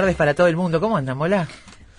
[0.00, 0.80] Tardes para todo el mundo.
[0.80, 1.48] ¿Cómo andan, Mola?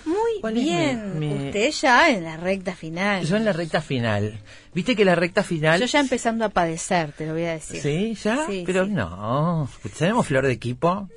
[0.05, 1.19] Muy ¿Cuál es bien.
[1.19, 3.25] mi- mi- Usted ya en la recta final.
[3.25, 4.39] Yo en la recta final.
[4.73, 5.79] ¿Viste que la recta final...
[5.79, 7.81] Yo ya empezando a padecer, te lo voy a decir.
[7.81, 8.13] ¿Sí?
[8.23, 8.45] ¿Ya?
[8.47, 8.91] Sí, Pero sí.
[8.91, 9.69] no.
[9.97, 11.09] Tenemos flor de equipo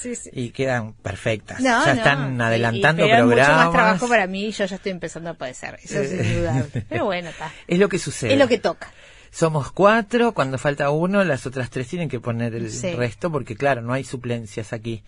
[0.00, 0.30] Sí, sí.
[0.32, 1.60] y quedan perfectas.
[1.60, 3.48] No, ya no, están adelantando pero es programas.
[3.56, 5.78] mucho más trabajo para mí y yo ya estoy empezando a padecer.
[5.82, 6.84] Eso es indudable.
[6.88, 7.52] Pero bueno, está.
[7.66, 8.32] Es lo que sucede.
[8.32, 8.90] Es lo que toca.
[9.32, 12.92] Somos cuatro, cuando falta uno, las otras tres tienen que poner el Sí.
[12.94, 15.04] resto, porque claro, no hay suplencias aquí.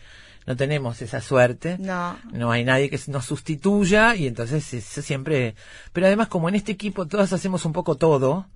[0.47, 1.77] No tenemos esa suerte.
[1.79, 2.19] No.
[2.33, 5.55] No hay nadie que nos sustituya y entonces eso siempre...
[5.93, 8.47] Pero además, como en este equipo todas hacemos un poco todo,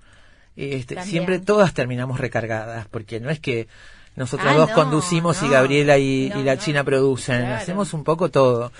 [0.56, 3.68] este, siempre todas terminamos recargadas, porque no es que
[4.16, 5.48] nosotros Ah, dos no, conducimos y.
[5.48, 6.56] Gabriela y, No, y la.
[6.58, 7.56] China producen, Claro.
[7.56, 8.72] hacemos un poco todo.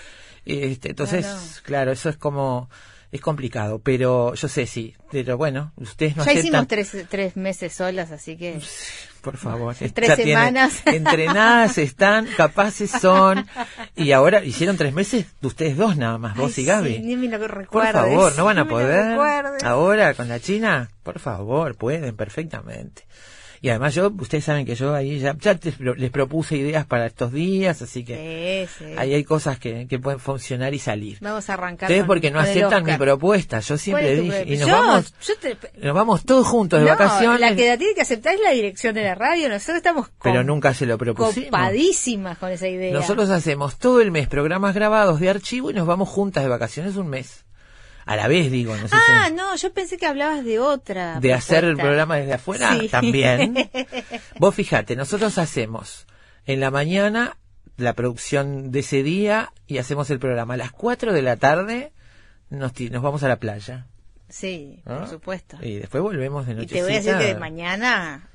[0.46, 2.70] Este, entonces, claro, eso es como...
[3.12, 4.94] Es complicado, pero yo sé, sí.
[5.10, 6.46] Pero bueno, ustedes no ya aceptan...
[6.46, 8.60] hicimos tres, tres meses solas, así que...
[9.22, 9.74] Por favor.
[9.94, 10.82] Tres Ya tienen- semanas.
[10.86, 13.44] entrenadas están, capaces son.
[13.96, 16.94] Y ahora hicieron tres meses de ustedes dos nada más, vos Ay, y Gaby.
[16.94, 19.18] sí, ni me lo Por favor, no van a poder.
[19.64, 23.04] Ahora con la China, por favor, pueden perfectamente.
[23.60, 27.06] Y además yo, ustedes saben que yo ahí ya, ya te- les propuse ideas para
[27.06, 28.94] estos días, así que Sí, sí.
[28.96, 31.18] ahí hay cosas que, que pueden funcionar y salir.
[31.20, 31.88] Vamos a arrancar.
[31.90, 35.34] Ustedes porque no aceptan mi propuesta, yo ¿Cuál siempre dije, y nos Yo- vamos, yo
[35.38, 37.40] te- nos vamos todos juntos de No, vacaciones.
[37.40, 39.48] La que la tiene que aceptar es la dirección de la radio.
[39.48, 41.50] Nosotros estamos pero nunca se lo propusimos.
[41.50, 42.92] copadísimas con esa idea.
[42.92, 46.96] Nosotros hacemos todo el mes programas grabados de archivo y nos vamos juntas de vacaciones
[46.96, 47.44] un mes.
[48.06, 51.18] A la vez, digo, no sé Ah, si- no, yo pensé que hablabas de otra.
[51.20, 52.88] De hacer el programa desde afuera Sí.
[52.88, 53.68] también.
[54.38, 56.06] Vos fíjate, nosotros hacemos
[56.46, 57.36] en la mañana
[57.76, 60.54] la producción de ese día y hacemos el programa.
[60.54, 61.92] A las 4 de la tarde
[62.48, 63.86] nos, nos vamos a la playa.
[64.28, 64.98] Sí, ¿Ah?
[65.00, 65.58] por supuesto.
[65.60, 66.74] Y después volvemos de Y noche.
[66.76, 68.28] te voy a decir que mañana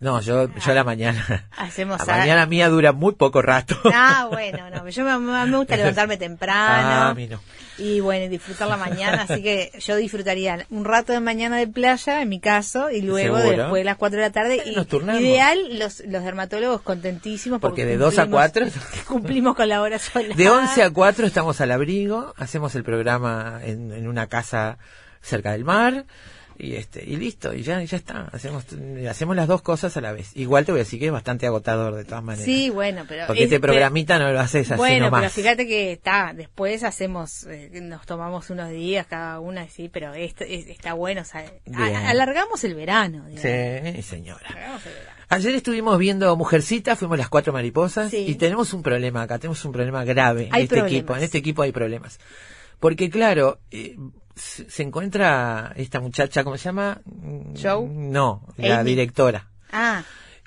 [0.00, 1.48] No, yo, yo a la mañana.
[1.56, 3.76] hacemos La a- mañana mía dura muy poco rato.
[3.92, 7.40] Ah, bueno, no, yo me, gusta levantarme Ah, temprano a mí no.
[7.78, 11.66] y bueno, y disfrutar la mañana, así que yo disfrutaría un rato de mañana de
[11.66, 13.56] playa, en mi caso, y luego ¿Seguro?
[13.56, 14.62] después de las 4 de la tarde.
[14.66, 15.20] Y nos turnamos.
[15.20, 18.66] ideal, los, los dermatólogos contentísimos Porque de 2 a cumplimos- 4
[19.08, 20.32] cumplimos con la hora sola.
[20.36, 24.78] De 11 a 4 estamos al abrigo, hacemos el programa en, en una casa
[25.22, 26.04] cerca del mar
[26.60, 28.64] y este y listo, y ya ya está, hacemos
[29.08, 30.30] hacemos las dos cosas a la vez.
[30.36, 32.44] Igual te voy a decir que es bastante agotador de todas maneras.
[32.44, 33.26] Sí, bueno, pero...
[33.28, 35.20] Porque es- este pero- programita no lo haces así Bueno, nomás.
[35.20, 40.14] pero fíjate que está, después hacemos, eh, nos tomamos unos días cada una, sí, pero
[40.14, 43.26] esto es- está bueno, o sea, a- alargamos el verano.
[43.28, 43.94] digamos.
[43.96, 44.46] Sí, señora.
[44.48, 45.18] Alargamos el verano.
[45.30, 48.24] Ayer estuvimos viendo Mujercita, fuimos las cuatro mariposas Sí.
[48.26, 50.92] y tenemos un problema acá, tenemos un problema grave en Hay este problemas.
[50.92, 52.18] equipo, en este equipo hay problemas.
[52.80, 53.96] Porque claro, eh,
[54.38, 57.00] se encuentra esta muchacha, ¿cómo se llama?
[57.60, 57.86] Joe.
[57.88, 59.46] No, la directora.
[59.72, 60.02] Ah,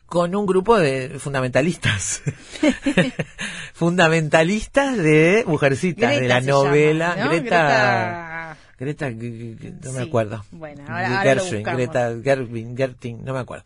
[0.05, 2.21] Con un grupo de fundamentalistas.
[3.73, 7.15] fundamentalistas de Mujercita, de la novela.
[7.15, 7.31] llama, ¿no?
[7.31, 8.57] Greta.
[8.79, 10.43] Greta, no me acuerdo.
[10.51, 11.77] Bueno, ahora- ahora lo Gershwin, buscamos.
[11.77, 13.63] Greta Gerwin, Gerting, no me acuerdo.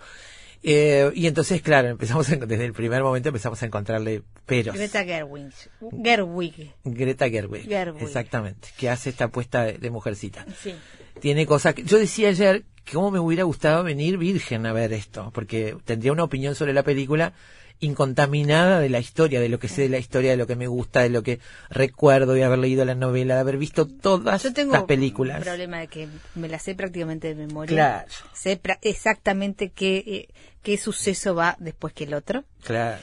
[0.67, 4.75] Eh, y entonces, claro, empezamos a- desde el primer momento empezamos a encontrarle peros.
[4.75, 5.53] Greta Gerwig.
[6.03, 6.71] Gerwig.
[6.83, 8.01] Greta Gerwig, Gerwig.
[8.01, 10.43] exactamente, que hace esta apuesta de, de mujercita.
[10.61, 10.73] Sí.
[11.19, 14.91] Tiene cosas que yo decía ayer que cómo me hubiera gustado venir virgen a ver
[14.91, 17.33] esto, porque tendría una opinión sobre la película
[17.79, 20.67] incontaminada de la historia, de lo que sé de la historia, de lo que me
[20.67, 21.39] gusta, de lo que
[21.69, 25.37] recuerdo de haber leído la novela, de haber visto todas Yo tengo las películas.
[25.39, 27.75] un problema de que me la sé prácticamente de memoria.
[27.75, 28.11] Claro.
[28.33, 30.27] Sé exactamente qué, eh,
[30.63, 32.43] qué suceso va después que el otro.
[32.63, 33.01] Claro.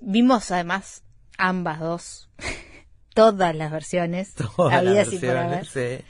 [0.00, 1.02] Vimos además
[1.36, 2.28] ambas dos,
[3.14, 5.50] todas las versiones, Todas las habidas y por haber.
[5.60, 6.04] versiones, sí.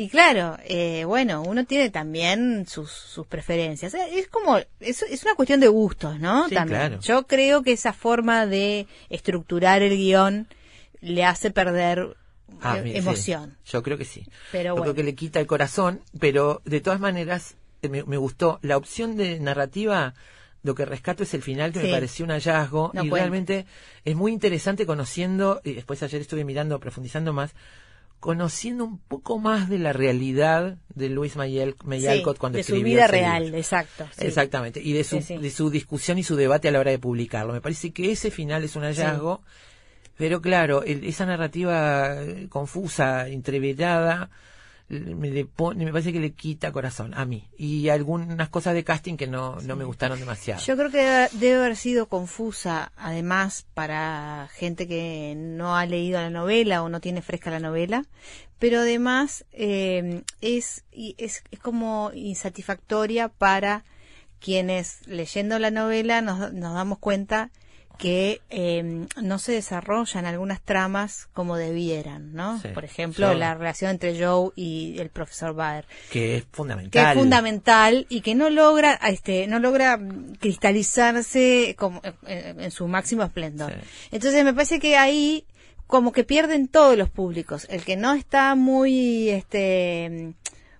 [0.00, 3.94] Y claro, eh, bueno, uno tiene también sus, sus preferencias.
[3.94, 6.48] Eh, Es como, es, es una cuestión de gustos, ¿no?
[6.48, 6.78] Sí, también.
[6.80, 7.00] claro.
[7.00, 10.46] Yo creo que esa forma de estructurar el guion
[11.00, 12.16] le hace perder
[12.60, 12.96] Ah, eh, sí.
[12.98, 13.56] emoción.
[13.66, 14.24] Yo creo que sí.
[14.52, 14.84] Pero Yo bueno.
[14.84, 18.60] creo que le quita el corazón, pero de todas maneras eh, me, me gustó.
[18.62, 20.14] La opción de narrativa,
[20.62, 21.86] lo que rescato es el final que Sí.
[21.86, 23.24] me pareció un hallazgo No y cuenta.
[23.24, 23.66] realmente
[24.04, 27.52] es muy interesante conociendo, y después ayer estuve mirando, profundizando más,
[28.20, 32.72] conociendo un poco más de la realidad de Luis Mayel, Mayalcott Sí, cuando de su
[32.74, 33.58] escribió vida ese real, libro.
[33.58, 34.08] exacto.
[34.16, 34.26] sí.
[34.26, 36.98] Exactamente, y de su, Sí, de su discusión y su debate a la hora de
[36.98, 37.52] publicarlo.
[37.52, 39.42] Me parece que ese final es un hallazgo,
[40.16, 44.30] pero claro, el- esa narrativa eh, confusa, entreverada,
[44.88, 47.48] me, le pone- me parece que le quita corazón a mí.
[47.58, 50.62] Y algunas cosas de casting que no, no me gustaron demasiado.
[50.64, 56.30] Yo creo que debe, haber sido confusa, además, para gente que no ha leído la
[56.30, 58.04] novela o no tiene fresca la novela,
[58.58, 63.84] pero además eh, es, y es, es como insatisfactoria para
[64.40, 67.50] quienes leyendo la novela nos, nos damos cuenta
[67.98, 72.58] que eh, no se desarrollan algunas tramas como debieran, ¿no?
[72.60, 72.68] Sí.
[72.68, 77.08] Por ejemplo, la relación entre Joe y el profesor Baer que es que fundamental.
[77.08, 79.98] es fundamental y que no logra este no logra
[80.40, 83.72] cristalizarse como en, en su máximo esplendor.
[83.72, 84.08] Sí.
[84.12, 85.44] Entonces me parece que ahí
[85.88, 90.34] como que pierden todos los públicos, el que no está muy este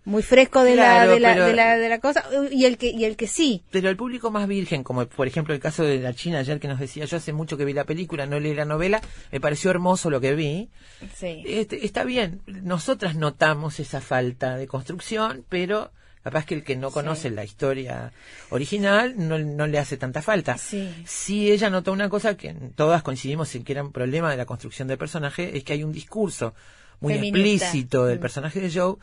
[0.08, 2.78] muy fresco de Claro, la de la, pero- de la de la cosa y el
[2.78, 3.62] que y el que sí.
[3.70, 6.66] Pero el público más virgen, como por ejemplo el caso de la China ayer que
[6.68, 9.00] nos decía, yo hace mucho que vi la película, no leí la novela,
[9.30, 10.68] me pareció hermoso lo que vi.
[11.14, 11.42] Sí.
[11.46, 15.92] Este, está bien, nosotras notamos esa falta de construcción, pero
[16.24, 18.12] capaz que el que no conoce la historia
[18.50, 20.58] original no, no le hace tanta falta.
[20.58, 20.90] Sí.
[21.06, 24.46] Sí, ella notó una cosa que todas coincidimos en que era un problema de la
[24.46, 26.54] construcción del personaje, es que hay un discurso
[27.00, 27.66] muy Feminista.
[27.66, 28.22] explícito del Mm.
[28.22, 28.96] personaje de Joe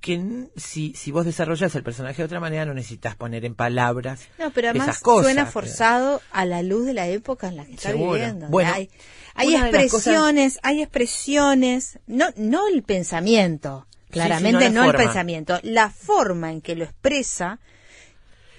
[0.00, 4.20] que si, si vos desarrollas el personaje de otra manera no necesitas poner en palabras
[4.38, 5.24] No, pero además esas cosas.
[5.26, 8.12] suena forzado a la luz de la época en la que está Seguro.
[8.12, 8.46] viviendo.
[8.48, 8.88] Bueno, hay,
[9.34, 16.60] hay expresiones, hay expresiones, no, no el pensamiento, claramente no el pensamiento, la forma en
[16.62, 17.58] que lo expresa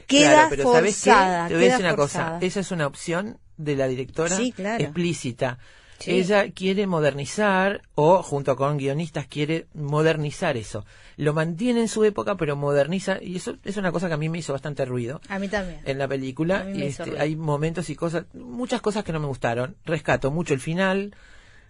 [0.07, 1.09] queda Claro, pero ¿sabes qué?
[1.11, 1.47] forzada.
[1.47, 2.33] Te voy a decir una forzada.
[2.35, 2.45] cosa.
[2.45, 4.83] Esa es una opción de la directora Sí, claro.
[4.83, 5.57] explícita.
[6.01, 6.11] Sí.
[6.11, 10.85] Ella quiere modernizar o junto con guionistas quiere modernizar eso.
[11.17, 14.27] Lo mantiene en su época pero moderniza y eso es una cosa que a mí
[14.29, 15.79] me hizo bastante ruido A mí también.
[15.85, 16.65] en la película.
[16.69, 19.75] Este, hay momentos y cosas, muchas cosas que no me gustaron.
[19.85, 21.13] Rescato mucho el final.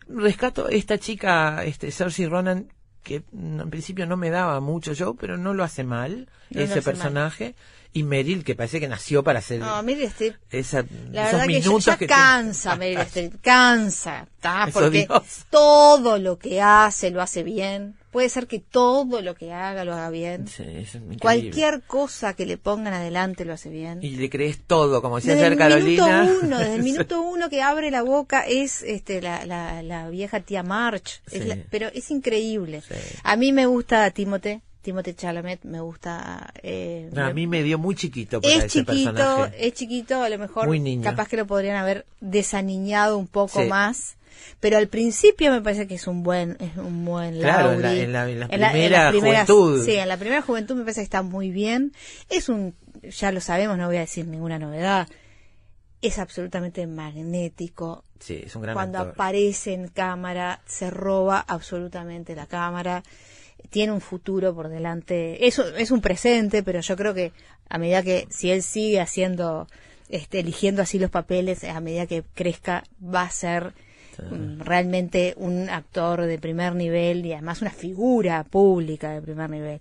[0.07, 2.67] Rescato esta chica, este Cersei Ronan,
[3.03, 6.63] que en principio no me daba mucho yo, pero no lo hace mal, No lo
[6.65, 7.55] ese hace personaje.
[7.93, 11.47] Y Meryl, que parece que nació para ser No, Meryl Streep, esa, la esos verdad
[11.47, 14.69] que ya, minutos ya que te- cansa Meryl Streep, cansa, ¿tá?
[14.71, 15.07] Porque
[15.49, 17.95] todo lo que hace lo hace bien.
[18.11, 20.45] Puede ser que todo lo que haga lo haga bien.
[20.47, 20.97] Sí, es.
[21.21, 23.99] Cualquier cosa que le pongan adelante lo hace bien.
[24.03, 26.23] Y le crees todo, como decía Desde ayer el Carolina.
[26.23, 30.09] minuto uno, desde el minuto uno que abre la boca es este la, la, la
[30.09, 31.47] vieja tía March, Es Sí.
[31.47, 32.81] la- pero es increíble.
[32.81, 32.95] Sí.
[33.23, 36.51] A mí me gusta Timote, Timote Chalamet, me gusta.
[36.63, 39.67] Eh, No, a mí me dio muy chiquito para es ese chiquito, personaje.
[39.67, 41.03] es chiquito, a lo mejor Muy niño.
[41.03, 43.67] capaz que lo podrían haber desaniñado un poco Sí.
[43.67, 44.15] más.
[44.59, 47.87] Pero al principio me parece que es un buen, es un buen Claro, en la-
[47.89, 48.01] Lauri.
[48.01, 48.47] en la- en la
[48.89, 49.11] las primera
[49.45, 49.85] juventud.
[49.85, 51.93] Sí, en la primera juventud me parece que está muy bien.
[52.29, 52.73] Es un,
[53.03, 55.07] ya lo sabemos, no voy a decir ninguna novedad.
[56.01, 58.03] Es absolutamente magnético.
[58.19, 59.13] Sí, es un gran Cuando actor.
[59.13, 63.03] aparece en cámara, se roba absolutamente la cámara.
[63.71, 65.47] Tiene un futuro por delante.
[65.47, 67.31] Eso es un presente, pero yo creo que
[67.69, 69.67] a medida que, si él sigue haciendo,
[70.09, 73.73] este, eligiendo así los papeles, a medida que crezca, va a ser
[74.29, 79.79] mm, realmente un actor de primer nivel y además una figura pública de primer nivel.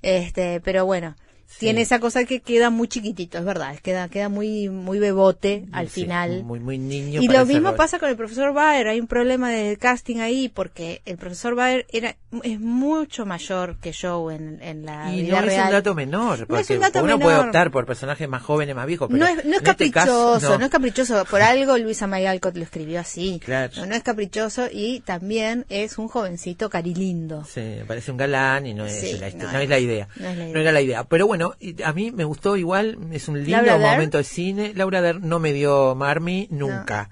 [0.00, 1.16] Este, pero bueno,
[1.58, 5.88] tiene esa cosa que queda muy chiquitito, es verdad, queda, queda muy, muy bebote al
[5.88, 6.42] Sí, final.
[6.44, 7.20] Muy, muy niño.
[7.22, 7.76] Y lo mismo rol.
[7.76, 11.86] pasa con el profesor Baer, hay un problema de casting ahí porque el profesor Baer
[11.90, 15.94] era es mucho mayor que Joe en, en la Y vida no es un dato
[15.94, 17.22] menor, No porque es un dato uno menor.
[17.22, 20.32] puede optar por personajes más jóvenes, más viejos, pero no es, no es este caprichoso,
[20.40, 20.64] caso, no.
[20.64, 21.24] es caprichoso.
[21.26, 23.40] Por algo Luisa May Alcott lo escribió así.
[23.44, 23.84] Claro.
[23.86, 27.44] No, es caprichoso y también es un jovencito carilindo.
[27.44, 30.08] Sí, parece un galán y no es, Sí, la, no es la idea.
[30.16, 30.54] no es la idea.
[30.54, 31.04] No era la idea.
[31.04, 34.72] Pero bueno, bueno, a mí me gustó igual, es un lindo momento de cine.
[34.74, 37.10] Laura Dern no me dio Marmy nunca.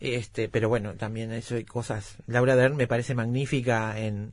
[0.00, 2.16] Este, pero bueno, también eso hay cosas.
[2.26, 4.32] Laura Dern me parece magnífica en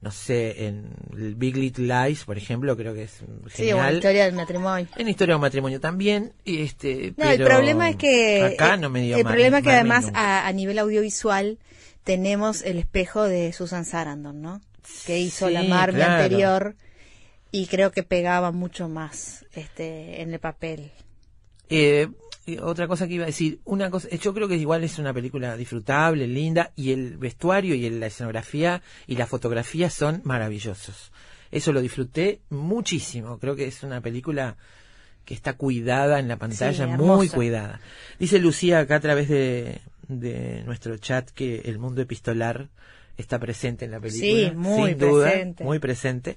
[0.00, 0.88] no sé, en
[1.36, 3.94] Big Little Lies, por ejemplo, creo que es Sí, bueno, genial.
[3.94, 4.88] historia del matrimonio.
[4.96, 8.78] en Historia de un matrimonio también, y este, No, el problema es que acá eh,
[8.78, 11.58] no me dio el problema es que además a, a nivel audiovisual
[12.02, 14.60] tenemos el espejo de Susan Sarandon, ¿no?
[15.06, 16.02] Que hizo la Sí, claro.
[16.02, 16.74] anterior
[17.52, 20.90] y creo que pegaba mucho más este en el papel.
[21.68, 22.08] Eh,
[22.60, 25.56] otra cosa que iba a decir, una cosa, yo creo que igual es una película
[25.56, 31.12] disfrutable, linda, y el vestuario y el- la escenografía y la fotografía son maravillosos.
[31.52, 33.38] Eso lo disfruté muchísimo.
[33.38, 34.56] Creo que es una película
[35.24, 37.80] que está cuidada en la pantalla, Sí, muy cuidada.
[38.18, 42.68] Dice Lucía acá a través de, de nuestro chat que el mundo epistolar
[43.16, 44.50] está presente en la película.
[44.50, 45.64] Sí, muy sin duda, presente.
[45.64, 46.36] muy presente.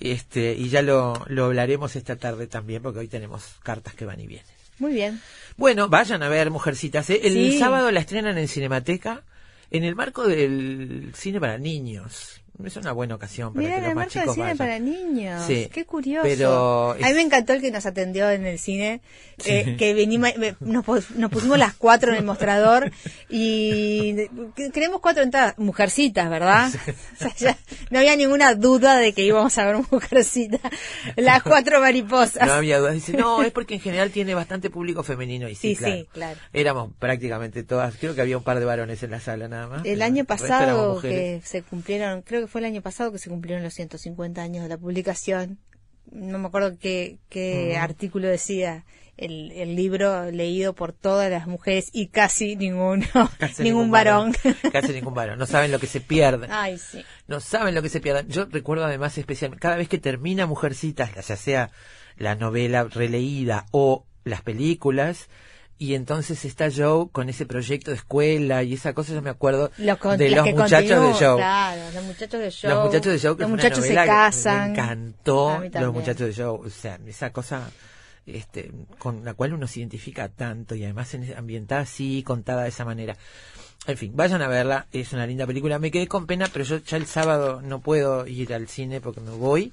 [0.00, 4.20] Este, y ya lo, lo hablaremos esta tarde también, porque hoy tenemos cartas que van
[4.20, 4.46] y vienen.
[4.78, 5.20] Muy bien.
[5.56, 7.08] Bueno, vayan a ver Mujercitas.
[7.10, 7.20] ¿eh?
[7.24, 7.58] El Sí.
[7.58, 9.22] sábado la estrenan en Cinemateca
[9.70, 12.40] en el marco del cine para niños.
[12.64, 14.58] Es una buena ocasión para Mira, que los más chicos cine vayan.
[14.58, 15.42] para niños.
[15.46, 16.22] Sí, Qué curioso.
[16.26, 19.00] pero A mí me encantó el que nos atendió en el cine,
[19.44, 22.90] eh, que venimos, me- nos, nos pusimos las cuatro en el mostrador
[23.28, 24.14] y
[24.72, 26.70] queremos cuatro entradas, mujercitas, ¿verdad?
[27.16, 27.58] O sea, ya
[27.90, 30.60] no había ninguna duda de que íbamos a ver mujercitas.
[31.16, 32.46] Las cuatro mariposas.
[32.46, 32.94] No había dudas.
[32.94, 35.48] Dice, no, es porque en general tiene bastante público femenino.
[35.48, 36.38] Y sí, Sí, sí, claro.
[36.52, 37.96] Éramos prácticamente todas.
[37.96, 39.84] Creo que había un par de varones en la sala nada más.
[39.86, 43.62] El año pasado que se cumplieron, creo que fue el año pasado que se cumplieron
[43.62, 45.58] los 150 años de la publicación.
[46.10, 48.84] No me acuerdo qué, qué artículo decía
[49.16, 53.06] el, el libro leído por todas las mujeres y casi ninguno,
[53.38, 54.34] Casi ningún varón.
[54.72, 55.38] Casi ningún varón.
[55.38, 56.48] No saben lo que se pierde.
[56.50, 57.04] Ay, sí.
[57.26, 58.28] no saben lo que se pierden.
[58.28, 61.70] Yo recuerdo además especialmente, cada vez que termina Mujercitas, ya sea
[62.16, 65.28] la novela releída o las películas,
[65.78, 69.70] y entonces está Joe con ese proyecto de escuela y esa cosa, yo me acuerdo
[69.78, 71.36] Los con- de los muchachos de Joe.
[71.36, 72.70] Claro, los muchachos de Joe.
[72.70, 74.72] Los muchachos de Joe, que Los muchachos se casan.
[74.72, 75.50] Me encantó
[75.84, 76.66] los muchachos de Joe.
[76.66, 77.70] O sea, esa cosa
[78.26, 82.70] este, con la cual uno se identifica tanto y además en- ambientada así, contada de
[82.70, 83.16] esa manera.
[83.86, 85.78] En fin, vayan a verla, es una linda película.
[85.78, 89.20] Me quedé con pena, pero yo ya el sábado no puedo ir al cine porque
[89.20, 89.72] me voy.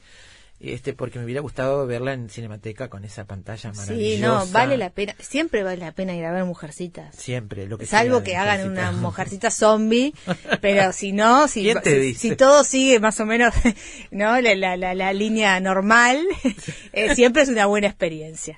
[0.66, 4.16] Este, porque me hubiera gustado verla en Cinemateca con esa pantalla maravillosa.
[4.16, 5.14] Sí, no, vale la pena.
[5.20, 7.14] Siempre vale la pena ir a ver mujercitas.
[7.16, 8.90] Siempre, lo que Salvo sea que hagan Mujercita.
[8.90, 10.14] una mujercita zombie,
[10.62, 13.54] pero si no, si, ¿Quién te si- todo sigue más o menos
[14.12, 16.26] no la, la, la, la línea normal,
[16.94, 18.58] eh, siempre es una buena experiencia.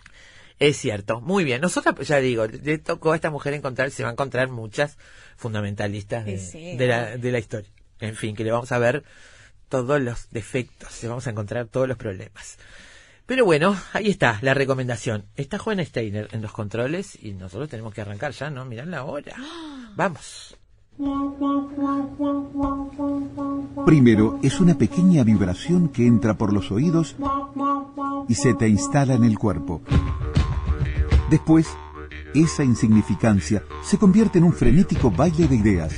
[0.60, 1.60] Es cierto, muy bien.
[1.60, 4.98] Nosotros, pues, ya digo, le tocó a esta mujer encontrar, se va a encontrar muchas
[5.38, 6.78] fundamentalistas de, Sí, sí.
[6.78, 7.70] de la, de la historia.
[8.00, 9.04] En fin, que le vamos a ver
[9.70, 12.58] todos los defectos, vamos a encontrar todos los problemas.
[13.26, 15.26] Pero bueno, ahí está la recomendación.
[15.36, 18.66] Está Juana Steiner en los controles y nosotros tenemos que arrancar ya, ¿no?
[18.66, 19.36] Mirá la hora.
[19.96, 20.56] Vamos.
[23.86, 27.16] Primero es una pequeña vibración que entra por los oídos
[28.30, 29.82] y se te instala en el cuerpo.
[31.30, 31.68] Después,
[32.34, 35.94] esa insignificancia se convierte en un frenético baile de ideas.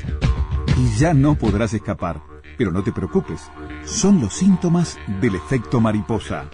[0.78, 2.37] Y ya no podrás escapar.
[2.58, 3.52] Pero no te preocupes,
[3.86, 6.50] son los síntomas del efecto mariposa.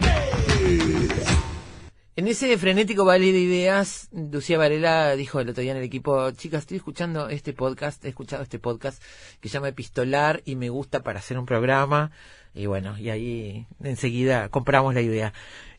[2.15, 6.29] En ese frenético baile de ideas, Lucía Varela dijo el otro día en el equipo,
[6.31, 9.01] chicas, estoy escuchando este podcast, he escuchado este podcast
[9.39, 12.11] que se llama Epistolar y me gusta para hacer un programa.
[12.53, 15.33] Y bueno, y ahí enseguida compramos la idea.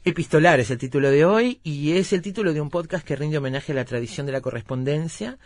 [0.04, 3.38] Epistolar es el título de hoy y es el título de un podcast que rinde
[3.38, 5.38] homenaje a la tradición de la correspondencia.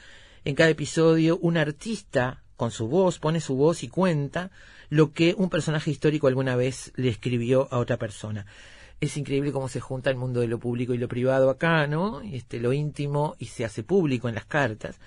[0.46, 4.50] En cada episodio, un artista con su voz pone su voz y cuenta
[4.90, 8.44] lo que un personaje histórico alguna vez le escribió a otra persona
[9.00, 12.20] es increíble cómo se junta el mundo de lo público y lo privado acá, ¿no?
[12.20, 14.98] Este, lo íntimo y se hace público en las cartas.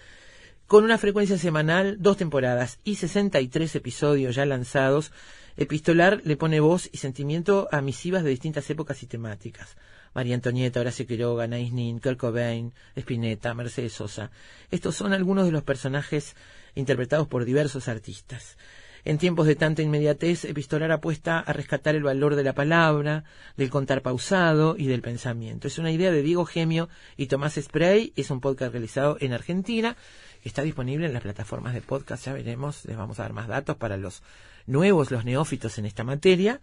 [0.66, 5.12] Con una frecuencia semanal, dos temporadas y 63 episodios ya lanzados,
[5.58, 9.76] Epistolar le pone voz y sentimiento a misivas de distintas épocas y temáticas.
[10.14, 14.32] María Antonieta, Horacio Quiroga, Anaïs Nin, Kurt Cobain, Spinetta, Mercedes Sosa.
[14.72, 16.36] Estos son algunos de los personajes
[16.76, 18.58] interpretados por diversos artistas.
[19.04, 23.24] En tiempos de tanta inmediatez, Epistolar apuesta a rescatar el valor de la palabra,
[23.58, 25.68] del contar pausado y del pensamiento.
[25.68, 26.88] Es una idea de Diego Gemio
[27.18, 28.14] y Tomás Spray.
[28.16, 29.98] Es un podcast realizado en Argentina.
[30.44, 32.26] Está disponible en las plataformas de podcast.
[32.26, 34.22] Ya veremos, les vamos a dar más datos para los
[34.68, 36.62] nuevos, los neófitos en esta materia,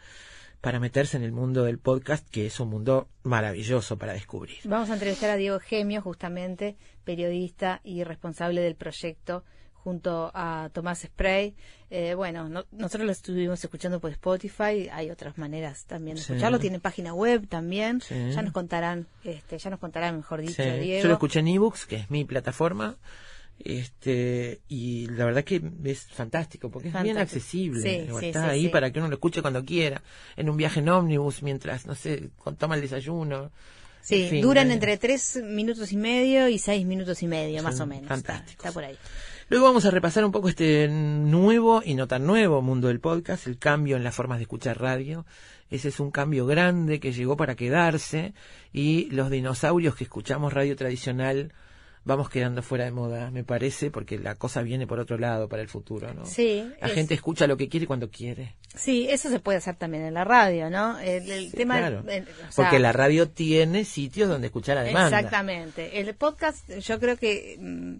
[0.60, 4.58] para meterse en el mundo del podcast, que es un mundo maravilloso para descubrir.
[4.62, 9.44] Vamos a entrevistar a Diego Gemio, justamente periodista y responsable del proyecto
[9.88, 11.54] junto a Tomás Spray.
[11.88, 16.32] Eh, bueno, no- nosotros lo estuvimos escuchando por Spotify, hay otras maneras también de Sí.
[16.32, 18.14] escucharlo, tienen página web también, Sí.
[18.32, 21.02] ya nos contarán, este, ya nos contarán mejor dicho, Sí, Diego.
[21.04, 22.96] Yo lo escuché en ebooks, que es mi plataforma.
[23.64, 27.38] Este, y la verdad que es fantástico, porque es bien Fantástico.
[27.38, 27.82] accesible.
[27.82, 30.02] Sí, Digo, sí, está sí, ahí para que uno lo escuche cuando quiera,
[30.36, 32.28] en un viaje en ómnibus, mientras, no sé,
[32.58, 33.50] toma el desayuno.
[34.00, 37.62] Sí, En fin, duran eh, entre tres minutos y medio y seis minutos y medio,
[37.64, 38.04] más o menos.
[38.04, 38.64] Está, fantásticos.
[38.66, 38.96] está por ahí.
[39.50, 43.46] Luego vamos a repasar un poco este nuevo y no tan nuevo mundo del podcast,
[43.46, 45.24] el cambio en las formas de escuchar radio.
[45.70, 48.34] Ese es un cambio grande que llegó para quedarse
[48.74, 51.52] y los dinosaurios que escuchamos radio tradicional
[52.04, 55.60] vamos quedando fuera de moda, me parece, porque la cosa viene por otro lado para
[55.60, 56.24] el futuro, ¿no?
[56.24, 58.54] Sí, La es- gente escucha lo que quiere cuando quiere.
[58.74, 60.98] Sí, eso se puede hacer también en la radio, ¿no?
[61.00, 62.00] El, el Sí, tema, claro.
[62.00, 62.24] o sea,
[62.56, 65.18] Porque la radio tiene sitios donde escuchar a demanda.
[65.18, 66.00] Exactamente.
[66.00, 67.96] El podcast, yo creo que mm,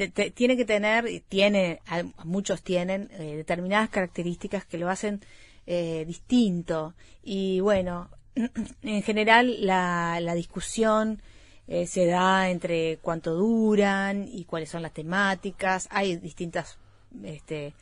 [0.00, 4.88] te- te- tiene que tener, y tiene, a- muchos tienen eh, determinadas características que lo
[4.88, 5.20] hacen
[5.66, 6.94] eh, distinto.
[7.22, 8.08] Y bueno,
[8.82, 11.20] en general la, la discusión
[11.68, 15.86] eh, se da entre cuánto duran y cuáles son las temáticas.
[15.90, 16.78] Hay distintas
[17.22, 17.74] este,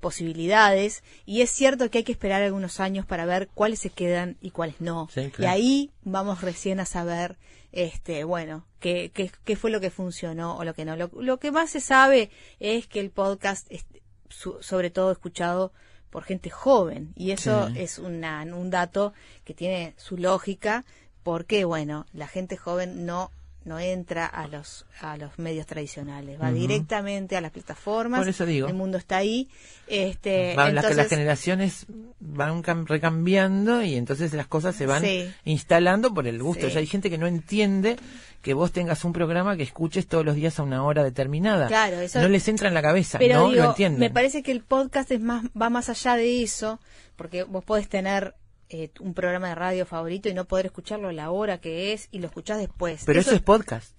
[0.00, 4.38] posibilidades y es cierto que hay que esperar algunos años para ver cuáles se quedan
[4.40, 5.08] y cuáles no.
[5.12, 7.36] Sí, Y ahí vamos recién a saber,
[7.72, 10.96] este, bueno, qué, qué, qué fue lo que funcionó o lo que no.
[10.96, 13.84] Lo, lo que más se sabe es que el podcast es
[14.28, 15.72] su- sobre todo escuchado
[16.10, 17.78] por gente joven y eso Sí.
[17.78, 19.12] es una, un dato
[19.44, 20.84] que tiene su lógica
[21.22, 23.30] porque, bueno, la gente joven no
[23.64, 28.20] no entra a los a los medios tradicionales, va directamente a las plataformas.
[28.20, 28.68] Por eso digo.
[28.68, 29.48] El mundo está ahí.
[29.86, 31.86] Este, Van- entonces, las generaciones
[32.20, 35.30] van cam- recambiando y entonces las cosas se van Sí.
[35.44, 36.68] instalando por el gusto.
[36.68, 36.72] Sí.
[36.74, 37.96] Ya hay gente que no entiende
[38.40, 41.66] que vos tengas un programa que escuches todos los días a una hora determinada.
[41.66, 44.00] Claro, eso- no les entra en la cabeza, Pero no digo, lo entienden.
[44.00, 46.80] me parece que el podcast es más va más allá de eso,
[47.16, 48.34] porque vos podés tener
[48.70, 52.08] eh, un programa de radio favorito y no poder escucharlo a la hora que es
[52.12, 53.02] y lo escuchás después.
[53.04, 53.94] Pero eso, es podcast.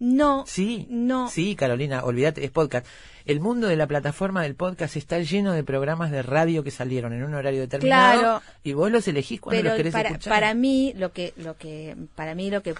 [0.00, 2.86] no, Sí, no, sí, Carolina, olvídate, es podcast.
[3.24, 7.12] El mundo de la plataforma del podcast está lleno de programas de radio que salieron
[7.12, 8.42] en un horario determinado Claro.
[8.64, 10.32] y vos los elegís cuando pero los querés para, escuchar.
[10.32, 12.74] para mí lo que lo que para mí lo que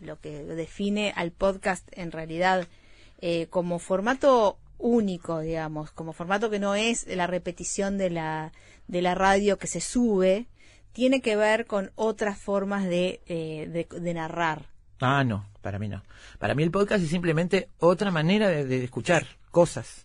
[0.00, 2.66] lo que define al podcast en realidad
[3.20, 8.52] eh, como formato único digamos como formato que no es la repetición de la
[8.88, 10.46] de la radio que se sube
[10.92, 14.66] tiene que ver con otras formas de, eh, de, de narrar
[15.02, 16.02] Ah, no, para mí no.
[16.38, 20.04] Para mí el podcast es simplemente otra manera de, de escuchar cosas.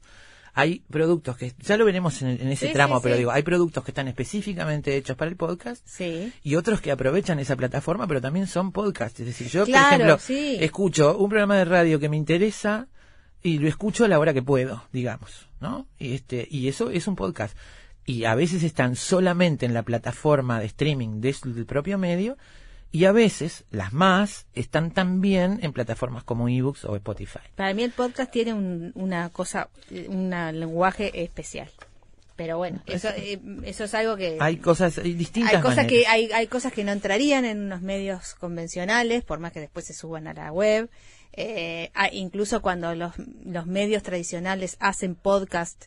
[0.54, 3.19] Hay productos que, ya lo veremos en, en ese Sí, tramo, sí, pero sí.
[3.19, 7.39] digo, hay productos que están específicamente hechos para el podcast sí y otros que aprovechan
[7.39, 9.19] esa plataforma, pero también son podcasts.
[9.19, 12.88] Es decir, yo, Claro, por ejemplo, escucho un programa de radio que me interesa
[13.43, 15.88] y lo escucho a la hora que puedo, digamos, ¿no?
[16.00, 17.56] Y, este, y eso es un podcast.
[18.06, 22.38] Y a veces están solamente en la plataforma de streaming de- del propio medio
[22.91, 27.39] y a veces, las más, están también en plataformas como ebooks o Spotify.
[27.56, 29.70] para mí el podcast tiene un- una cosa
[30.08, 31.70] un lenguaje especial
[32.38, 35.91] pero bueno eso eh, eso es algo que Hay cosas, hay distintas hay cosas maneras.
[36.04, 39.86] que hay, hay cosas que no entrarían en unos medios convencionales por más que después
[39.86, 40.89] se suban a la web
[41.38, 43.13] Eh, ah, incluso cuando los,
[43.46, 45.86] los medios tradicionales hacen podcast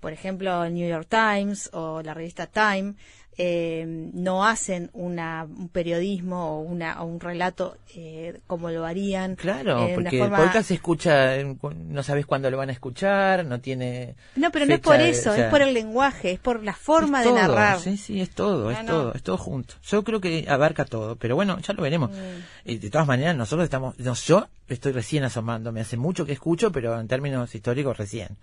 [0.00, 2.94] por ejemplo el New York Times o la revista Time
[3.36, 9.34] eh, no hacen una, un periodismo o, una, o un relato eh, como lo harían
[9.34, 13.44] Claro, eh, porque forma- el podcast se escucha, no sabes cuándo lo van a escuchar,
[13.44, 14.14] no tiene...
[14.36, 16.74] no pero no es por eso o sea, es por el lenguaje es por la
[16.74, 18.88] forma es de narrar Sí, sí, es todo, es No, no.
[18.92, 19.74] todo, es todo junto.
[19.82, 22.12] Yo creo que abarca todo, pero bueno, ya lo veremos.
[22.12, 22.70] Mm.
[22.70, 26.70] Y de todas maneras, nosotros estamos, no, yo estoy recién asomándome, hace mucho que escucho,
[26.70, 28.36] pero en términos históricos recién.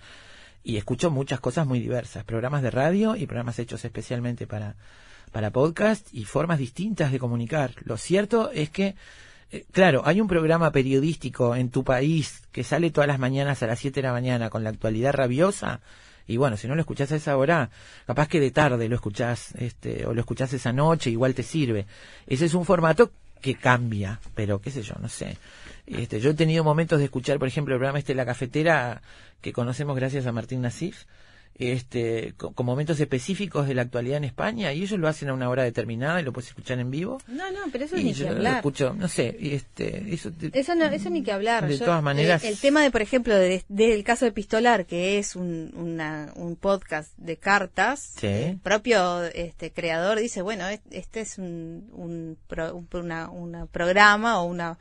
[0.64, 4.76] Y escucho muchas cosas muy diversas, programas de radio y programas hechos especialmente para,
[5.32, 7.74] para podcast y formas distintas de comunicar.
[7.84, 8.96] Lo cierto es que,
[9.52, 13.68] eh, claro, hay un programa periodístico en tu país que sale todas las mañanas a
[13.68, 15.82] las 7 de la mañana con la actualidad rabiosa.
[16.28, 17.70] Y bueno, si no lo escuchás a esa hora,
[18.06, 21.88] capaz que de tarde lo escuchás, este, o lo escuchás esa noche, igual te sirve.
[22.28, 25.38] Ese es un formato que cambia, pero qué sé yo, no sé.
[25.98, 29.02] Este, yo he tenido momentos de escuchar, por ejemplo, el programa este La Cafetera,
[29.42, 31.04] que conocemos gracias a Martín Nasif,
[31.56, 35.34] este, con, con momentos específicos de la actualidad en España, y ellos lo hacen a
[35.34, 37.20] una hora determinada y lo puedes escuchar en vivo.
[37.28, 40.12] no no pero eso y ni yo que lo hablar escucho, no sé, y este,
[40.14, 41.68] eso, Eso, no, eso ni que hablar.
[41.68, 44.86] De Yo, todas maneras- eh, el tema de, por ejemplo, de- del caso de Pistolar,
[44.86, 48.28] que es un, una- un podcast de cartas, Sí.
[48.28, 53.66] el propio este, creador dice, bueno, es- este es un, un, pro- un- una- una
[53.68, 54.80] programa o una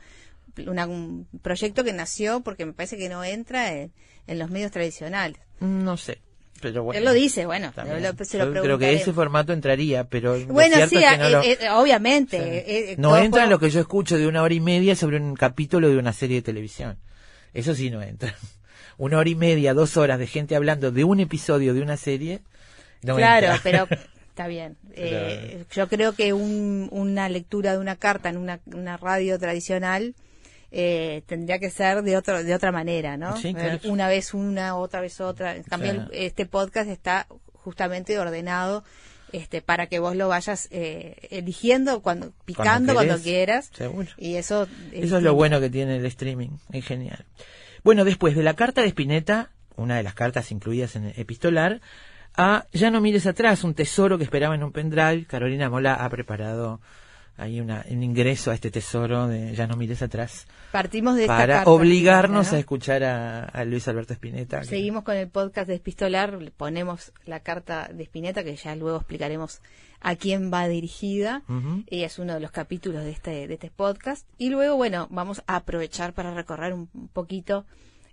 [0.67, 3.91] una- un proyecto que nació porque me parece que no entra en,
[4.27, 5.39] en los medios tradicionales.
[5.59, 6.19] No sé.
[6.61, 6.99] Pero bueno.
[6.99, 8.03] Él lo dice, bueno, También.
[8.03, 11.25] lo- se lo Yo creo que ese formato entraría, pero Bueno, sí, es que no
[11.25, 12.91] eh, lo- eh, obviamente.
[12.91, 15.89] Eh, no entra lo que yo escucho de una hora y media sobre un capítulo
[15.89, 16.97] de una serie de televisión.
[17.53, 18.35] Eso sí no entra.
[18.97, 22.41] Una hora y media, dos horas de gente hablando de un episodio de una serie.
[23.01, 23.61] No claro, entra.
[23.63, 23.87] pero
[24.29, 24.77] está bien.
[24.93, 30.13] Eh, yo creo que un- una lectura de una carta en una, una radio tradicional
[30.71, 33.35] eh, tendría que ser de otro de otra manera, ¿no?
[33.37, 33.79] Sí, Eh, claro.
[33.85, 35.55] Una vez una, otra vez otra.
[35.55, 36.09] En cambio, Claro.
[36.13, 38.83] este podcast está justamente ordenado
[39.33, 43.23] este para que vos lo vayas eh, eligiendo cuando picando cuando, querés.
[43.23, 44.09] quieras Seguro.
[44.17, 47.25] y eso Eso es lo bueno que tiene el streaming, es genial.
[47.83, 51.79] Bueno, después de la carta de Spinetta, una de las cartas incluidas en el epistolar,
[52.35, 56.09] a Ya no mires atrás, un tesoro que esperaba en un pendrive, Carolina Mola ha
[56.09, 56.79] preparado
[57.41, 61.37] ahí una, un ingreso a este tesoro de Ya no mires atrás partimos de esta
[61.37, 62.57] para carta, obligarnos ¿no?
[62.57, 64.59] a escuchar a, a Luis Alberto Spinetta.
[64.61, 68.75] que- Seguimos con el podcast de Epistolar, le ponemos la carta de Spinetta, que ya
[68.75, 69.61] luego explicaremos
[69.99, 71.43] a quién va dirigida,
[71.89, 74.25] y es uno de los capítulos de este, de este podcast.
[74.37, 77.65] Y luego, bueno, vamos a aprovechar para recorrer un, un poquito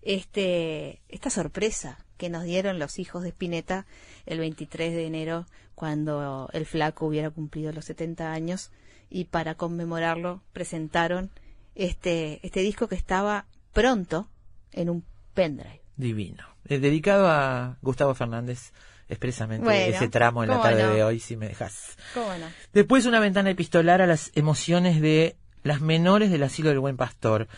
[0.02, 3.86] este, esta sorpresa que nos dieron los hijos de Spinetta
[4.26, 8.70] el 23 de enero, cuando el flaco hubiera cumplido los 70 años,
[9.10, 11.30] y para conmemorarlo presentaron
[11.74, 14.28] este, este disco que estaba pronto
[14.72, 15.80] en un pendrive.
[15.96, 16.44] Divino.
[16.66, 18.72] Eh, dedicado a Gustavo Fernández
[19.08, 20.92] expresamente Bueno, ese tramo en la tarde no.
[20.92, 21.96] de hoy, si me dejas.
[22.12, 22.46] ¿Cómo no?
[22.72, 27.48] Después una ventana epistolar a las emociones de las menores del asilo del buen pastor.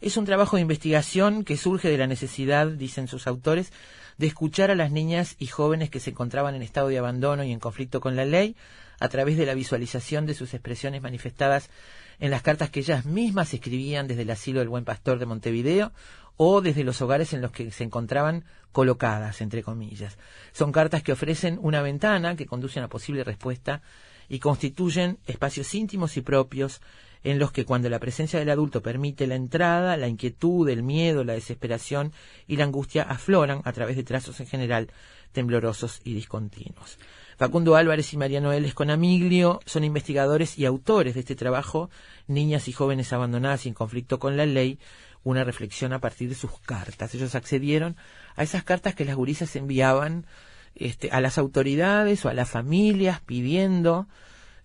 [0.00, 3.72] Es un trabajo de investigación que surge de la necesidad, dicen sus autores,
[4.16, 7.52] de escuchar a las niñas y jóvenes que se encontraban en estado de abandono y
[7.52, 8.56] en conflicto con la ley
[9.00, 11.70] a través de la visualización de sus expresiones manifestadas
[12.18, 15.92] en las cartas que ellas mismas escribían desde el asilo del buen pastor de Montevideo
[16.36, 20.18] o desde los hogares en los que se encontraban colocadas, entre comillas.
[20.52, 23.82] Son cartas que ofrecen una ventana que conduce a una posible respuesta
[24.28, 26.80] y constituyen espacios íntimos y propios
[27.24, 31.24] en los que cuando la presencia del adulto permite la entrada, la inquietud, el miedo,
[31.24, 32.12] la desesperación
[32.46, 34.92] y la angustia afloran a través de trazos en general
[35.32, 36.98] temblorosos y discontinuos.
[37.38, 38.66] Facundo Álvarez y Mariano L.
[38.66, 41.88] Esconamiglio son investigadores y autores de este trabajo,
[42.26, 44.78] Niñas y jóvenes abandonadas y en conflicto con la ley,
[45.22, 47.14] una reflexión a partir de sus cartas.
[47.14, 47.96] Ellos accedieron
[48.34, 50.26] a esas cartas que las gurisas enviaban
[50.74, 54.08] este, a las autoridades o a las familias pidiendo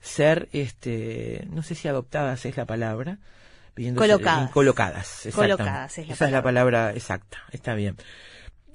[0.01, 3.19] ser, este, no sé si adoptadas es la palabra,
[3.75, 4.51] pidiendo ser- Colocadas.
[4.51, 5.57] colocadas, exactamente.
[5.63, 7.97] Colocadas es la Esa es la palabra exacta, está bien.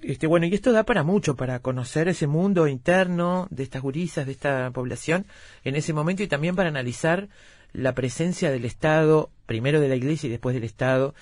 [0.02, 4.26] Este, bueno, y esto da para mucho, para conocer ese mundo interno de estas gurisas,
[4.26, 5.26] de esta población,
[5.64, 7.28] en ese momento, y también para analizar
[7.72, 11.14] la presencia del Estado, primero de la Iglesia y después del Estado,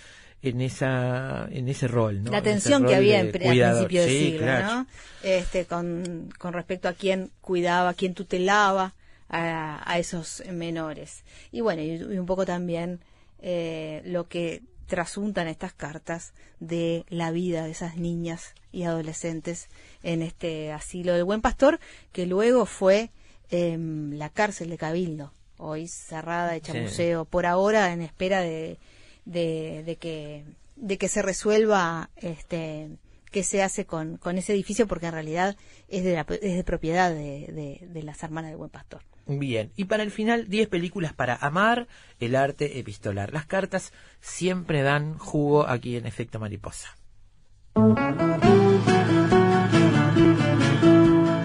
[0.43, 2.31] en esa, en ese rol, ¿no?
[2.31, 4.67] la tensión que había en, al principio del Sí, siglo, claro.
[4.67, 4.87] ¿no?
[5.23, 8.95] Este, con, con respecto a quién cuidaba, quién tutelaba
[9.29, 11.25] a, a esos menores.
[11.51, 13.01] Y bueno, y, y un poco también
[13.41, 19.69] eh, lo que trasuntan estas cartas de la vida de esas niñas y adolescentes
[20.03, 21.81] en este asilo del Buen Pastor,
[22.13, 23.11] que luego fue
[23.51, 26.81] em, la cárcel de Cabildo, hoy cerrada, hecha Sí.
[26.81, 28.79] museo, por ahora en espera de,
[29.25, 30.45] de, de que
[30.77, 32.89] de que se resuelva este
[33.31, 35.57] qué se hace con, con ese edificio porque en realidad
[35.89, 37.47] es de, la, es de propiedad de,
[37.81, 41.35] de, de las hermanas del buen pastor Bien, y para el final, 10 películas para
[41.35, 41.89] amar
[42.21, 43.33] el arte epistolar.
[43.33, 46.97] Las cartas siempre dan jugo aquí en Efecto Mariposa.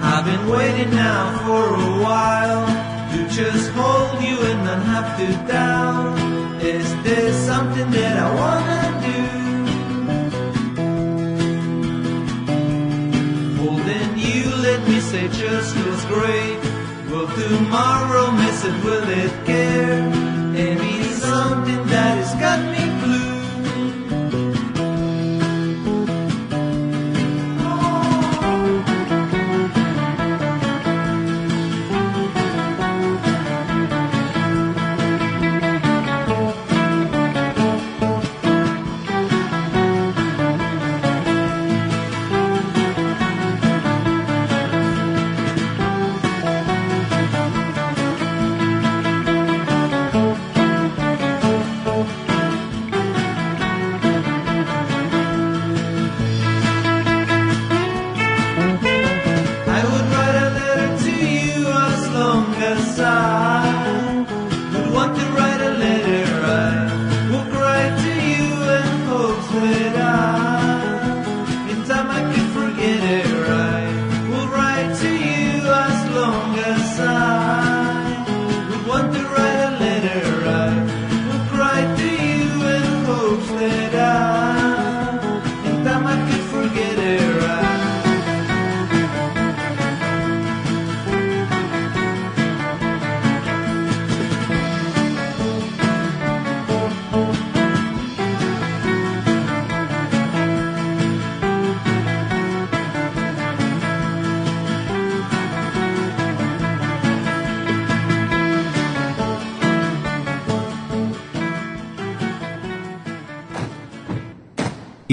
[0.04, 2.68] I've been waiting now for a while
[3.14, 6.20] to just hold you and not have to doubt.
[6.62, 9.22] Is there something that I wanna do?
[13.64, 16.61] Holding you, let me say, just feels great.
[17.28, 20.21] tomorrow, miss it, Will it care?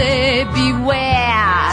[0.00, 1.68] Say beware,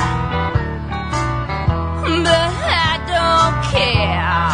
[2.26, 2.52] but
[2.84, 4.47] I don't care.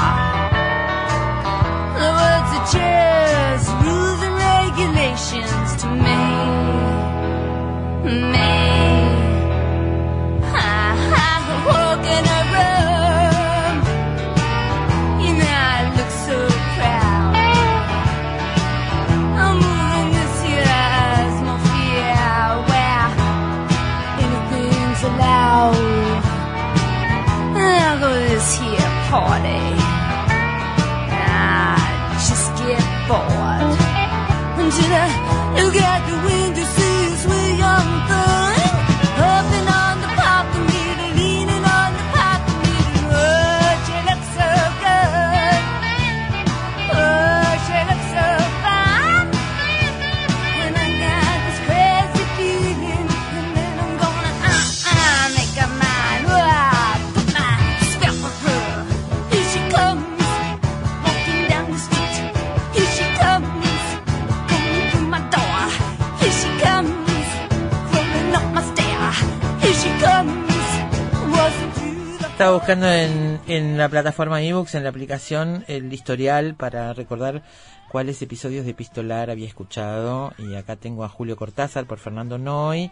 [72.43, 77.41] Estaba buscando en, en la plataforma ebooks, en la aplicación, el historial para recordar
[77.87, 80.33] cuáles episodios de Epistolar había escuchado.
[80.37, 82.91] Y acá tengo a Julio Cortázar por Fernando Noy.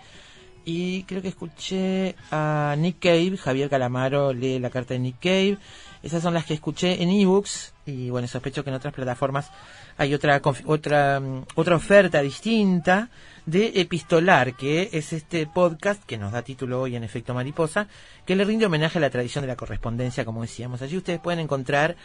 [0.63, 5.57] Y creo que escuché a Nick Cave, Javier Calamaro lee la carta de Nick Cave.
[6.01, 7.73] Esas son las que escuché en ebooks.
[7.85, 9.51] Y bueno, sospecho que en otras plataformas
[9.97, 13.09] hay otra, otra, mm, otra oferta distinta
[13.45, 17.87] de Epistolar, que es este podcast que nos da título hoy en Efecto Mariposa,
[18.25, 20.81] que le rinde homenaje a la tradición de la correspondencia, como decíamos.
[20.81, 21.95] Allí ustedes pueden encontrar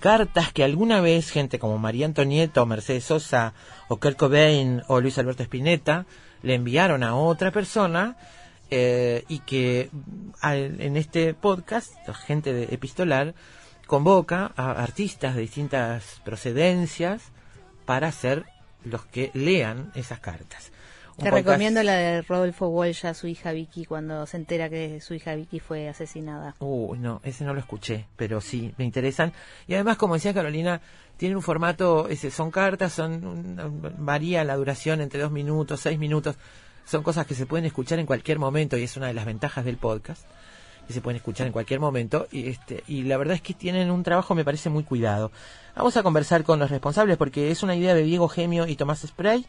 [0.00, 3.52] cartas que alguna vez gente como María Antonieta o Mercedes Sosa
[3.88, 6.06] o Kurt Cobain o Luis Alberto Spinetta
[6.42, 8.16] le enviaron a otra persona
[8.70, 9.90] eh, y que
[10.40, 11.92] al- en este podcast,
[12.26, 13.34] gente de Epistolar
[13.86, 17.22] convoca a artistas de distintas procedencias
[17.86, 18.44] para ser
[18.84, 20.70] los que lean esas cartas.
[21.18, 25.00] Te podcast- recomiendo la de Rodolfo Walsh a su hija Vicky cuando se entera que
[25.00, 26.54] su hija Vicky fue asesinada.
[26.60, 29.32] Uy, no, ese no lo escuché, pero sí, me interesan.
[29.66, 30.80] Y además, como decía Carolina,
[31.16, 35.98] tienen un formato, ese, son cartas, son un- varía la duración entre dos minutos, seis
[35.98, 36.36] minutos.
[36.84, 39.64] Son cosas que se pueden escuchar en cualquier momento y es una de las ventajas
[39.64, 40.22] del podcast,
[40.86, 42.28] que se pueden escuchar en cualquier momento.
[42.30, 45.32] Y, este, y la verdad es que tienen un trabajo, me parece, muy cuidado.
[45.76, 49.00] Vamos a conversar con los responsables porque es una idea de Diego Gemio y Tomás
[49.00, 49.44] Spray.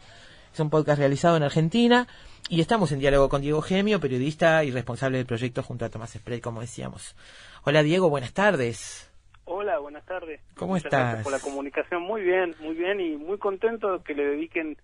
[0.52, 2.06] Es un podcast realizado en Argentina
[2.48, 6.12] y estamos en diálogo con Diego Gemio, periodista y responsable del proyecto junto a Tomás
[6.12, 7.14] Spray, como decíamos.
[7.64, 9.06] Hola Diego, buenas tardes.
[9.44, 10.40] Hola, buenas tardes.
[10.56, 11.00] ¿Cómo Muchas estás?
[11.02, 12.02] Gracias por la comunicación.
[12.02, 14.76] Muy bien, muy bien y muy contento que le dediquen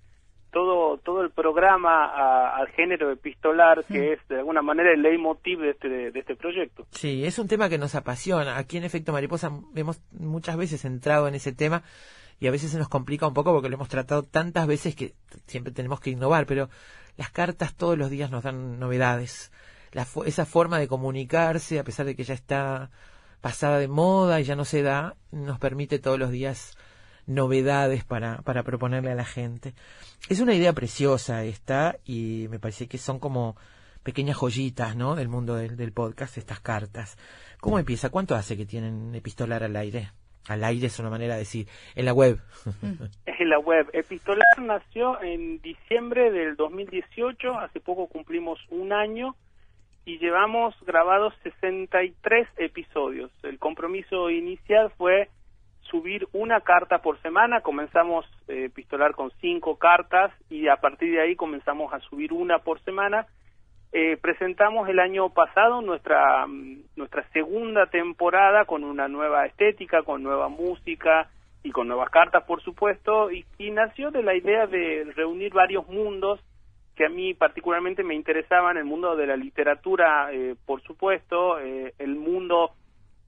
[0.52, 5.60] todo todo el programa a- al género epistolar, que es de alguna manera el leitmotiv
[5.60, 6.86] de este, de este proyecto.
[6.92, 8.56] Sí, es un tema que nos apasiona.
[8.56, 11.82] Aquí en Efecto Mariposa hemos muchas veces entrado en ese tema
[12.38, 15.14] y a veces se nos complica un poco porque lo hemos tratado tantas veces que
[15.46, 16.68] siempre tenemos que innovar, pero
[17.16, 19.50] las cartas todos los días nos dan novedades.
[19.92, 22.90] La esa forma de comunicarse, a pesar de que ya está
[23.40, 26.76] pasada de moda y ya no se da, nos permite todos los días
[27.26, 29.74] novedades para, para proponerle a la gente.
[30.28, 33.56] Es una idea preciosa esta y me parece que son como
[34.02, 35.16] pequeñas joyitas, ¿no?
[35.16, 37.16] Del mundo del podcast, estas cartas.
[37.60, 38.10] ¿Cómo empieza?
[38.10, 40.12] ¿Cuánto hace que tienen epistolar al aire?
[40.48, 42.38] Al aire es una manera de decir, en la web.
[43.38, 43.88] En la web.
[43.92, 49.36] Epistolar nació en diciembre del 2018, hace poco cumplimos un año
[50.06, 53.30] y llevamos grabados 63 episodios.
[53.42, 55.28] El compromiso inicial fue
[55.90, 61.20] subir una carta por semana, comenzamos eh, epistolar con cinco cartas y a partir de
[61.20, 63.26] ahí comenzamos a subir una por semana.
[63.98, 70.22] Eh, presentamos el año pasado nuestra mm, nuestra segunda temporada con una nueva estética, con
[70.22, 71.30] nueva música
[71.62, 76.40] y con nuevas cartas, por supuesto, y, nació de la idea de reunir varios mundos
[76.94, 81.94] que a mí particularmente me interesaban, el mundo de la literatura, eh, por supuesto, eh,
[81.98, 82.72] el mundo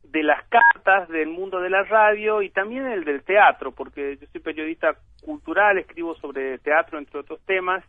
[0.02, 4.26] de las cartas, del mundo de la radio y también el del teatro, porque yo
[4.32, 7.82] soy periodista cultural, escribo sobre teatro, entre otros temas,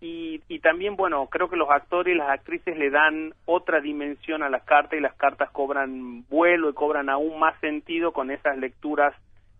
[0.00, 4.42] y, y también, bueno, creo que los actores y las actrices le dan otra dimensión
[4.42, 8.56] a las cartas y las cartas cobran vuelo y cobran aún más sentido con esas
[8.56, 9.14] lecturas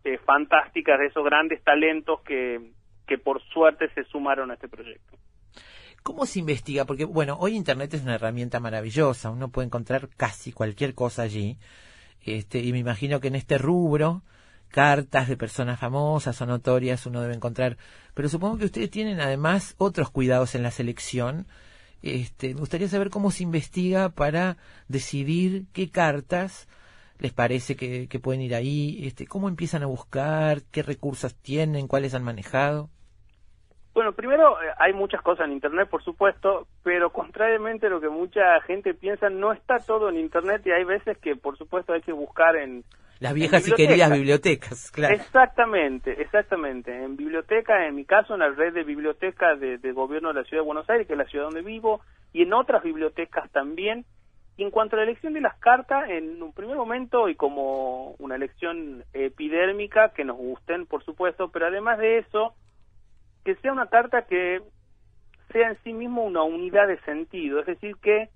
[0.05, 2.73] eh, fantásticas de esos grandes talentos que,
[3.07, 5.19] que por suerte se sumaron a este proyecto.
[6.03, 6.87] ¿Cómo se investiga?
[6.87, 11.59] Porque, bueno, hoy Internet es una herramienta maravillosa, uno puede encontrar casi cualquier cosa allí,
[12.25, 14.23] este, y me imagino que en este rubro,
[14.71, 17.77] cartas de personas famosas o notorias uno debe encontrar,
[18.15, 21.47] pero supongo que ustedes tienen además otros cuidados en la selección.
[22.03, 24.57] Este, me gustaría saber cómo se investiga para
[24.89, 26.69] decidir qué cartas
[27.19, 31.87] les parece que, que pueden ir ahí, este, cómo empiezan a buscar, qué recursos tienen,
[31.87, 32.89] cuáles han manejado.
[33.93, 38.09] Bueno, primero eh, hay muchas cosas en Internet, por supuesto, pero contrariamente a lo que
[38.09, 42.01] mucha gente piensa, no está todo en Internet y hay veces que, por supuesto, hay
[42.01, 42.85] que buscar en...
[43.21, 45.15] Las viejas y queridas bibliotecas, claro.
[45.15, 47.05] Exactamente, exactamente.
[47.05, 50.45] En biblioteca, en mi caso, en la red de bibliotecas de, de gobierno de la
[50.45, 52.01] Ciudad de Buenos Aires, que es la ciudad donde vivo,
[52.33, 54.07] y en otras bibliotecas también.
[54.57, 58.13] Y en cuanto a la elección de las cartas, en un primer momento, y como
[58.19, 62.55] una elección epidérmica, que nos gusten, por supuesto, pero además de eso,
[63.45, 64.63] que sea una carta que
[65.53, 68.31] sea en sí mismo una unidad de sentido, es decir, que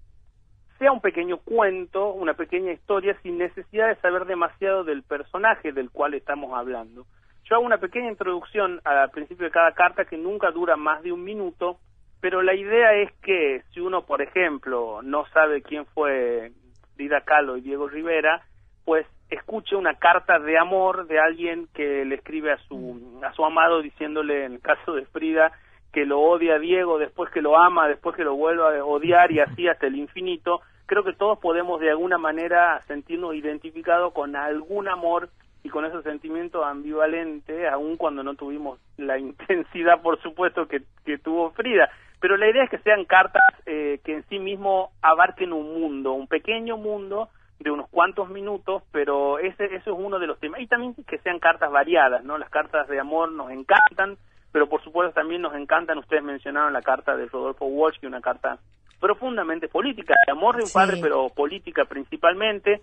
[0.79, 5.91] sea un pequeño cuento, una pequeña historia sin necesidad de saber demasiado del personaje del
[5.91, 7.07] cual estamos hablando.
[7.45, 11.13] Yo hago una pequeña introducción al principio de cada carta que nunca dura más de
[11.13, 11.79] un minuto,
[12.21, 16.53] pero la idea es que si uno, por ejemplo, no sabe quién fue
[16.97, 18.43] Frida Kahlo y Diego Rivera,
[18.85, 23.45] pues escuche una carta de amor de alguien que le escribe a su a su
[23.45, 25.53] amado diciéndole en el caso de Frida
[25.95, 29.39] que lo odia Diego, después que lo ama, después que lo vuelva a odiar y
[29.39, 30.61] así hasta el infinito.
[30.87, 35.29] Creo que todos podemos de alguna manera sentirnos identificados con algún amor
[35.63, 41.17] y con ese sentimiento ambivalente, aun cuando no tuvimos la intensidad, por supuesto, que, que
[41.19, 41.89] tuvo Frida.
[42.21, 46.13] Pero la idea es que sean cartas eh, que en sí mismo abarquen un mundo,
[46.13, 47.29] un pequeño mundo
[47.61, 50.61] de unos cuantos minutos, pero ese, eso es uno de los temas.
[50.61, 52.37] Y también que sean cartas variadas, ¿no?
[52.37, 54.19] Las cartas de amor nos encantan,
[54.55, 58.09] pero por supuesto también nos encantan, ustedes mencionaron la carta de Rodolfo Walsh, que es
[58.09, 58.57] una carta
[59.01, 60.75] profundamente política, de amor de un Sí.
[60.75, 62.81] padre, pero política principalmente,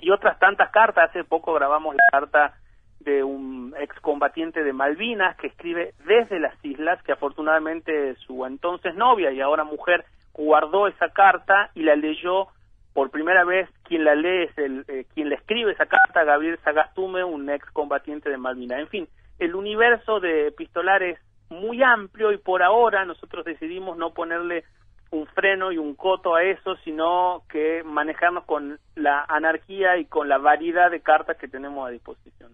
[0.00, 1.08] y otras tantas cartas.
[1.10, 2.54] Hace poco grabamos la carta
[2.98, 9.30] de un excombatiente de Malvinas que escribe desde las islas, que afortunadamente su entonces novia
[9.30, 12.48] y ahora mujer guardó esa carta y la leyó
[12.92, 13.70] por primera vez.
[13.84, 18.30] Quien la lee es el, eh, quien le escribe esa carta, Gabriel Sagastume, un excombatiente
[18.30, 18.80] de Malvinas.
[18.80, 19.08] En fin,
[19.38, 21.18] el universo de epistolar es
[21.50, 24.64] muy amplio y por ahora nosotros decidimos no ponerle
[25.10, 30.28] un freno y un coto a eso, sino que manejarnos con la anarquía y con
[30.28, 32.52] la variedad de cartas que tenemos a disposición.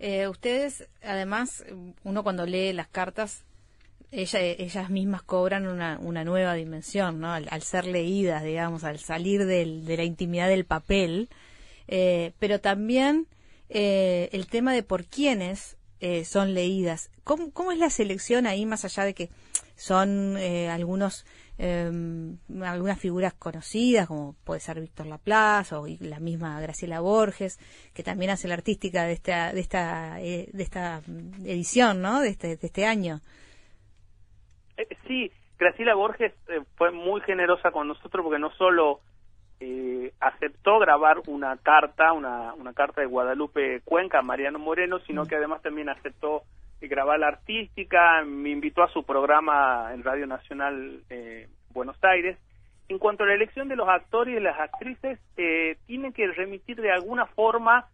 [0.00, 1.64] Eh, ustedes, además,
[2.02, 3.46] uno cuando lee las cartas,
[4.10, 7.32] ella- ellas mismas cobran una, una nueva dimensión, ¿no?
[7.32, 11.28] Al, al ser leídas, digamos, al salir del- de la intimidad del papel,
[11.86, 13.26] eh, pero también
[13.70, 17.10] eh, el tema de por quiénes eh, son leídas.
[17.24, 19.30] ¿Cómo, ¿Cómo es la selección ahí, más allá de que
[19.74, 21.24] son eh, algunos
[21.56, 21.90] eh,
[22.62, 27.58] algunas figuras conocidas, como puede ser Víctor Laplace o la misma Graciela Borges,
[27.94, 32.20] que también hace la artística de esta de esta eh, de esta mm, edición, ¿no?
[32.20, 33.20] De este de este año.
[34.76, 39.00] Eh, sí, Graciela Borges eh, fue muy generosa con nosotros porque no solo
[39.60, 45.26] eh, aceptó grabar una carta, una, una carta de Guadalupe Cuenca a Mariano Moreno, sino
[45.26, 46.42] que además también aceptó
[46.80, 52.38] eh, grabar la artística, me invitó a su programa en Radio Nacional eh, Buenos Aires.
[52.88, 56.80] En cuanto a la elección de los actores y las actrices, eh, tienen que remitir
[56.80, 57.86] de alguna forma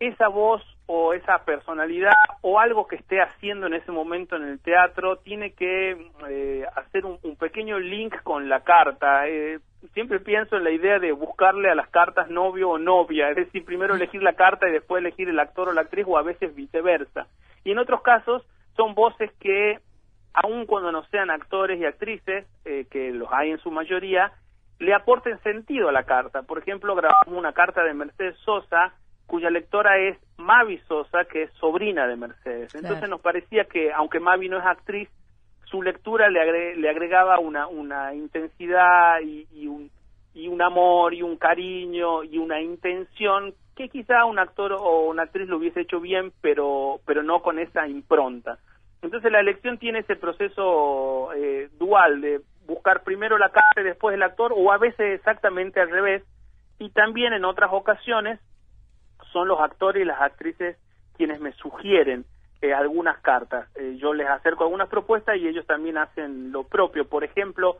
[0.00, 4.60] esa voz o esa personalidad o algo que esté haciendo en ese momento en el
[4.60, 5.16] teatro.
[5.16, 9.28] Tiene que eh, hacer un, un pequeño link con la carta.
[9.28, 9.60] Eh,
[9.94, 13.64] siempre pienso en la idea de buscarle a las cartas novio o novia, es decir,
[13.64, 16.54] primero elegir la carta y después elegir el actor o la actriz o a veces
[16.54, 17.26] viceversa.
[17.64, 19.78] Y en otros casos son voces que,
[20.32, 24.32] aun cuando no sean actores y actrices, eh, que los hay en su mayoría,
[24.78, 26.42] le aporten sentido a la carta.
[26.42, 28.94] Por ejemplo, grabamos una carta de Mercedes Sosa,
[29.26, 32.74] cuya lectora es Mavi Sosa, que es sobrina de Mercedes.
[32.74, 33.08] Entonces Claro.
[33.12, 35.08] nos parecía que, aunque Mavi no es actriz,
[35.72, 39.90] su lectura le, agre- le agregaba una, una intensidad y, un,
[40.34, 45.22] y un amor y un cariño y una intención que quizá un actor o una
[45.22, 48.58] actriz lo hubiese hecho bien, pero, pero no con esa impronta.
[49.00, 54.14] Entonces la elección tiene ese proceso eh, dual de buscar primero la carta y después
[54.14, 56.22] el actor, o a veces exactamente al revés,
[56.78, 58.38] y también en otras ocasiones
[59.32, 60.76] son los actores y las actrices
[61.16, 62.26] quienes me sugieren
[62.62, 63.68] eh, algunas cartas.
[63.76, 67.06] Eh, yo les acerco algunas propuestas y ellos también hacen lo propio.
[67.06, 67.78] Por ejemplo,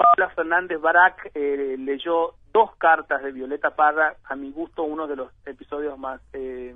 [0.00, 5.16] Paula Fernández Barak eh, leyó dos cartas de Violeta Parra, a mi gusto uno de
[5.16, 6.74] los episodios más eh,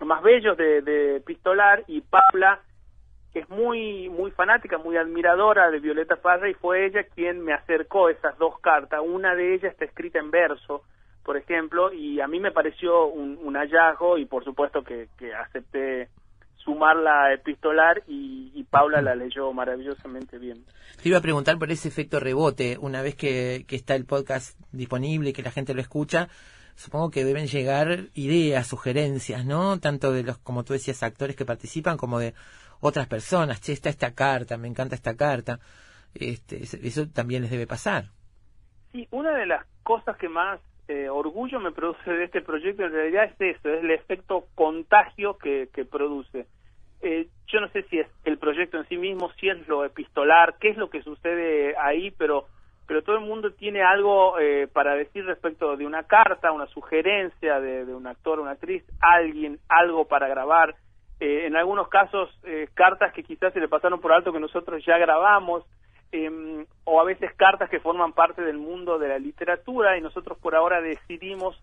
[0.00, 2.60] más bellos de, Pistolar y Paula
[3.34, 8.08] es muy muy fanática, muy admiradora de Violeta Parra y fue ella quien me acercó
[8.08, 9.00] esas dos cartas.
[9.04, 10.84] Una de ellas está escrita en verso,
[11.22, 15.34] por ejemplo, y a mí me pareció un, un hallazgo y por supuesto que, que
[15.34, 16.08] acepté
[16.64, 20.64] sumarla a epistolar y, y Paula la leyó maravillosamente bien.
[21.02, 24.58] Te iba a preguntar por ese efecto rebote, una vez que, que está el podcast
[24.72, 26.28] disponible y que la gente lo escucha,
[26.74, 29.78] supongo que deben llegar ideas, sugerencias, ¿no?
[29.78, 32.34] Tanto de los, como tú decías, actores que participan, como de
[32.80, 33.60] otras personas.
[33.60, 35.60] Che, está esta carta, me encanta esta carta.
[36.14, 38.06] Este, eso- eso también les debe pasar.
[38.92, 42.92] Sí, una de las cosas que más eh, orgullo me produce de este proyecto en
[42.92, 46.46] realidad es eso, es el efecto contagio que, que produce.
[47.04, 50.56] Eh, yo no sé si es el proyecto en sí mismo, si es lo epistolar,
[50.58, 52.46] qué es lo que sucede ahí, pero
[52.86, 57.58] pero todo el mundo tiene algo eh, para decir respecto de una carta, una sugerencia
[57.60, 60.74] de, un actor, una actriz, alguien, algo para grabar.
[61.20, 64.84] Eh, en algunos casos, eh, cartas que quizás se le pasaron por alto que nosotros
[64.84, 65.64] ya grabamos,
[66.12, 70.38] eh, o a veces cartas que forman parte del mundo de la literatura y nosotros
[70.38, 71.60] por ahora decidimos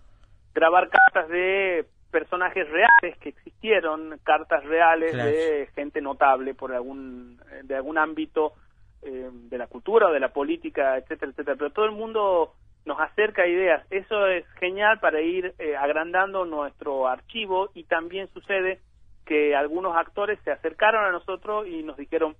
[0.53, 5.29] grabar cartas de personajes reales que existieron, cartas reales Claro.
[5.29, 8.53] de gente notable por algún eh, de algún ámbito
[9.01, 11.55] eh, de la cultura o de la política, etcétera, etcétera.
[11.57, 12.53] Pero todo el mundo
[12.85, 13.85] nos acerca ideas.
[13.89, 18.79] Eso es genial para ir eh, agrandando nuestro archivo y también sucede
[19.25, 22.35] que algunos actores se acercaron a nosotros y nos dijeron,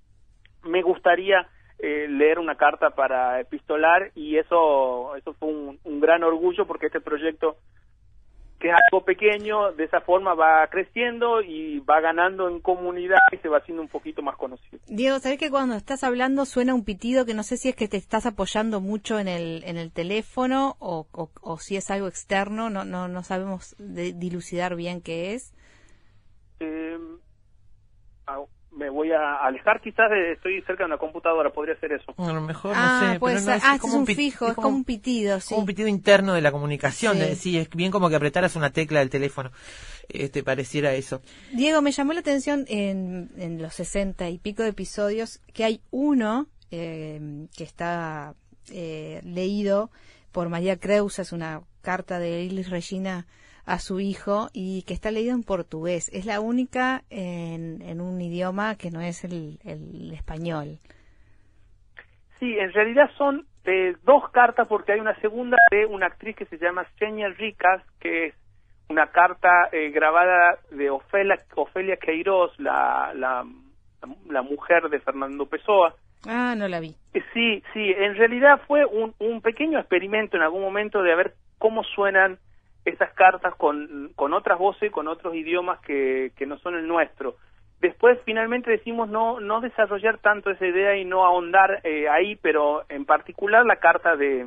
[0.64, 1.48] me gustaría
[1.78, 6.86] eh, leer una carta para epistolar y eso eso fue un, un gran orgullo porque
[6.86, 7.56] este proyecto
[8.62, 13.36] que es algo pequeño de esa forma va creciendo y va ganando en comunidad y
[13.38, 16.84] se va haciendo un poquito más conocido Diego, ¿sabes que cuando estás hablando suena un
[16.84, 19.90] pitido que no sé si es que te estás apoyando mucho en el, en el
[19.90, 22.70] teléfono o, o, o si es algo externo?
[22.70, 25.52] No, no, no sabemos de- dilucidar bien qué es.
[26.60, 26.96] Eh,
[28.74, 32.32] me voy a alejar quizás de, estoy cerca de una computadora podría ser eso A
[32.32, 33.18] lo mejor, ah, no sé.
[33.18, 35.48] puede pero no es, ah, es como es un fijo, es como un pitido, sí.
[35.50, 37.14] como un pitido interno de la comunicación.
[37.14, 37.18] Sí.
[37.20, 39.50] de- Sí, es bien como que apretaras una tecla del teléfono.
[40.08, 41.20] Este, pareciera eso.
[41.52, 45.80] Diego, me llamó la atención en, en los sesenta y pico de episodios que hay
[45.90, 48.34] uno eh, que está
[48.70, 49.90] eh, leído
[50.32, 53.26] por María Creus, es una carta de Ilis Regina
[53.66, 56.10] a su hijo y que está leído en portugués.
[56.12, 60.78] Es la única en, en un idioma que no es el, el español.
[62.38, 66.46] Sí, en realidad son eh, dos cartas porque hay una segunda de una actriz que
[66.46, 68.34] se llama Seña Ricas, que es
[68.88, 73.44] una carta eh, grabada de Ofelia, Ofelia Queiroz, la, la,
[74.28, 75.94] la mujer de Fernando Pessoa.
[76.26, 76.96] Ah, no la vi.
[77.14, 81.34] Eh, Sí, sí, en realidad fue un, un pequeño experimento en algún momento de ver
[81.58, 82.38] cómo suenan
[82.84, 87.36] esas cartas con, con otras voces, con otros idiomas que, que no son el nuestro.
[87.80, 92.84] Después finalmente decimos no, no desarrollar tanto esa idea y no ahondar eh, ahí, pero
[92.88, 94.46] en particular la carta de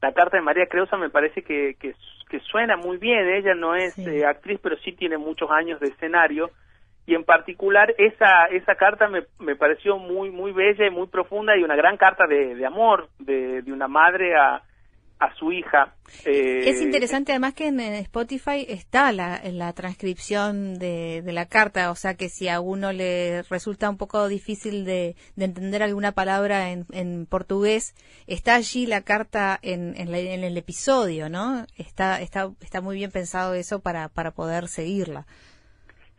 [0.00, 1.94] la carta de María Creusa me parece que, que,
[2.28, 3.28] que suena muy bien.
[3.28, 4.04] Ella no es Sí.
[4.06, 6.50] eh, actriz, pero sí tiene muchos años de escenario
[7.06, 11.56] y en particular esa esa carta me, me pareció muy muy bella y muy profunda
[11.56, 14.62] y una gran carta de, de amor de, de una madre a,
[15.24, 15.94] a su hija.
[16.24, 21.90] Eh, Es interesante además que en, Spotify está la, la transcripción de, de la carta,
[21.90, 26.12] o sea que si a uno le resulta un poco difícil de, de entender alguna
[26.12, 26.86] palabra en,
[27.26, 27.94] portugués,
[28.26, 31.66] está allí la carta en, en, la- el episodio, ¿no?
[31.76, 35.26] Está, está, está muy bien pensado eso para poder seguirla.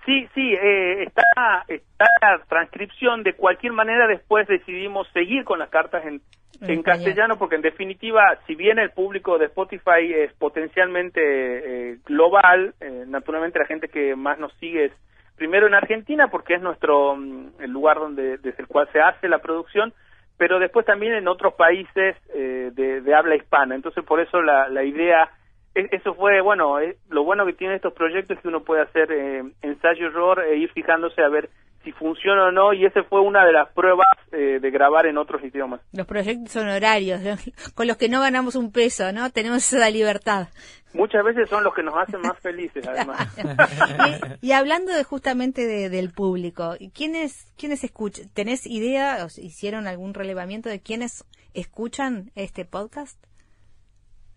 [0.06, 3.24] Sí, sí, eh, está, está la transcripción.
[3.24, 6.22] De cualquier manera, después decidimos seguir con las cartas en,
[6.62, 12.74] En castellano, porque en definitiva, si bien el público de Spotify es potencialmente eh, global,
[12.80, 14.92] eh, naturalmente la gente que más nos sigue es
[15.36, 19.28] primero en Argentina, porque es nuestro mm, el lugar donde desde el cual se hace
[19.28, 19.94] la producción,
[20.38, 23.76] pero después también en otros países eh, de, de habla hispana.
[23.76, 25.30] Entonces, por eso la, la idea
[25.76, 29.12] eso fue, bueno, eh, lo bueno que tiene estos proyectos es que uno puede hacer
[29.12, 31.50] eh, ensayo-error e ir fijándose a ver
[31.84, 35.18] si funciona o no, y esa fue una de las pruebas eh, de grabar en
[35.18, 35.82] otros idiomas.
[35.92, 37.36] Los proyectos honorarios, ¿no?
[37.76, 39.30] con los que no ganamos un peso, ¿no?
[39.32, 40.48] Tenemos esa libertad.
[40.94, 43.28] Muchas veces son los que nos hacen más felices, además.
[44.42, 48.30] y, y hablando de justamente de- del público, ¿quiénes, quiénes escuchan?
[48.34, 53.20] ¿Tenés idea, o hicieron algún relevamiento de quiénes escuchan este podcast?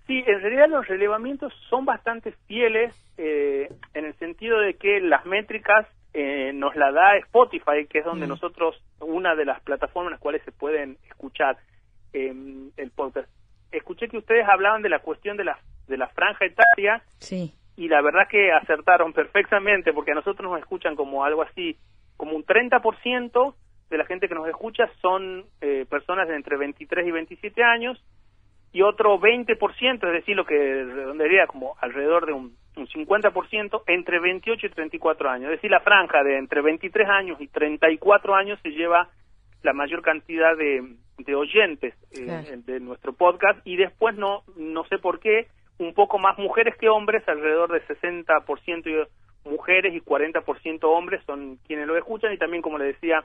[0.06, 5.24] Sí, en realidad los relevamientos son bastante fieles eh, en el sentido de que las
[5.26, 8.30] métricas eh, nos la da Spotify, que es donde Mm.
[8.30, 11.56] nosotros, una de las plataformas en las cuales se pueden escuchar
[12.12, 12.32] eh,
[12.76, 13.28] el podcast.
[13.72, 17.52] Escuché que ustedes hablaban de la cuestión de la, de la franja etaria Sí.
[17.76, 21.76] y la verdad que acertaron perfectamente porque a nosotros nos escuchan como algo así,
[22.16, 23.54] como un 30%
[23.90, 28.02] de la gente que nos escucha son eh, personas de entre 23 y 27 años
[28.72, 34.18] y otro 20%, es decir, lo que redondearía como alrededor de un, un 50% entre
[34.20, 35.44] 28 y 34 años.
[35.50, 39.08] Es decir, la franja de entre 23 años y 34 años se lleva
[39.62, 40.82] la mayor cantidad de,
[41.18, 43.58] de oyentes eh, de nuestro podcast.
[43.66, 45.46] Y después no no sé por qué
[45.78, 51.56] un poco más mujeres que hombres, alrededor de 60% y- mujeres y 40% hombres son
[51.66, 52.32] quienes lo escuchan.
[52.32, 53.24] Y también como le decía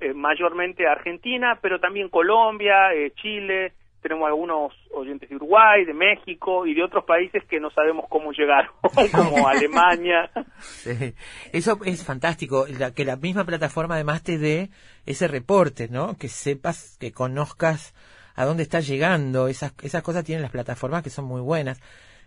[0.00, 3.72] eh, mayormente Argentina, pero también Colombia, eh, Chile,
[4.02, 8.32] tenemos algunos oyentes de Uruguay, de México y de otros países que no sabemos cómo
[8.32, 8.68] llegar,
[9.12, 10.30] como Alemania.
[10.60, 11.14] Sí.
[11.52, 14.70] Eso es fantástico, la- que la misma plataforma además te dé
[15.06, 16.16] ese reporte, ¿no?
[16.18, 17.94] Que sepas, que conozcas
[18.34, 19.48] a dónde está llegando.
[19.48, 21.80] Esas, esas cosas tienen las plataformas que son muy buenas.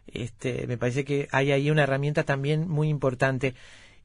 [0.08, 3.54] Este, me parece que hay ahí una herramienta también muy importante.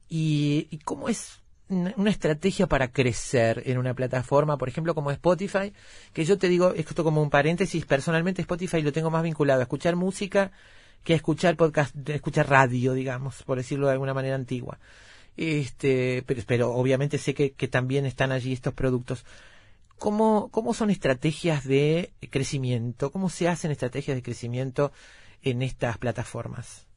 [0.09, 1.40] ¿Y, y cómo es
[1.71, 5.73] una estrategia para crecer en una plataforma, por ejemplo, como Spotify?
[6.13, 9.63] Que yo te digo, esto como un paréntesis, personalmente Spotify lo tengo más vinculado a
[9.63, 10.51] escuchar música
[11.03, 14.79] que a escuchar podcast, escuchar radio, digamos, por decirlo de alguna manera antigua.
[15.37, 19.25] Este, pero, pero obviamente sé que, que también están allí estos productos.
[19.97, 23.11] ¿Cómo, ¿Cómo son estrategias de crecimiento?
[23.11, 24.91] ¿Cómo se hacen estrategias de crecimiento
[25.41, 26.90] en estas plataformas?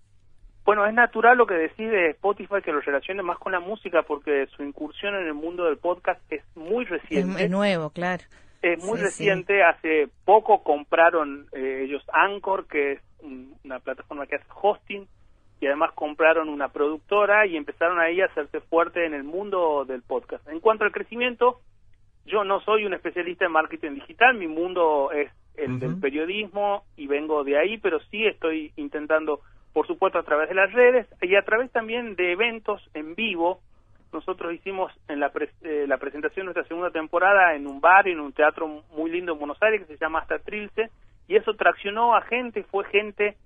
[0.64, 4.46] Bueno, es natural lo que decide Spotify que lo relacione más con la música porque
[4.56, 7.44] su incursión en el mundo del podcast es muy reciente.
[7.44, 8.22] es nuevo, claro.
[8.62, 14.26] Es muy Sí, reciente, hace poco compraron eh, ellos Anchor, que es un- una plataforma
[14.26, 15.06] que hace hosting,
[15.60, 20.00] y además compraron una productora y empezaron ahí a hacerse fuerte en el mundo del
[20.02, 20.46] podcast.
[20.48, 21.60] En cuanto al crecimiento,
[22.24, 27.06] yo no soy un especialista en marketing digital, mi mundo es el del periodismo y
[27.06, 29.40] vengo de ahí, pero sí estoy intentando,
[29.74, 33.60] por supuesto, a través de las redes y a través también de eventos en vivo.
[34.12, 38.06] Nosotros hicimos en la, pres- eh, la presentación de nuestra segunda temporada en un bar,
[38.08, 40.88] en un teatro muy lindo en Buenos Aires que se llama Hasta Trilce,
[41.26, 43.36] y eso traccionó a gente, fue gente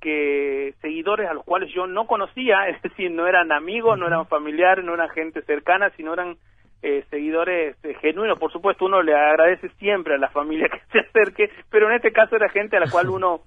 [0.00, 4.26] que seguidores a los cuales yo no conocía, es decir, no eran amigos, no eran
[4.26, 6.36] familiares, no eran gente cercana, sino eran
[6.82, 8.38] eh, seguidores eh, genuinos.
[8.38, 12.12] Por supuesto, uno le agradece siempre a la familia que se acerque, pero en este
[12.12, 13.40] caso era gente a la cual uno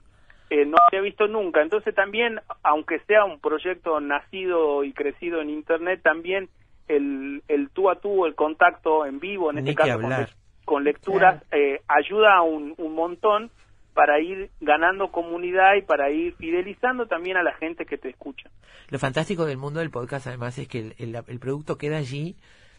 [0.50, 1.62] eh, no había visto nunca.
[1.62, 6.50] Entonces también, aunque sea un proyecto nacido y crecido en Internet, también
[6.88, 10.30] el, el tú a tú, el contacto en vivo, en Ni este caso con, hablar.
[10.30, 10.36] le-
[10.66, 13.52] con lecturas, eh, ayuda un, un montón
[13.94, 18.50] para ir ganando comunidad y para ir fidelizando también a la gente que te escucha.
[18.90, 22.36] Lo fantástico del mundo del podcast, además, es que el, el- el producto queda allí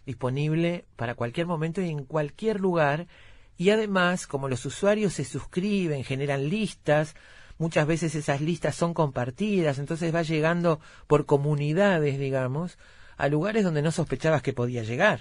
[0.07, 3.07] disponible para cualquier momento y en cualquier lugar.
[3.57, 7.15] Y además, como los usuarios se suscriben, generan listas,
[7.59, 12.79] muchas veces esas listas son compartidas, entonces va llegando por comunidades, digamos,
[13.17, 15.21] a lugares donde no sospechabas que podía llegar.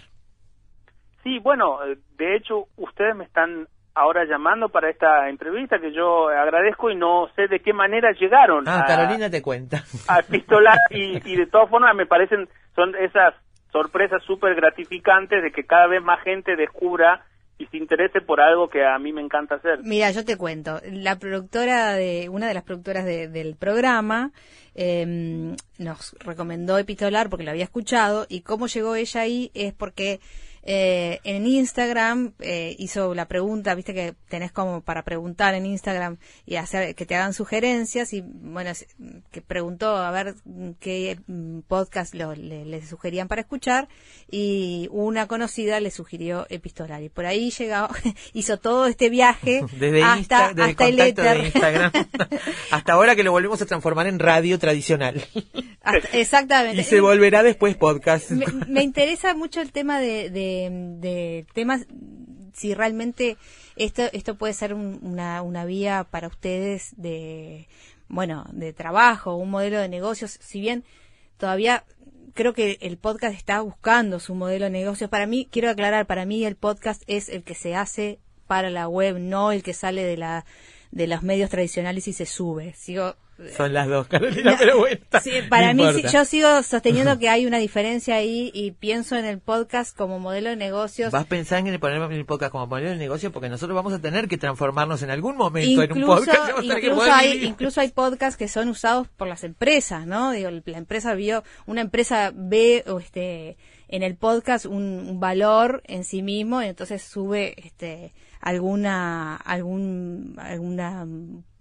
[1.24, 6.30] Sí, bueno, eh, de hecho, ustedes me están ahora llamando para esta entrevista que yo
[6.30, 9.84] agradezco y no sé de qué manera llegaron Ah, a, Carolina te cuenta.
[10.08, 13.34] a Pistolar y, y de todas formas me parecen, son esas
[13.72, 17.26] sorpresas súper gratificantes de que cada vez más gente descubra
[17.60, 19.80] y se interese por algo que a mí me encanta hacer.
[19.84, 20.80] Mira, yo te cuento.
[20.92, 24.32] La productora de, una de las productoras de- del programa
[24.76, 30.20] eh, nos recomendó Epistolar porque lo había escuchado y cómo llegó ella ahí es porque
[30.70, 36.18] eh, en Instagram eh, hizo la pregunta, viste que tenés como para preguntar en Instagram
[36.46, 38.72] y hacer que te hagan sugerencias y bueno,
[39.32, 40.36] que preguntó a ver
[40.82, 43.88] qué mm, podcast lo- le, le sugerían para escuchar
[44.30, 47.88] y una conocida le sugirió Epistolar y por ahí llegó,
[48.34, 51.46] hizo todo este viaje Desde, hasta, Insta, desde el hasta el contacto de.
[51.46, 51.92] Instagram
[52.72, 55.24] hasta ahora que lo volvemos a transformar en radio tradicional.
[55.82, 56.82] Hasta- exactamente.
[56.82, 58.32] y se volverá después podcast.
[58.32, 61.86] me, me interesa mucho el tema de, de, de temas,
[62.54, 63.38] si realmente
[63.76, 67.68] esto, esto puede ser un- una, una vía para ustedes de,
[68.08, 70.84] bueno, de trabajo, un modelo de negocios, si bien
[71.38, 71.84] todavía
[72.34, 75.10] creo que el podcast está buscando su modelo de negocios.
[75.10, 78.88] Para mí, quiero aclarar, para mí el podcast es el que se hace para la
[78.88, 80.46] web, no el que sale de la
[80.92, 82.74] de los medios tradicionales y se sube.
[82.74, 83.16] Sigo
[83.56, 85.00] Son las dos, Carolina, pero bueno.
[85.22, 86.10] Sí, para mí, importa.
[86.10, 90.50] yo sigo sosteniendo que hay una diferencia ahí y pienso en el podcast como modelo
[90.50, 91.12] de negocios.
[91.12, 93.94] Vas a pensar en el poner el podcast como modelo de negocio porque nosotros vamos
[93.94, 96.52] a tener que transformarnos en algún momento en un Incluso, podcast.
[96.64, 100.32] Incluso, hay, incluso hay podcasts que son usados por las empresas, ¿no?
[100.32, 103.58] Digo, la empresa vio, una empresa ve o este,
[103.88, 110.36] en el podcast un, un valor en sí mismo y entonces sube este, alguna, algún,
[110.38, 111.06] alguna,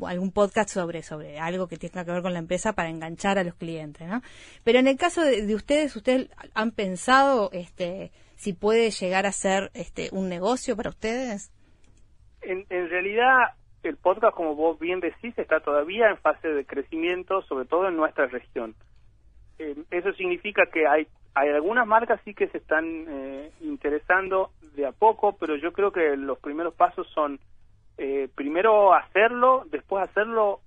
[0.04, 3.44] algún podcast sobre, sobre algo que tenga que ver con la empresa para enganchar a
[3.44, 4.22] los clientes, ¿no?
[4.64, 9.32] Pero en el caso de, de ustedes, ¿ustedes han pensado este, si puede llegar a
[9.32, 11.52] ser este, un negocio para ustedes?
[12.42, 17.42] En, en realidad, el podcast, como vos bien decís, está todavía en fase de crecimiento,
[17.42, 18.74] sobre todo en nuestra región.
[19.58, 21.06] Eh, eso significa que hay,
[21.36, 25.92] hay algunas marcas sí que se están eh, interesando de a poco, pero yo creo
[25.92, 27.38] que los primeros pasos son
[27.98, 30.60] eh, primero hacerlo, después hacerlo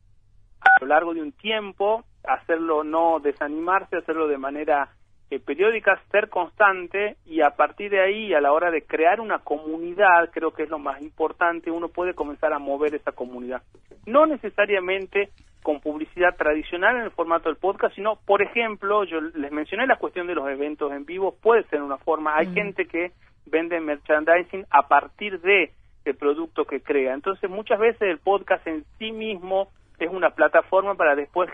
[0.62, 4.90] a lo largo de un tiempo, hacerlo no desanimarse, hacerlo de manera
[5.32, 9.40] eh, periódica, ser constante y a partir de ahí, a la hora de crear una
[9.40, 13.64] comunidad, creo que es lo más importante, uno puede comenzar a mover esa comunidad.
[14.06, 15.32] No necesariamente
[15.70, 19.98] con publicidad tradicional en el formato del podcast, sino, por ejemplo, yo les mencioné la
[19.98, 22.36] cuestión de los eventos en vivo, puede ser una forma.
[22.36, 23.12] Hay gente que
[23.46, 25.72] vende merchandising a partir de
[26.06, 27.14] el producto que crea.
[27.14, 29.68] Entonces, muchas veces el podcast en sí mismo
[30.00, 31.52] es una plataforma para después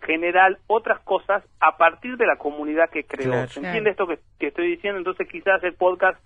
[0.00, 3.32] generar otras cosas a partir de la comunidad que creó.
[3.32, 3.48] Claro.
[3.48, 4.96] ¿Se entiende esto que, que estoy diciendo?
[4.96, 6.18] Entonces, quizás el podcast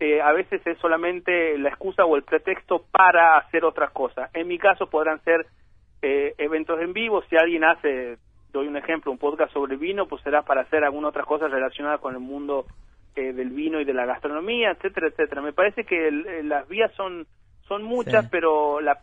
[0.00, 4.34] eh, a veces es solamente la excusa o el pretexto para hacer otras cosas.
[4.34, 5.46] En mi caso podrán ser
[6.02, 8.18] eh, eventos en vivo, si alguien hace,
[8.52, 11.98] doy un ejemplo, un podcast sobre vino, pues será para hacer alguna otra cosa relacionada
[11.98, 12.66] con el mundo
[13.14, 15.42] eh, del vino y de la gastronomía, etcétera, etcétera.
[15.42, 17.26] Me parece que el- eh, las vías son
[17.68, 18.28] son muchas, Sí.
[18.30, 18.98] pero la,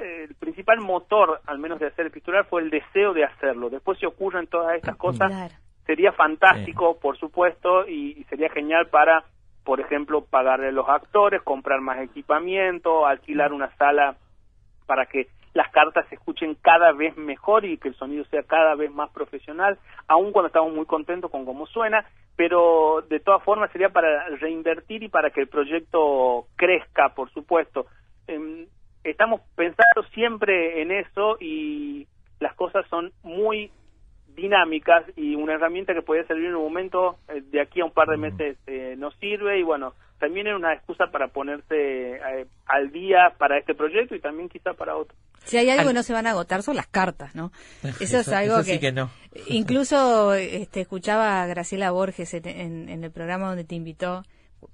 [0.00, 3.70] el principal motor, al menos de hacer el pistolar, fue el deseo de hacerlo.
[3.70, 5.54] Después si ocurren todas estas cosas, Claro.
[5.86, 9.24] sería fantástico, por supuesto, y, y sería genial para,
[9.64, 14.16] por ejemplo, pagarle a los actores, comprar más equipamiento, alquilar una sala
[14.86, 18.74] para que las cartas se escuchen cada vez mejor y que el sonido sea cada
[18.74, 22.04] vez más profesional, aun cuando estamos muy contentos con cómo suena,
[22.36, 27.86] pero de todas formas sería para reinvertir y para que el proyecto crezca, por supuesto.
[28.26, 28.66] Em,
[29.04, 32.06] estamos pensando siempre en eso y
[32.38, 33.70] las cosas son muy
[34.34, 37.92] dinámicas y una herramienta que puede servir en un momento eh, de aquí a un
[37.92, 42.46] par de meses eh, nos sirve y bueno también es una excusa para ponerse eh,
[42.66, 45.94] al día para este proyecto y también quizá para otro Si hay algo Al- que
[45.94, 47.50] no se van a agotar son las cartas, ¿no?
[48.00, 49.10] Eso, es algo eso sí que no.
[49.48, 54.22] Incluso este, escuchaba a Graciela Borges en, en- en el programa donde te invitó,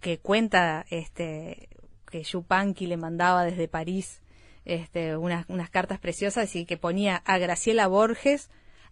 [0.00, 1.68] que cuenta este,
[2.10, 4.20] que Yupanqui le mandaba desde París
[4.64, 8.50] este, unas, unas cartas preciosas y que ponía a Graciela Borges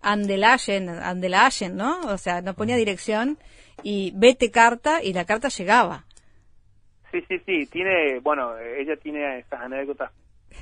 [0.08, 2.00] Andelayen, Andelayen, ¿no?
[2.02, 3.38] O sea, no ponía dirección
[3.82, 6.04] y vete carta y la carta llegaba.
[7.14, 10.10] Sí, sí, sí, tiene, bueno, ella tiene esas anécdotas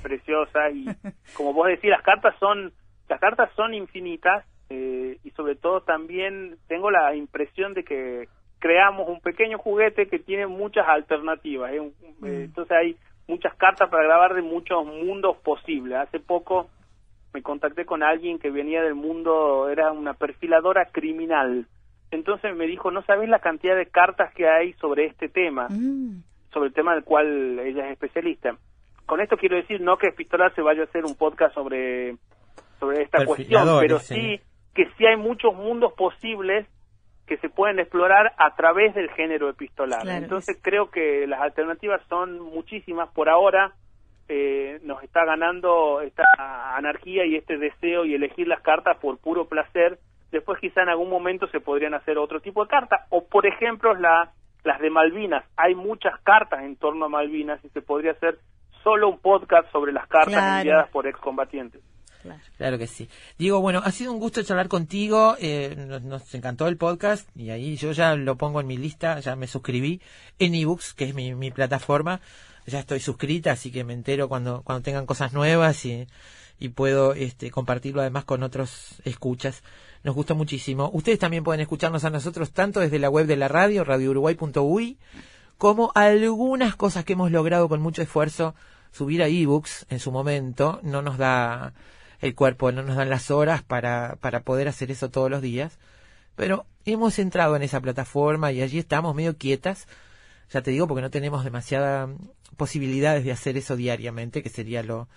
[0.03, 0.85] preciosas y
[1.35, 2.75] como vos decís, las cartas son,
[3.09, 8.29] las cartas son infinitas eh, y sobre todo también tengo la impresión de que
[8.59, 11.91] creamos un pequeño juguete que tiene muchas alternativas, ¿eh?
[12.23, 12.97] Eh, entonces hay
[13.27, 15.97] muchas cartas para grabar de muchos mundos posibles.
[15.97, 16.69] Hace poco
[17.33, 21.67] me contacté con alguien que venía del mundo, era una perfiladora criminal.
[22.11, 26.25] Entonces me dijo, no sabes la cantidad de cartas que hay sobre este tema Mm.
[26.53, 28.57] Sobre el tema del cual ella es especialista.
[29.07, 32.17] Con esto quiero decir no que Epistolar se vaya a hacer un podcast sobre
[32.79, 34.15] sobre esta cuestión, pero sí.
[34.15, 34.41] sí
[34.75, 36.67] que sí hay muchos mundos posibles
[37.27, 40.03] que se pueden explorar a través del género epistolar.
[40.03, 43.73] Claro, Entonces creo que las alternativas son muchísimas por ahora.
[44.29, 46.25] eh, nos está ganando esta
[46.77, 49.99] anarquía y este deseo y elegir las cartas por puro placer.
[50.31, 53.07] Después quizá en algún momento se podrían hacer otro tipo de cartas.
[53.11, 54.33] O por ejemplo la,
[54.65, 55.45] las de Malvinas.
[55.57, 58.39] Hay muchas cartas en torno a Malvinas y se podría hacer
[58.83, 60.59] solo un podcast sobre las cartas Claro.
[60.59, 61.81] enviadas por excombatientes.
[62.23, 62.41] Claro.
[62.57, 63.09] Claro que sí.
[63.37, 65.37] Diego, bueno, ha sido un gusto charlar contigo.
[65.41, 69.19] eh, nos, nos encantó el podcast y ahí yo ya lo pongo en mi lista,
[69.19, 70.01] ya me suscribí
[70.39, 72.21] en ebooks, que es mi, mi plataforma.
[72.65, 76.07] Ya estoy suscrita, así que me entero cuando, cuando tengan cosas nuevas y,
[76.61, 79.65] y puedo este, compartirlo además con otros escuchas.
[80.05, 80.91] Nos gustó muchísimo.
[80.93, 84.99] Ustedes también pueden escucharnos a nosotros tanto desde la web de la radio, radiouruguay.ui,
[85.59, 88.55] como algunas cosas que hemos logrado con mucho esfuerzo
[88.91, 90.81] subir a ebooks en su momento.
[90.83, 91.73] No nos da
[92.21, 95.79] el cuerpo, no nos dan las horas para, para poder hacer eso todos los días.
[96.35, 99.87] Pero hemos entrado en esa plataforma y allí estamos medio quietas.
[100.51, 102.11] Ya te digo, porque no tenemos demasiadas
[102.57, 105.09] posibilidades de hacer eso diariamente, que sería lo,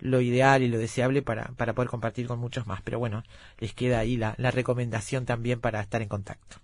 [0.00, 2.82] lo ideal y lo deseable para, para poder compartir con muchos más.
[2.82, 3.22] Pero bueno,
[3.58, 6.56] les queda ahí la, la recomendación también para estar en contacto.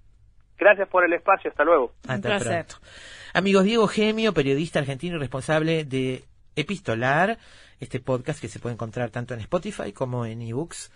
[0.59, 1.51] Gracias por el espacio.
[1.51, 1.93] Hasta luego.
[2.09, 2.67] Hasta placer.
[2.67, 2.87] pronto.
[3.35, 6.25] Amigos, Diego Gemio, periodista argentino y responsable de
[6.57, 7.39] Epistolar,
[7.81, 10.91] este podcast que se puede encontrar tanto en Spotify como en ebooks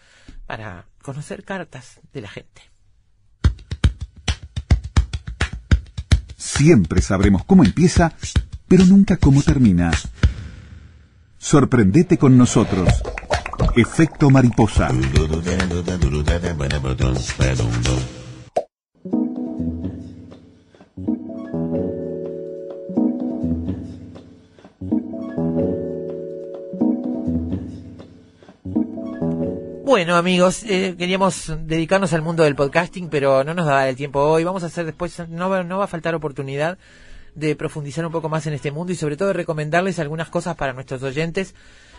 [0.46, 2.62] para conocer cartas de la gente.
[6.36, 8.14] Siempre sabremos cómo empieza,
[8.66, 9.90] pero nunca cómo termina.
[11.42, 12.86] Sorprendete con nosotros.
[13.74, 14.90] Efecto mariposa.
[29.82, 34.20] Bueno, amigos, eh, queríamos dedicarnos al mundo del podcasting, pero no nos da el tiempo
[34.20, 34.44] hoy.
[34.44, 36.76] Vamos a hacer después, no no va a faltar oportunidad
[37.40, 40.56] de profundizar un poco más en este mundo y sobre todo de recomendarles algunas cosas
[40.56, 41.54] para nuestros oyentes,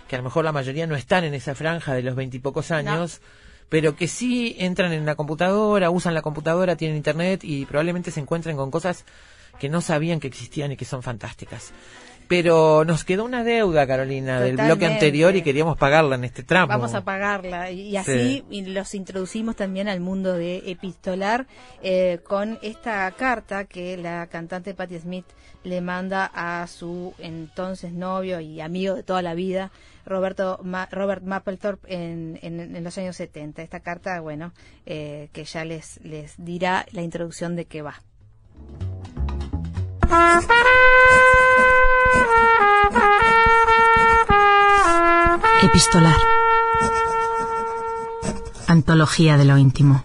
[0.08, 3.22] que a lo mejor la mayoría no están en esa franja de los veintipocos años,
[3.70, 8.20] pero que sí entran en la computadora, usan la computadora, tienen internet y probablemente se
[8.20, 9.06] encuentren con cosas
[9.60, 11.72] que no sabían que existían y que son fantásticas.
[12.32, 16.68] Pero nos quedó una deuda, Carolina, del bloque anterior y queríamos pagarla en este tramo.
[16.70, 21.46] Vamos a pagarla y así los introducimos también al mundo de epistolar
[21.84, 25.26] eh, con esta carta que la cantante Patti Smith
[25.66, 29.70] le manda a su entonces novio y amigo de toda la vida
[30.06, 33.62] Roberto Ma- Robert Mapplethorpe en, en, en los años 70.
[33.62, 34.54] Esta carta, bueno,
[34.86, 38.02] eh, que ya les les dirá la introducción de qué va.
[45.64, 46.16] Epistolar.
[48.68, 50.03] Antología de lo íntimo.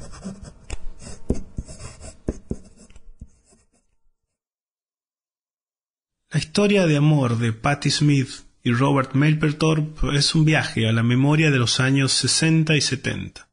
[6.30, 8.28] La historia de amor de Patti Smith
[8.62, 13.48] y Robert Mapplethorpe es un viaje a la memoria de los años 60 y 70.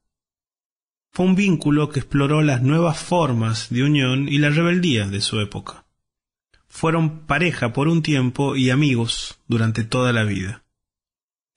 [1.13, 5.39] Fue un vínculo que exploró las nuevas formas de unión y la rebeldía de su
[5.39, 5.85] época.
[6.67, 10.62] Fueron pareja por un tiempo y amigos durante toda la vida.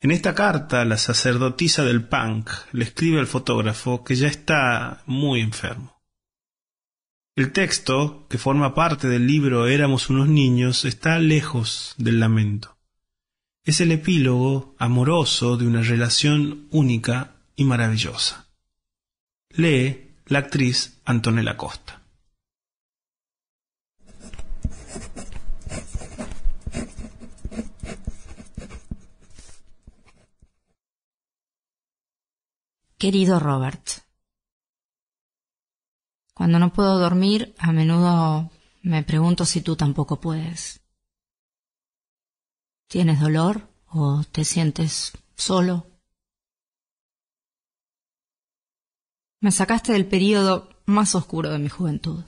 [0.01, 5.41] En esta carta, la sacerdotisa del punk le escribe al fotógrafo que ya está muy
[5.41, 6.03] enfermo.
[7.35, 12.79] El texto, que forma parte del libro Éramos unos niños, está lejos del lamento.
[13.65, 18.49] Es el epílogo amoroso de una relación única y maravillosa.
[19.51, 21.96] Lee la actriz Antonella Costa.
[33.07, 33.89] Querido Robert,
[36.35, 38.51] cuando no puedo dormir, a menudo
[38.83, 40.81] me pregunto si tú tampoco puedes.
[42.89, 45.87] ¿Tienes dolor o te sientes solo?
[49.41, 52.25] Me sacaste del período más oscuro de mi juventud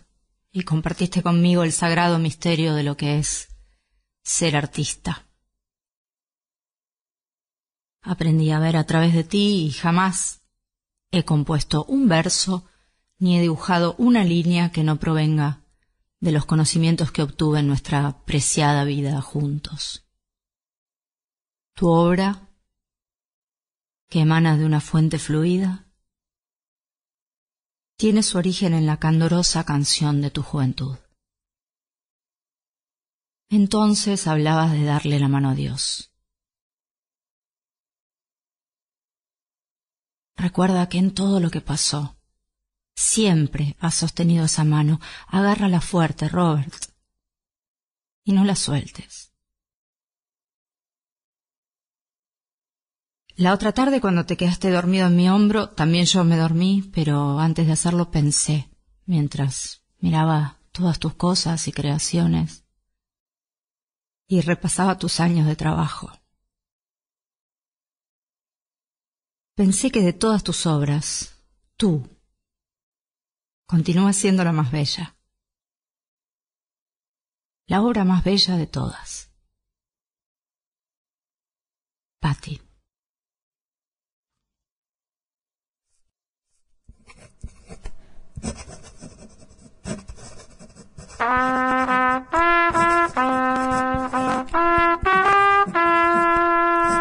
[0.52, 3.48] y compartiste conmigo el sagrado misterio de lo que es
[4.22, 5.26] ser artista.
[8.00, 10.37] Aprendí a ver a través de ti y jamás
[11.10, 12.64] he compuesto un verso
[13.18, 15.64] ni he dibujado una línea que no provenga
[16.20, 20.06] de los conocimientos que obtuve en nuestra preciada vida juntos.
[21.74, 22.48] Tu obra,
[24.08, 25.86] que emana de una fuente fluida,
[27.96, 30.96] tiene su origen en la candorosa canción de tu juventud.
[33.50, 36.07] Entonces hablabas de darle la mano a Dios.
[40.38, 42.18] Recuerda que en todo lo que pasó,
[42.98, 44.98] Siempre has sostenido esa mano.
[45.28, 46.74] Agárrala fuerte, Robert.
[48.24, 49.32] Y no la sueltes.
[53.36, 57.38] La otra tarde cuando te quedaste dormido en mi hombro, también yo me dormí, pero
[57.38, 58.68] antes de hacerlo pensé,
[59.06, 62.64] mientras miraba todas tus cosas y creaciones,
[64.26, 66.10] y repasaba tus años de trabajo.
[69.58, 71.34] Pensé que de todas tus obras,
[71.76, 72.08] tú
[73.66, 75.16] continúas siendo la más bella.
[77.66, 79.32] La obra más bella de todas.
[82.20, 82.62] Patty.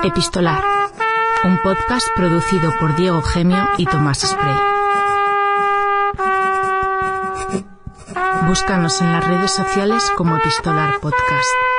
[0.03, 0.63] Epistolar,
[1.43, 4.55] un podcast producido por Diego Gemio y Tomás Spray.
[8.47, 11.76] Búscanos en las redes sociales como Epistolar Podcast.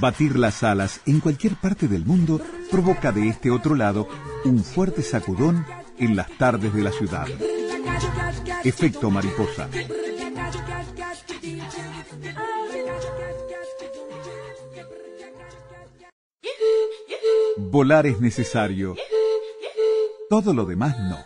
[0.00, 2.40] Batir las alas en cualquier parte del mundo
[2.70, 4.06] provoca de este otro lado
[4.44, 5.64] un fuerte sacudón
[5.98, 7.26] en las tardes de la ciudad.
[8.64, 9.68] Efecto mariposa.
[17.56, 18.94] Volar es necesario.
[20.28, 21.18] Todo lo demás no.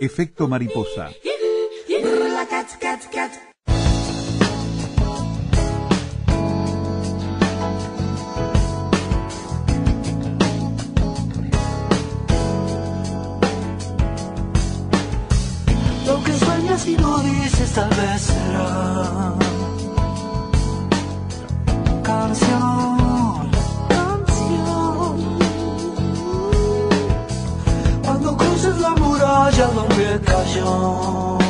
[0.00, 1.10] Efecto mariposa.
[16.88, 19.34] Y no dices tal vez será.
[22.02, 23.50] Canción,
[23.88, 25.38] canción.
[28.04, 31.47] Cuando cruces la muralla donde cayó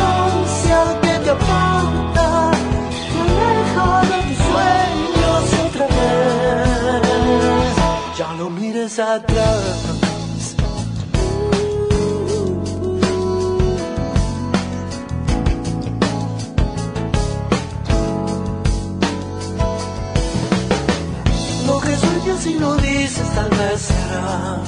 [0.00, 2.50] distancia que te aparta,
[3.20, 7.06] aleja de tus sueños otra vez.
[8.18, 9.96] Ya no mires atrás.
[21.66, 24.62] Lo que sueñas y no dices tal vez será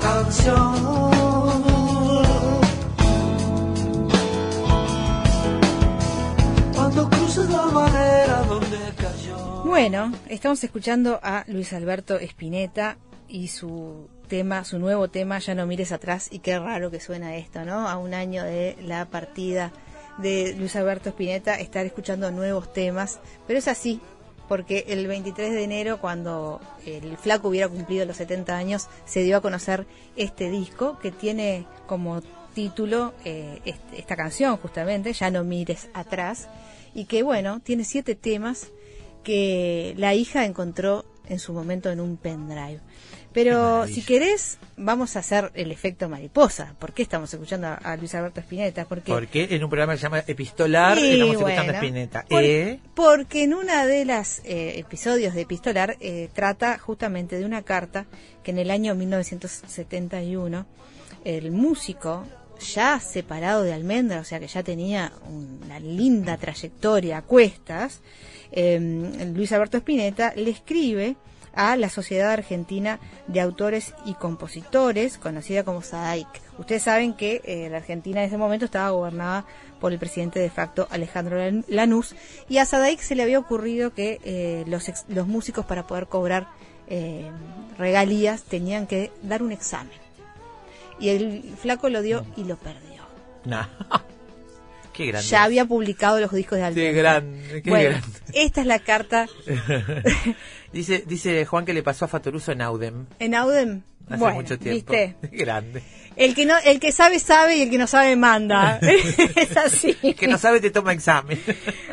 [0.00, 1.09] canción.
[9.64, 12.96] Bueno, estamos escuchando a Luis Alberto Spinetta
[13.28, 17.36] y su tema, su nuevo tema, Ya no mires atrás, y qué raro que suena
[17.36, 17.88] esto, ¿no?
[17.88, 19.72] A un año de la partida
[20.18, 24.00] de Luis Alberto Spinetta, estar escuchando nuevos temas, pero es así,
[24.48, 29.36] porque el 23 de enero, cuando el flaco hubiera cumplido los 70 años, se dio
[29.36, 29.86] a conocer
[30.16, 32.20] este disco que tiene como
[32.54, 36.48] título eh, est- esta canción justamente, Ya no mires atrás,
[36.94, 38.68] y que bueno, tiene siete temas
[39.24, 42.80] que la hija encontró en su momento en un pendrive.
[43.32, 46.74] Pero si querés, vamos a hacer el efecto mariposa.
[46.80, 48.86] ¿Por qué estamos escuchando a, a Luis Alberto Spinetta?
[48.86, 52.24] Porque Porque en un programa que se llama Epistolar Y estamos escuchando bueno, a Spinetta.
[52.28, 57.44] por- Eh, Porque en una de las eh, episodios de Epistolar eh, trata justamente de
[57.44, 58.06] una carta
[58.42, 60.66] que en el año 1971
[61.24, 62.24] el músico
[62.60, 68.00] ya separado de Almendra, o sea que ya tenía una linda trayectoria a cuestas,
[68.52, 68.78] eh,
[69.34, 71.16] Luis Alberto Spinetta le escribe
[71.52, 76.28] a la Sociedad Argentina de Autores y Compositores, conocida como SADAIC.
[76.58, 79.44] Ustedes saben que eh, la Argentina en ese momento estaba gobernada
[79.80, 82.14] por el presidente de facto Alejandro Lan- Lanús
[82.48, 86.06] y a SADAIC se le había ocurrido que eh, los, ex- los músicos para poder
[86.06, 86.48] cobrar
[86.86, 87.30] eh,
[87.78, 89.99] regalías tenían que dar un examen.
[91.00, 93.02] Y el flaco lo dio y lo perdió.
[93.44, 93.66] nah.
[94.92, 95.28] Qué grande.
[95.28, 96.92] Ya había publicado los discos de Qué Almendra.
[97.12, 98.08] grande, qué Bueno, grande.
[98.34, 99.28] esta es la carta
[100.72, 103.06] dice, dice Juan que le pasó a Fatoruso en Audem.
[103.18, 103.82] en Audem.
[104.08, 104.92] hace Bueno, mucho tiempo.
[104.92, 105.16] ¿viste?
[105.32, 105.82] Grande.
[106.16, 108.78] El que no, el que sabe sabe y el que no sabe manda.
[108.82, 109.94] es así.
[109.94, 111.40] Que no sabe te toma examen.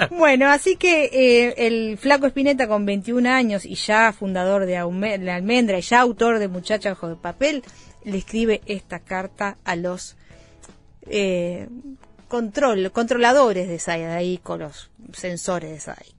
[0.10, 5.20] Bueno, así que eh, el flaco Espineta con 21 años y ya fundador de Aume-
[5.20, 7.64] La Almendra y ya autor de Muchacha Ojo de Papel,
[8.08, 10.16] le escribe esta carta a los
[11.02, 11.68] eh,
[12.30, 16.17] control, controladores de SAIC, con los sensores de SAIC.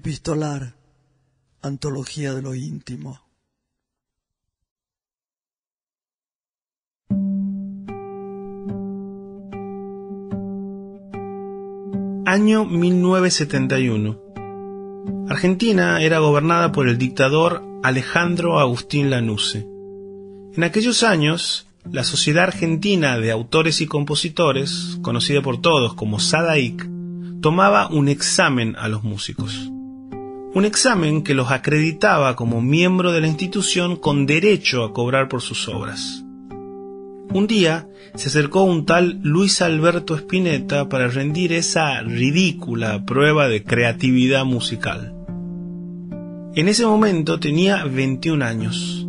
[0.00, 0.76] Epistolar,
[1.60, 3.20] antología de lo íntimo.
[12.24, 14.18] Año 1971.
[15.28, 19.66] Argentina era gobernada por el dictador Alejandro Agustín Lanusse.
[20.56, 26.88] En aquellos años, la Sociedad Argentina de Autores y Compositores, conocida por todos como SADAIC,
[27.42, 29.70] tomaba un examen a los músicos.
[30.52, 35.42] Un examen que los acreditaba como miembro de la institución con derecho a cobrar por
[35.42, 36.24] sus obras.
[37.32, 37.86] Un día
[38.16, 45.14] se acercó un tal Luis Alberto Spinetta para rendir esa ridícula prueba de creatividad musical.
[46.56, 49.06] En ese momento tenía 21 años.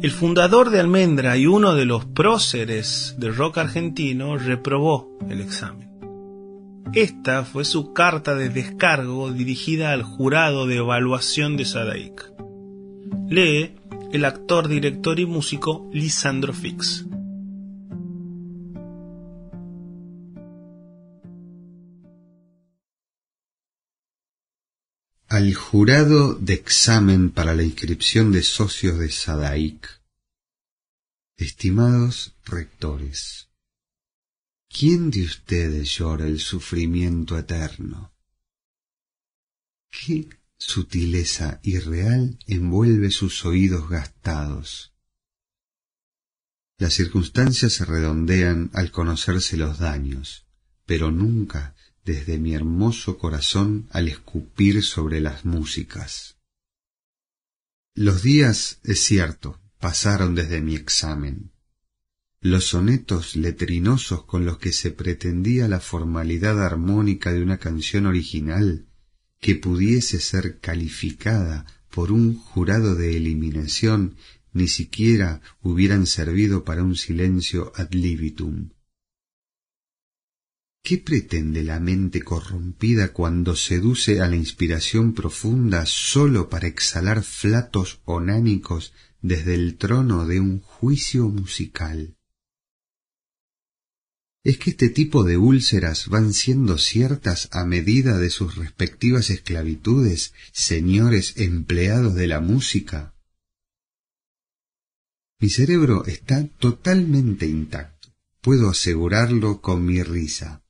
[0.00, 5.93] El fundador de Almendra y uno de los próceres del rock argentino reprobó el examen.
[6.92, 12.32] Esta fue su carta de descargo dirigida al jurado de evaluación de Sadaic.
[13.28, 13.74] Lee
[14.12, 17.04] el actor, director y músico Lisandro Fix.
[25.26, 30.00] Al jurado de examen para la inscripción de socios de SADAIC.
[31.36, 33.43] Estimados rectores,
[34.76, 38.12] ¿quién de ustedes llora el sufrimiento eterno?
[39.88, 44.92] ¿Qué sutileza irreal envuelve sus oídos gastados?
[46.76, 50.44] Las circunstancias se redondean al conocerse los daños,
[50.86, 56.36] pero nunca desde mi hermoso corazón al escupir sobre las músicas.
[57.94, 61.53] Los días, es cierto, pasaron desde mi examen.
[62.46, 68.84] Los sonetos letrinosos con los que se pretendía la formalidad armónica de una canción original
[69.40, 74.16] que pudiese ser calificada por un jurado de eliminación
[74.52, 78.72] ni siquiera hubieran servido para un silencio ad libitum.
[80.82, 88.02] ¿Qué pretende la mente corrompida cuando seduce a la inspiración profunda sólo para exhalar flatos
[88.04, 88.92] onánicos
[89.22, 92.18] desde el trono de un juicio musical?
[94.44, 100.34] ¿Es que este tipo de úlceras van siendo ciertas a medida de sus respectivas esclavitudes,
[100.52, 103.14] señores empleados de la música?
[105.40, 110.62] Mi cerebro está totalmente intacto, puedo asegurarlo con mi risa.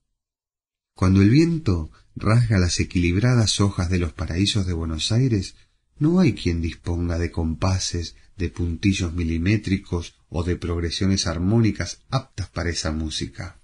[0.94, 5.56] Cuando el viento rasga las equilibradas hojas de los paraísos de Buenos Aires,
[5.98, 12.70] no hay quien disponga de compases, de puntillos milimétricos o de progresiones armónicas aptas para
[12.70, 13.60] esa música.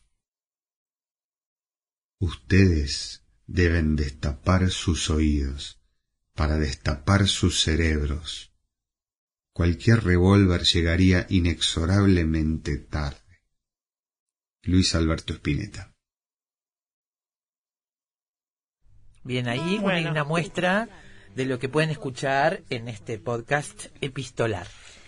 [2.20, 5.80] Ustedes deben destapar sus oídos
[6.34, 8.52] para destapar sus cerebros.
[9.54, 13.40] Cualquier revólver llegaría inexorablemente tarde.
[14.62, 15.94] Luis Alberto Spinetta.
[19.24, 20.10] Bien, ahí una- Bueno.
[20.10, 20.88] una muestra
[21.34, 24.66] de lo que pueden escuchar en este podcast epistolar.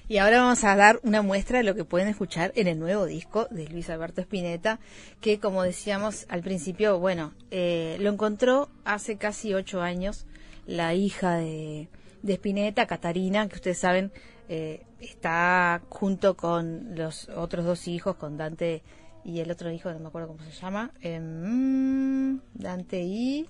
[0.08, 3.06] Y ahora vamos a dar una muestra de lo que pueden escuchar en el nuevo
[3.06, 4.80] disco de Luis Alberto Spinetta,
[5.20, 10.26] que como decíamos al principio, bueno, eh, lo encontró hace casi ocho años
[10.66, 11.88] la hija de,
[12.22, 14.12] de Spinetta, Catarina, que ustedes saben,
[14.48, 18.82] eh, está junto con los otros dos hijos, con Dante
[19.24, 23.48] y el otro hijo, no me acuerdo cómo se llama, em, Dante y...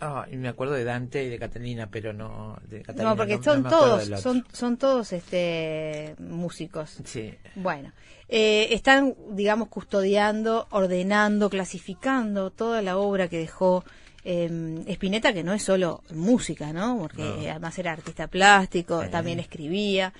[0.00, 3.10] Ah, y me acuerdo de Dante y de Catalina, pero no de Catalina.
[3.10, 6.98] No, porque no son todos, son, son todos este músicos.
[7.04, 7.34] Sí.
[7.54, 7.92] Bueno,
[8.28, 13.84] eh, están, digamos, custodiando, ordenando, clasificando toda la obra que dejó
[14.24, 16.98] eh, Spinetta, que no es solo música, ¿no?
[16.98, 17.50] Porque No.
[17.50, 19.08] además era artista plástico, Sí.
[19.10, 20.12] también escribía.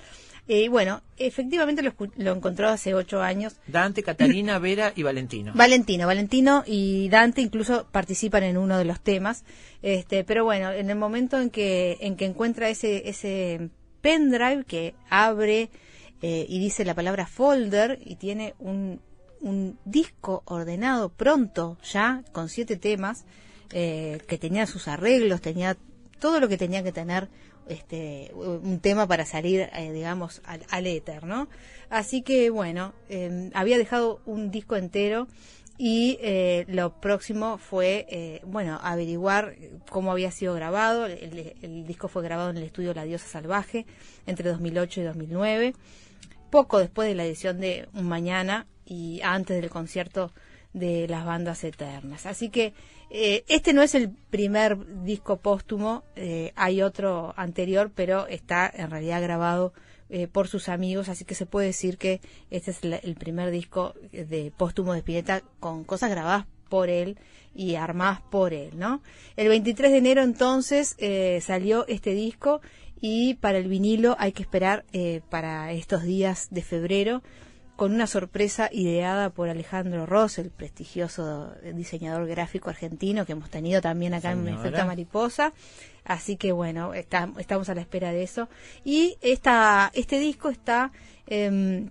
[0.47, 3.55] Eh, Y bueno, efectivamente lo, lo encontró hace ocho años.
[3.67, 5.51] Dante, Catalina, Vera y Valentino.
[5.55, 9.43] Valentino, Valentino y Dante incluso participan en uno de los temas,
[9.81, 13.69] este, pero bueno, en el momento en que en que encuentra ese ese
[14.01, 15.69] pendrive que abre
[16.21, 18.99] eh, y dice la palabra folder y tiene un
[19.41, 23.25] un disco ordenado pronto ya con siete temas
[23.71, 25.77] eh, que tenía sus arreglos, tenía
[26.19, 27.29] todo lo que tenía que tener
[27.67, 31.47] este un tema para salir eh, digamos al, al éter no
[31.89, 35.27] así que bueno eh, había dejado un disco entero
[35.77, 39.55] y eh, lo próximo fue eh, bueno averiguar
[39.89, 41.05] cómo había sido grabado.
[41.05, 43.85] El, el disco fue grabado en el estudio La Diosa Salvaje
[44.25, 45.73] entre 2008 y 2009
[46.49, 50.31] poco después de la edición de Un Mañana y antes del concierto
[50.75, 52.27] de las bandas eternas.
[52.27, 52.73] Así que
[53.09, 58.91] eh, este no es el primer disco póstumo, eh, hay otro anterior, pero está en
[58.91, 59.73] realidad grabado
[60.09, 62.21] eh, por sus amigos, así que se puede decir que
[62.51, 67.17] este es el primer disco de póstumo de Spinetta con cosas grabadas por él
[67.55, 69.01] y armadas por él, ¿no?
[69.37, 72.61] El 23 de enero entonces eh, salió este disco
[72.99, 77.23] y para el vinilo hay que esperar eh, para estos días de febrero
[77.75, 83.81] con una sorpresa ideada por Alejandro Ross, el prestigioso diseñador gráfico argentino que hemos tenido
[83.81, 84.39] también acá en.
[84.47, 85.53] Efecto Mariposa.
[86.05, 88.47] Así que bueno, está- estamos a la espera de eso.
[88.83, 90.91] Y esta, este disco está,
[91.27, 91.89] em,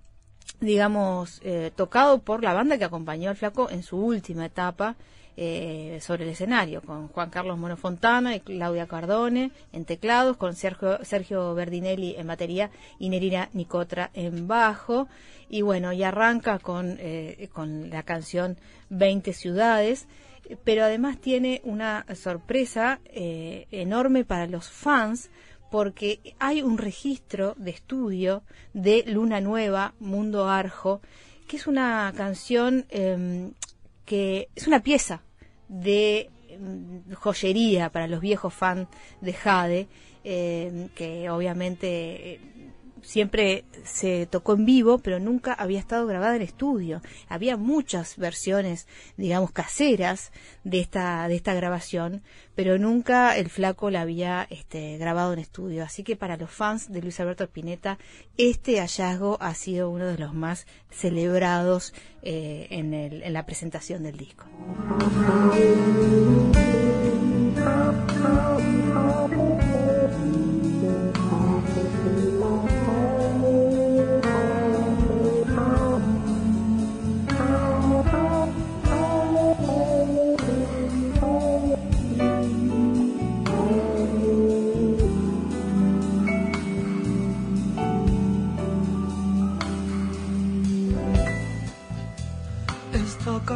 [0.61, 4.97] digamos, eh, tocado por la banda que acompañó al flaco en su última etapa
[5.37, 10.55] eh, sobre el escenario, con Juan Carlos Mono Fontana y Claudia Cardone en teclados, con
[10.55, 15.09] Sergio, Sergio Berdinelli en batería y Nerina Nicotra en bajo.
[15.49, 18.57] Y bueno, y arranca con, eh, con la canción
[18.91, 20.07] 20 ciudades,
[20.65, 25.31] pero además tiene una sorpresa eh, enorme para los fans
[25.75, 31.01] porque hay un registro de estudio de Luna Nueva, Mundo Arjo,
[31.49, 33.53] que es una canción em,
[34.05, 35.23] que es una pieza
[35.69, 38.89] de em, joyería para los viejos fans
[39.21, 39.89] de Jade,
[40.25, 42.41] em, que obviamente eh,
[43.05, 47.03] siempre se tocó en vivo, pero nunca había estado grabada en estudio.
[47.29, 50.33] Había muchas versiones, digamos, caseras
[50.65, 52.23] de esta, de esta grabación,
[52.55, 55.85] pero nunca el flaco la había este, grabado en estudio.
[55.85, 57.99] Así que para los fans de Luis Alberto Spinetta,
[58.37, 64.17] este hallazgo ha sido uno de los más celebrados eh, en, en la presentación del
[64.17, 64.47] disco.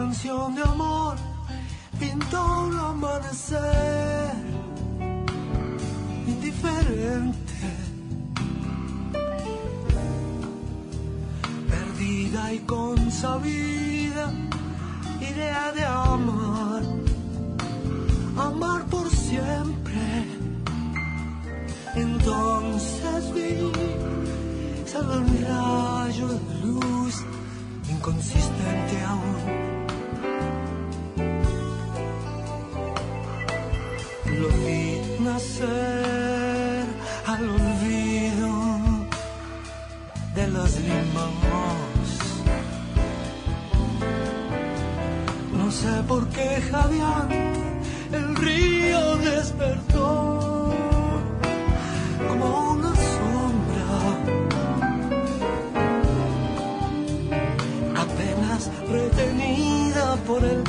[0.08, 1.16] Canción de amor
[2.00, 4.30] pintó un amanecer
[6.26, 7.60] indiferente,
[11.68, 14.32] perdida y consabida,
[15.20, 16.82] idea de amar,
[18.38, 20.24] amar por siempre.
[21.94, 23.70] Entonces vi,
[24.86, 27.14] salió un rayo de luz
[27.90, 29.87] inconsistente aún.
[34.64, 36.84] Vi nacer
[37.26, 38.52] al olvido
[40.34, 42.08] de los limos.
[45.52, 47.68] No sé por qué jadeante
[48.12, 50.72] el río despertó
[52.28, 53.68] como una sombra.
[57.96, 60.62] apenas retenida por el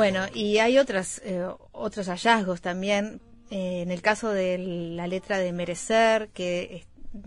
[0.00, 3.20] Bueno, y hay otras, eh, otros hallazgos también.
[3.50, 6.86] eh, en el caso de la letra de Merecer, que es-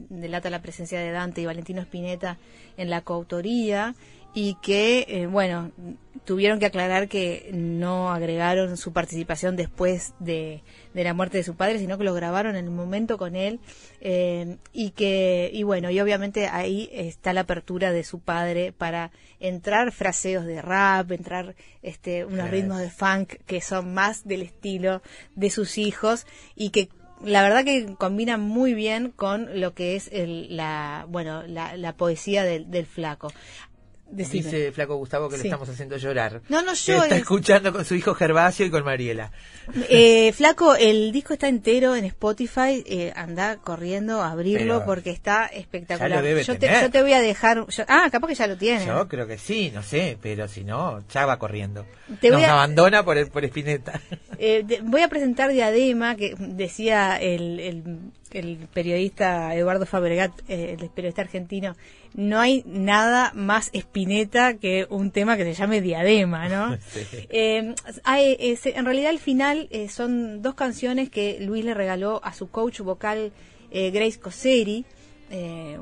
[0.09, 2.37] delata la presencia de Dante y Valentino Spinetta
[2.77, 3.93] en la coautoría,
[4.33, 5.71] y que, eh, bueno,
[6.25, 11.55] tuvieron que aclarar que no agregaron su participación después de, de la muerte de su
[11.55, 13.59] padre, sino que lo grabaron en el momento con él
[14.01, 19.11] eh, y que, y bueno, y obviamente ahí está la apertura de su padre para
[19.39, 25.01] entrar fraseos de rap, entrar este, unos ritmos de funk que son más del estilo
[25.35, 26.89] de sus hijos y que
[27.23, 31.95] la verdad que combina muy bien con lo que es el, la bueno la, la
[31.95, 33.31] poesía del, del flaco.
[34.09, 34.43] Decime.
[34.43, 35.43] Dice Flaco Gustavo que Sí.
[35.43, 36.41] le estamos haciendo llorar.
[36.47, 37.03] No, no llores.
[37.03, 39.31] Está escuchando con su hijo Gervasio y con Mariela.
[39.89, 42.83] Eh, Flaco, el disco está entero en Spotify.
[42.85, 46.09] Eh, anda corriendo a abrirlo Pero porque está espectacular.
[46.11, 46.81] ya lo debe yo, te, tener.
[46.83, 47.65] yo te voy a dejar.
[47.67, 48.85] yo- ah, capaz que ya lo tiene.
[48.85, 51.85] Yo creo que sí, no sé, pero si no, ya va corriendo.
[52.21, 53.99] Te Nos voy a- abandona por, por Spinetta.
[54.37, 57.83] Eh, voy a presentar Diadema, que decía el, el,
[58.33, 61.75] el periodista Eduardo Fabregat, eh, el periodista argentino,
[62.15, 66.77] no hay nada más espineta que un tema que se llame Diadema, ¿no?
[66.93, 67.27] Sí.
[67.29, 67.73] Eh,
[68.03, 72.49] hay, en realidad al final eh, son dos canciones que Luis le regaló a su
[72.49, 73.31] coach vocal
[73.71, 74.85] eh, Grace Coseri,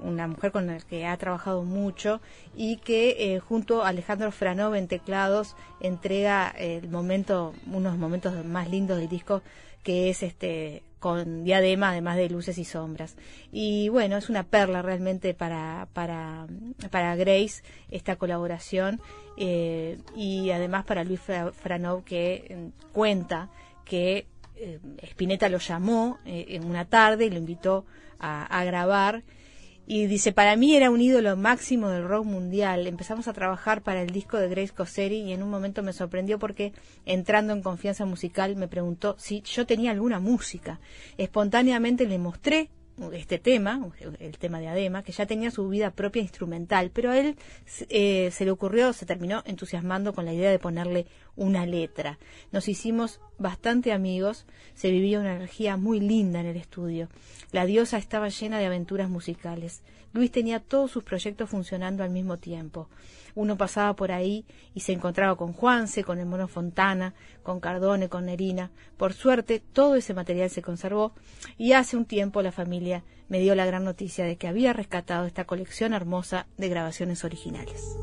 [0.03, 2.22] una mujer con la que ha trabajado mucho
[2.56, 8.98] y que junto a Alejandro Franov en teclados entrega el momento, unos momentos más lindos
[8.98, 9.41] del disco
[9.84, 13.16] que es este con diadema además de luces y sombras.
[13.52, 16.45] Y bueno es una perla realmente para para
[16.91, 19.02] para Grace esta colaboración
[19.38, 23.49] eh, y además para Luis Fra- Franov que eh, cuenta
[23.86, 27.86] que eh, Spinetta lo llamó eh, en una tarde y lo invitó
[28.24, 29.24] a grabar
[29.93, 32.88] y dice, para mí era un ídolo máximo del rock mundial.
[32.88, 36.39] Empezamos a trabajar para el disco de Grace Cosseri y en un momento me sorprendió
[36.39, 36.72] porque
[37.05, 40.80] entrando en confianza musical me preguntó si yo tenía alguna música.
[41.18, 42.69] Espontáneamente le mostré
[43.13, 43.89] este tema,
[44.19, 47.35] el tema de Adema, que ya tenía su vida propia instrumental, pero a él
[47.89, 52.19] eh, se le ocurrió, se terminó entusiasmando con la idea de ponerle una letra.
[52.51, 54.45] Nos hicimos bastante amigos,
[54.76, 57.09] se vivía una energía muy linda en el estudio.
[57.51, 59.81] La diosa estaba llena de aventuras musicales.
[60.13, 62.89] Luis tenía todos sus proyectos funcionando al mismo tiempo.
[63.36, 67.14] Uno pasaba por ahí y se encontraba con Juanse, con el Mono Fontana,
[67.44, 68.72] con Cardone, con Nerina.
[68.98, 71.14] Por suerte, todo ese material se conservó
[71.58, 75.26] y hace un tiempo la familia me dio la gran noticia de que había rescatado
[75.26, 77.98] esta colección hermosa de grabaciones originales.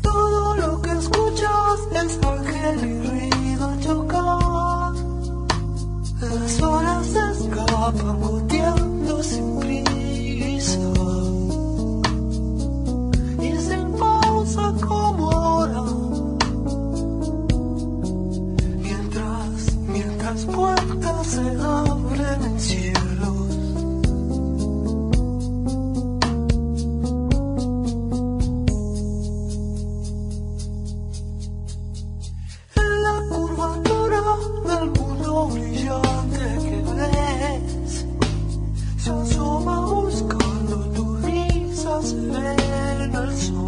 [0.00, 4.55] Todo lo que escuchas es ángel y ruido.
[6.20, 10.78] Las horas se escapan goteando sin prisa.
[13.42, 15.82] Y sin pausa como ahora.
[18.78, 23.56] Mientras, mientras puertas se abren en cielos.
[32.74, 34.22] En la curvatura
[34.66, 35.05] del mundo
[35.44, 38.06] brillante que ves,
[38.98, 43.65] se asoma buscando tu risa serena al sol.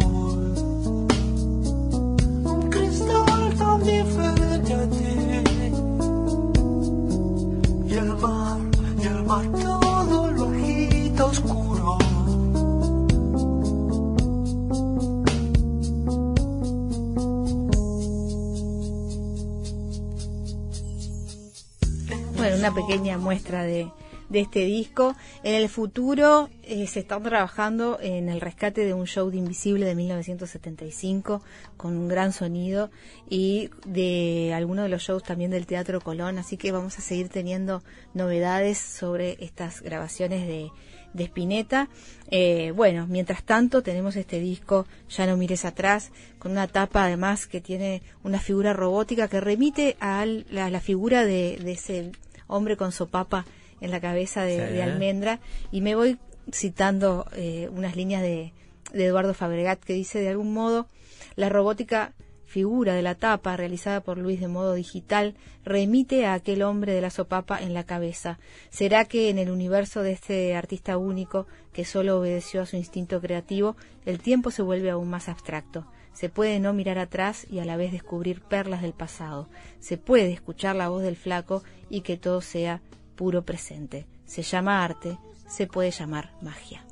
[23.29, 23.91] Muestra de,
[24.29, 25.15] de este disco.
[25.43, 29.85] En el futuro eh, se está trabajando en el rescate de un show de Invisible
[29.85, 31.43] de 1975
[31.77, 32.89] con un gran sonido
[33.29, 37.29] y de algunos de los shows también del Teatro Colón, así que vamos a seguir
[37.29, 37.83] teniendo
[38.15, 40.71] novedades sobre estas grabaciones de,
[41.13, 41.87] de Spinetta.
[42.31, 47.45] Eh, bueno, mientras tanto tenemos este disco Ya no mires atrás, con una tapa además
[47.45, 52.11] que tiene una figura robótica que remite a la, figura de ese
[52.49, 53.45] hombre con sopapa
[53.79, 54.73] en la cabeza de, Sí.
[54.73, 55.39] de almendra
[55.71, 56.17] y me voy
[56.51, 58.51] citando eh, unas líneas de,
[58.91, 60.87] de Eduardo Fabregat que dice de algún modo
[61.35, 62.13] la robótica
[62.45, 67.01] figura de la tapa realizada por Luis de modo digital remite a aquel hombre de
[67.01, 68.39] la sopapa en la cabeza.
[68.71, 73.21] ¿Será que en el universo de este artista único que solo obedeció a su instinto
[73.21, 73.75] creativo,
[74.07, 75.85] el tiempo se vuelve aún más abstracto?
[76.13, 79.47] Se puede no mirar atrás y a la vez descubrir perlas del pasado.
[79.79, 82.81] Se puede escuchar la voz del flaco y que todo sea
[83.15, 84.05] puro presente.
[84.25, 85.17] Se llama arte,
[85.47, 86.85] se puede llamar magia.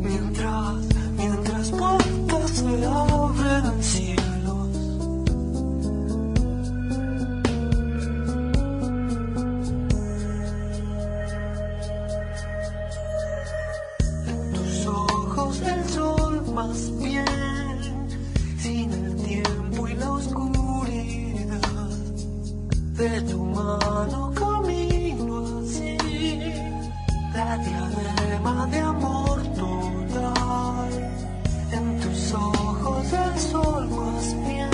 [0.00, 4.68] Mientras, mientras puertas se abren en cielos,
[14.26, 16.23] en tus ojos el sol
[16.54, 17.24] más bien,
[18.58, 21.60] sin el tiempo y la oscuridad.
[22.96, 25.96] De tu mano camino así,
[27.34, 30.90] la diadema de amor total,
[31.72, 34.73] en tus ojos el sol más bien,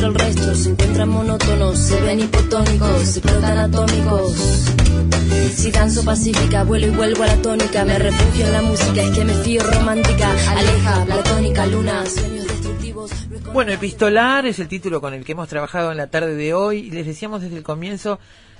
[0.00, 4.32] Entre el resto, se encuentran monótonos, se ven hipotónicos, se explotan atómicos.
[5.54, 9.10] Si danzo pacífica, vuelo y vuelvo a la tónica, me refugio en la música, es
[9.10, 13.10] que me fío romántica, aleja, platónica, luna, sueños destructivos.
[13.52, 16.78] Bueno, Epistolar es el título con el que hemos trabajado en la tarde de hoy.
[16.78, 18.18] Y les decíamos desde el comienzo,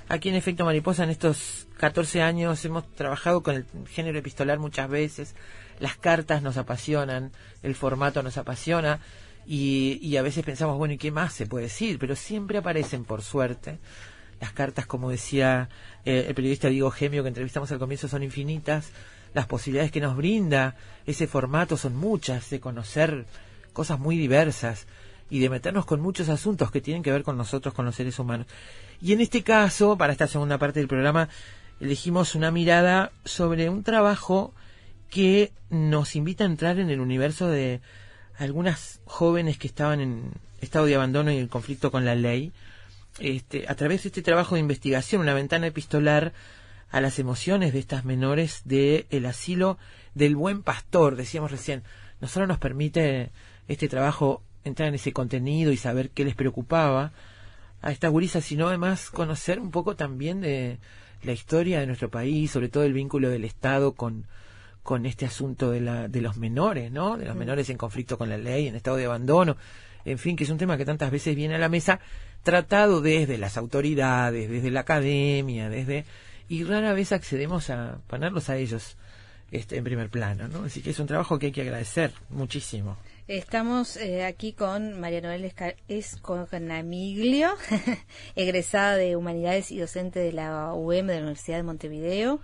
[0.09, 4.89] aquí en Efecto Mariposa, en estos 14 años, hemos trabajado con el género epistolar muchas
[4.89, 5.33] veces.
[5.79, 7.31] Las cartas nos apasionan,
[7.63, 8.99] el formato nos apasiona.
[9.45, 11.97] Y, y a veces pensamos, bueno, ¿y qué más se puede decir?
[11.99, 13.79] Pero siempre aparecen, por suerte.
[14.39, 15.69] Las cartas, como decía
[16.03, 18.89] eh, el periodista Diego Gemio, que entrevistamos al comienzo, son infinitas.
[19.33, 23.25] Las posibilidades que nos brinda ese formato son muchas, de conocer
[23.71, 24.87] cosas muy diversas
[25.29, 28.19] y de meternos con muchos asuntos que tienen que ver con nosotros, con los seres
[28.19, 28.47] humanos.
[29.01, 31.29] Y en este caso, para esta segunda parte del programa,
[31.79, 34.53] elegimos una mirada sobre un trabajo
[35.09, 37.79] que nos invita a entrar en el universo de
[38.41, 40.31] algunas jóvenes que estaban en
[40.61, 42.51] estado de abandono y en conflicto con la ley,
[43.19, 46.33] este, a través de este trabajo de investigación, una ventana epistolar
[46.89, 49.77] a las emociones de estas menores de el asilo
[50.15, 51.83] del buen pastor, decíamos recién,
[52.19, 53.29] no solo nos permite
[53.67, 57.11] este trabajo entrar en ese contenido y saber qué les preocupaba
[57.83, 60.79] a estas gurisas, sino además conocer un poco también de
[61.21, 64.25] la historia de nuestro país, sobre todo el vínculo del Estado con,
[64.83, 67.17] con este asunto de, la, de los menores, ¿no?
[67.17, 69.57] De los menores en conflicto con la ley, en estado de abandono,
[70.05, 71.99] en fin, que es un tema que tantas veces viene a la mesa,
[72.43, 76.05] tratado desde las autoridades, desde la academia, desde
[76.51, 78.97] y rara vez accedemos a ponerlos a ellos
[79.51, 80.65] este, en primer plano, ¿no?
[80.65, 82.97] Así que es un trabajo que hay que agradecer muchísimo.
[83.27, 85.53] Estamos eh, aquí con María Noel
[85.87, 87.51] Escornamiglio,
[88.35, 92.41] egresada de Humanidades y docente de la UM de la Universidad de Montevideo,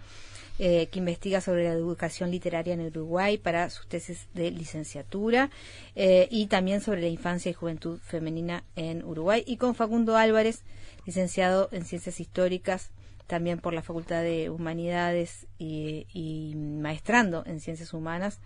[0.60, 5.50] eh, que investiga sobre la educación literaria en Uruguay para sus tesis de licenciatura
[5.96, 10.64] eh, y también sobre la infancia y juventud femenina en Uruguay, y con Facundo Álvarez,
[11.06, 12.90] licenciado en Ciencias Históricas
[13.28, 18.40] también por la Facultad de Humanidades y, maestrando en Ciencias Humanas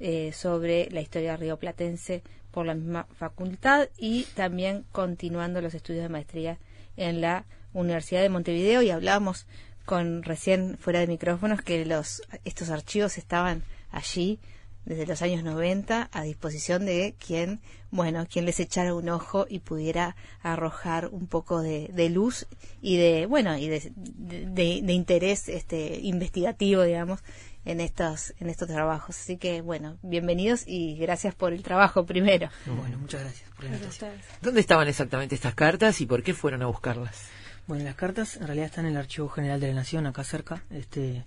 [0.00, 6.08] eh, sobre la historia rioplatense por la misma facultad y también continuando los estudios de
[6.08, 6.58] maestría
[6.96, 8.82] en la Universidad de Montevideo.
[8.82, 9.46] Y hablábamos
[9.84, 14.38] con recién fuera de micrófonos que los estos archivos estaban allí
[14.84, 19.60] desde los años 90 a disposición de quien, bueno, quien les echara un ojo y
[19.60, 22.46] pudiera arrojar un poco de, de luz
[22.82, 27.20] y de, bueno, y de, de, de interés este investigativo, digamos,
[27.64, 29.18] en estos en estos trabajos.
[29.18, 32.50] Así que, bueno, bienvenidos y gracias por el trabajo primero.
[32.66, 34.10] Bueno, muchas gracias por la invitación.
[34.42, 37.24] ¿Dónde estaban exactamente estas cartas y por qué fueron a buscarlas?
[37.66, 40.62] Bueno, las cartas en realidad están en el Archivo General de la Nación, acá cerca.
[40.70, 41.24] Este,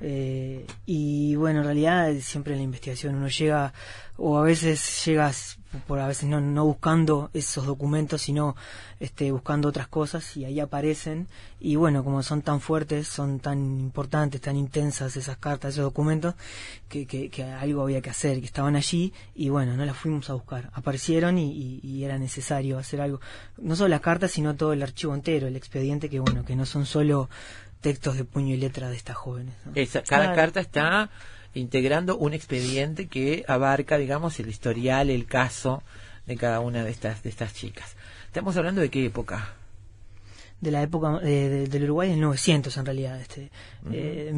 [0.00, 3.72] eh, y bueno, en realidad siempre en la investigación uno llega,
[4.16, 8.54] o a veces llegas, por a veces no, no buscando esos documentos, sino
[9.00, 11.28] este, buscando otras cosas y ahí aparecen.
[11.60, 16.34] Y bueno, como son tan fuertes, son tan importantes, tan intensas esas cartas, esos documentos,
[16.88, 20.28] que, que, que algo había que hacer, que estaban allí y bueno, no las fuimos
[20.30, 20.70] a buscar.
[20.74, 23.20] Aparecieron y, y- y era necesario hacer algo.
[23.58, 26.66] No solo las cartas, sino todo el archivo entero, el expediente, que bueno, que no
[26.66, 27.28] son solo
[27.80, 29.54] textos de puño y letra de estas jóvenes.
[29.64, 29.72] ¿no?
[29.74, 30.36] Esa- cada Claro.
[30.36, 31.10] carta está
[31.54, 35.82] integrando un expediente que abarca, digamos, el historial, el caso
[36.26, 37.96] de cada una de estas, de estas chicas.
[38.26, 39.54] Estamos hablando de qué época.
[40.60, 43.50] de la época eh, de- del Uruguay del 900 en realidad este
[43.90, 44.30] eh,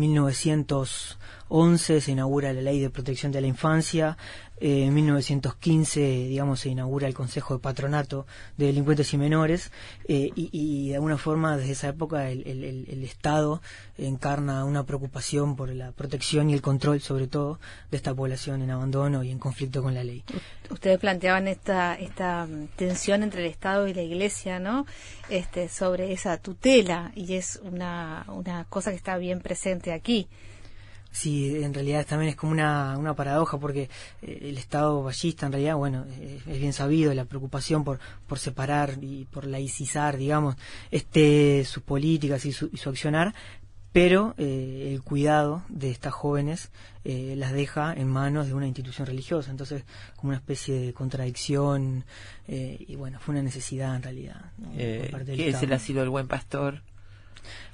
[1.51, 4.17] 1911 se inaugura la ley de protección de la infancia
[4.61, 8.27] eh, en 1915 digamos se inaugura el Consejo de Patronato
[8.57, 9.71] de Delincuentes y Menores
[10.09, 13.61] eh, y, de alguna forma desde esa época el, el- el- el Estado
[13.99, 17.59] encarna una preocupación por la protección y el control sobre todo
[17.91, 20.25] de esta población en abandono y en conflicto con la ley
[20.71, 24.87] Ustedes planteaban esta esta mm, tensión entre el Estado y la Iglesia, ¿no?
[25.29, 30.27] Este sobre esa tutela y es una una cosa que está bien presente aquí.
[31.15, 33.89] Sí, en realidad también es como una, una paradoja porque
[34.21, 38.99] eh, el Estado ballista en realidad, bueno, es bien sabido la preocupación por, por separar
[39.01, 40.57] y por laicizar, digamos,
[40.91, 43.33] este sus políticas y su, y su accionar,
[43.95, 46.73] pero eh, el cuidado de estas jóvenes
[47.05, 49.85] eh, las deja en manos de una institución religiosa, entonces
[50.17, 52.05] como una especie de contradicción
[52.49, 54.51] eh, y bueno, fue una necesidad en realidad.
[54.59, 54.73] ¿no?
[54.75, 55.67] Eh, ¿Qué es Estado.
[55.67, 56.83] el asilo del buen pastor?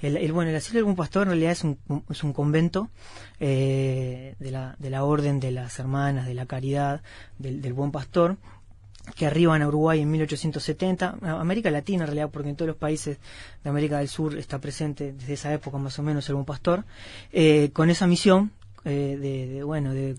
[0.01, 1.77] El, bueno, el asilo del buen pastor en realidad es un,
[2.09, 2.89] es un convento
[3.39, 7.01] eh, de, la, de la orden de las hermanas de la caridad
[7.39, 8.37] del, del buen pastor
[9.15, 12.77] que arriban a Uruguay en 1870, a América Latina en realidad, porque en todos los
[12.77, 13.17] países
[13.63, 16.85] de América del Sur está presente desde esa época más o menos el buen pastor,
[17.31, 18.51] eh, con esa misión
[18.85, 20.15] eh, de, de, bueno, de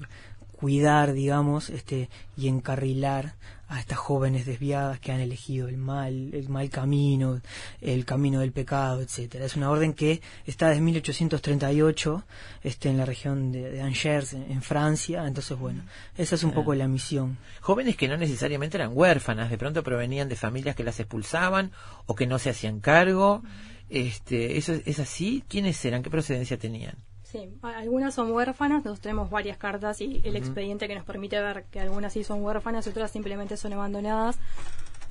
[0.53, 3.35] cuidar, digamos, este, y encarrilar
[3.73, 7.41] a estas jóvenes desviadas que han elegido el mal, el mal camino,
[7.81, 9.47] el camino del pecado, etcétera.
[9.47, 12.25] Es una orden que está desde 1838,
[12.65, 15.27] este, en la región de, de Angers, en, en Francia.
[15.27, 15.85] Entonces, bueno,
[16.19, 17.39] esa es un poco la misión.
[17.63, 21.73] Jóvenes que no necesariamente eran huérfanas, de pronto provenían de familias que las expulsaban
[22.05, 23.43] o que no se hacían cargo.
[23.89, 25.45] Este, ¿Eso es, es así?
[25.49, 26.03] ¿Quiénes eran?
[26.03, 26.97] ¿Qué procedencia tenían?
[27.33, 31.65] Sí, algunas son huérfanas, nosotros tenemos varias cartas y el expediente que nos permite ver
[31.71, 34.37] que algunas sí son huérfanas y otras simplemente son abandonadas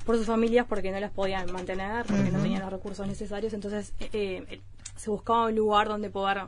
[0.06, 3.92] por sus familias porque no las podían mantener, porque no tenían los recursos necesarios, entonces
[3.98, 4.60] eh, eh,
[4.94, 6.44] se buscaba un lugar donde poder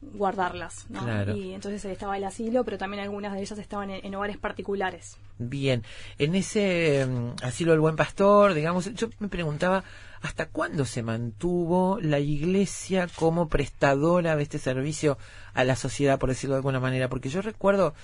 [0.00, 1.04] guardarlas, ¿no?
[1.04, 1.36] Claro.
[1.36, 5.18] Y entonces estaba el asilo, pero también algunas de ellas estaban en, en hogares particulares.
[5.38, 5.84] Bien,
[6.18, 9.84] en ese mm, asilo del buen pastor, digamos, yo me preguntaba
[10.26, 15.18] hasta cuándo se mantuvo la iglesia como prestadora de este servicio
[15.54, 17.94] a la sociedad, por decirlo de alguna manera, porque yo recuerdo,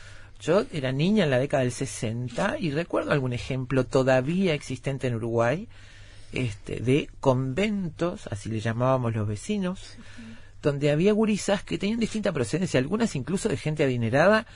[0.41, 5.17] yo era niña en la década del 60 y recuerdo algún ejemplo todavía existente en
[5.17, 5.69] Uruguay,
[6.33, 9.97] este, de conventos, así le llamábamos los vecinos,
[10.63, 14.47] donde había gurisas que tenían distinta procedencia, algunas incluso de gente adinerada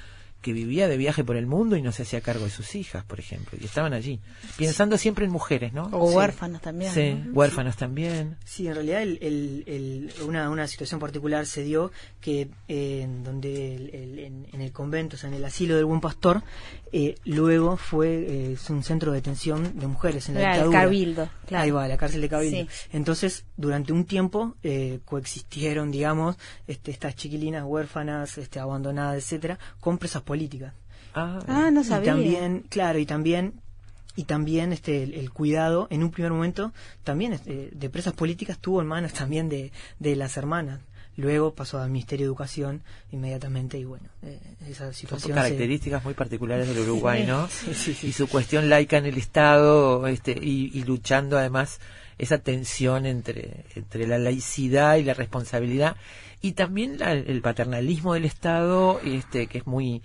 [0.42, 3.04] que vivía de viaje por el mundo y no se hacía cargo de sus hijas,
[3.04, 4.20] por ejemplo, y estaban allí,
[4.56, 5.88] pensando siempre en mujeres, ¿no?
[5.92, 6.16] O Sí.
[6.16, 6.92] huérfanos también.
[6.92, 7.32] Sí, ¿no?
[7.32, 8.36] huérfanos también.
[8.44, 11.90] Sí, en realidad el, el- el- una, una situación particular se dio
[12.20, 15.74] que eh, en donde el- el- en, en el convento, o sea, en el asilo
[15.76, 16.42] del buen pastor,
[16.92, 20.80] eh, luego fue eh, un centro de detención de mujeres en la Claro, el dictadura.
[20.82, 21.64] Cabildo, claro.
[21.64, 22.56] Ahí va, la cárcel de Cabildo.
[22.58, 22.68] Sí.
[22.92, 26.36] Entonces, durante un tiempo eh, coexistieron, digamos,
[26.68, 30.74] este, estas chiquilinas huérfanas, este, abandonadas, etcétera, con presas políticas.
[31.14, 32.12] Ah, Ah, no Y sabía.
[32.12, 33.54] también, claro, y también
[34.18, 36.72] y también este el, el cuidado en un primer momento
[37.04, 40.80] también este, de presas políticas tuvo en manos también de, de las hermanas
[41.18, 42.80] luego pasó al Ministerio de Educación
[43.12, 44.40] inmediatamente y bueno eh,
[44.70, 47.46] esa Son situación se- características muy particulares del Uruguay, ¿no?
[47.48, 48.06] Sí, sí, sí.
[48.08, 51.78] Y su cuestión laica en el Estado, este, y, y luchando además
[52.18, 55.96] esa tensión entre, entre la laicidad y la responsabilidad,
[56.40, 60.02] y también la- el paternalismo del Estado, este, que es muy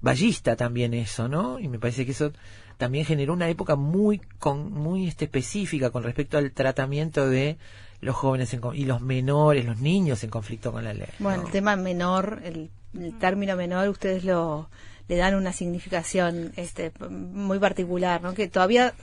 [0.00, 1.58] ballista también eso, ¿no?
[1.58, 2.32] Y me parece que eso
[2.76, 7.56] también generó una época muy con, muy este, específica con respecto al tratamiento de
[8.00, 11.06] los jóvenes en y los menores, los niños en conflicto con la ley.
[11.18, 11.24] ¿no?
[11.24, 14.68] Bueno, el tema menor, el, el término menor, ustedes lo
[15.08, 18.32] le dan una significación este muy particular, ¿no?
[18.34, 18.94] Que todavía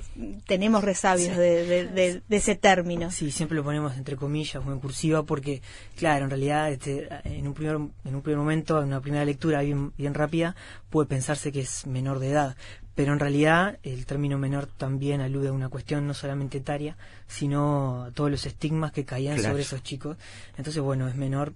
[0.47, 1.39] tenemos resabios Sí.
[1.39, 3.11] de, de- de- de ese término.
[3.11, 5.61] Sí, siempre lo ponemos entre comillas o en cursiva porque,
[5.95, 9.61] claro, en realidad este, en, un primer, en un primer momento, en una primera lectura
[9.61, 10.55] bien, bien rápida,
[10.89, 12.55] puede pensarse que es menor de edad.
[12.93, 18.03] Pero en realidad el término menor también alude a una cuestión no solamente etaria, sino
[18.03, 19.51] a todos los estigmas que caían Claro.
[19.53, 20.17] sobre esos chicos.
[20.57, 21.53] Entonces, bueno, es menor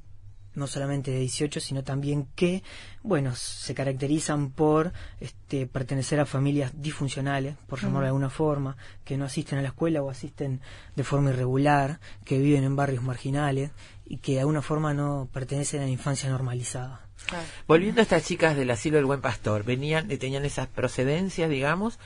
[0.56, 2.64] no solamente de 18, sino también que,
[3.03, 9.18] bueno, se caracterizan por este, pertenecer a familias disfuncionales, por llamarlo de alguna forma, que
[9.18, 10.61] no asisten a la escuela o asisten
[10.95, 13.72] de forma irregular, que viven en barrios marginales
[14.06, 17.02] y que de alguna forma no pertenecen a la infancia normalizada.
[17.68, 21.99] Volviendo a estas chicas del asilo del buen pastor, venían, eh, tenían esas procedencias, digamos,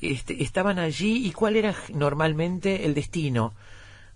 [0.00, 3.54] este, estaban allí y cuál era normalmente el destino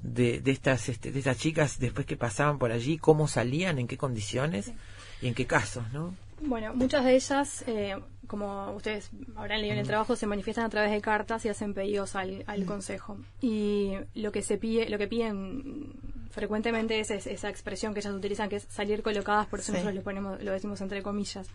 [0.02, 3.86] de, de estas este, de estas chicas después que pasaban por allí, cómo salían, en
[3.86, 4.72] qué condiciones
[5.20, 6.14] y en qué casos, ¿no?
[6.44, 7.94] Bueno, muchas de ellas, eh,
[8.26, 11.72] como ustedes habrán leído en el trabajo, se manifiestan a través de cartas y hacen
[11.72, 13.16] pedidos al, al consejo.
[13.40, 15.92] Y lo que se pide, lo que piden
[16.30, 19.72] frecuentemente es, es esa expresión que ellas utilizan, que es salir colocadas, por eso Sí.
[19.72, 21.46] nosotros le ponemos, lo decimos entre comillas,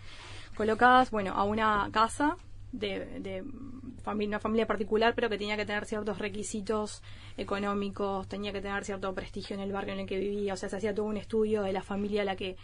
[0.55, 2.37] colocadas, bueno, a una casa
[2.79, 3.43] de, de
[4.05, 7.01] una familia particular, pero que tenía que tener ciertos requisitos
[7.35, 10.69] económicos, tenía que tener cierto prestigio en el barrio en el que vivía, o sea,
[10.69, 12.55] se hacía todo un estudio de la familia a la que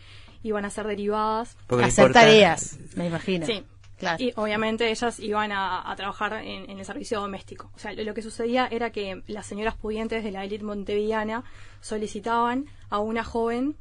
[0.44, 1.58] iban a ser derivadas.
[1.68, 3.46] Porque Hacer importa- tareas, me imagino.
[3.46, 3.64] Sí.
[3.98, 4.22] Claro.
[4.22, 7.72] Y obviamente ellas iban a, a trabajar en, en el servicio doméstico.
[7.76, 11.44] O sea, lo, lo que sucedía era que las señoras pudientes de la élite montevideana
[11.80, 13.76] solicitaban a una joven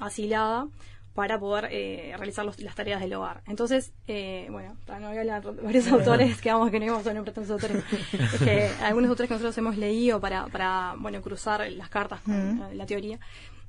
[0.00, 0.66] asilada
[1.18, 3.42] para poder eh, realizar los- las tareas del hogar.
[3.48, 7.12] Entonces, eh, bueno, para no hablar de varios autores, que vamos que no íbamos a
[7.12, 7.82] nombrar tantos autores,
[8.12, 12.62] es que algunos autores que nosotros hemos leído para, para bueno, cruzar las cartas con
[12.78, 13.18] la teoría,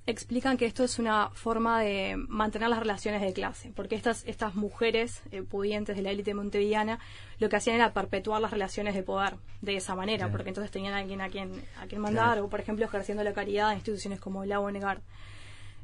[0.06, 4.54] explican que esto es una forma de mantener las relaciones de clase, porque estas, estas
[4.54, 7.00] mujeres eh, pudientes de la élite montevideana
[7.40, 10.32] lo que hacían era perpetuar las relaciones de poder de esa manera, Claro.
[10.34, 11.52] porque entonces tenían a alguien a quien,
[11.82, 12.46] a quien mandar, Claro.
[12.46, 15.00] o por ejemplo ejerciendo la caridad en instituciones como la Bonegard.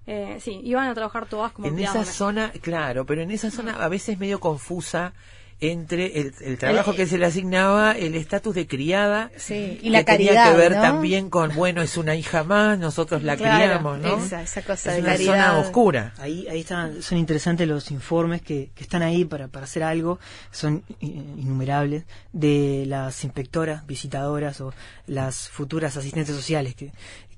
[0.07, 3.73] Eh, sí, iban a trabajar todas como En esa zona, claro, pero en esa zona
[3.83, 5.13] a veces medio confusa
[5.61, 9.83] entre el, el trabajo El- que se le asignaba, el estatus de criada, Sí, y
[9.83, 10.81] que la tenía caridad, que ver ¿no?
[10.81, 14.17] también con, bueno, es una hija más, nosotros la Claro, criamos, ¿no?
[14.25, 15.31] esa- esa cosa es de una caridad.
[15.33, 16.13] zona oscura.
[16.17, 20.19] Ahí, ahí están, son interesantes los informes que, que están ahí para, para hacer algo,
[20.51, 21.05] son i-
[21.37, 22.03] innumerables,
[22.33, 24.73] de las inspectoras, visitadoras o
[25.07, 26.91] las futuras asistentes sociales, que,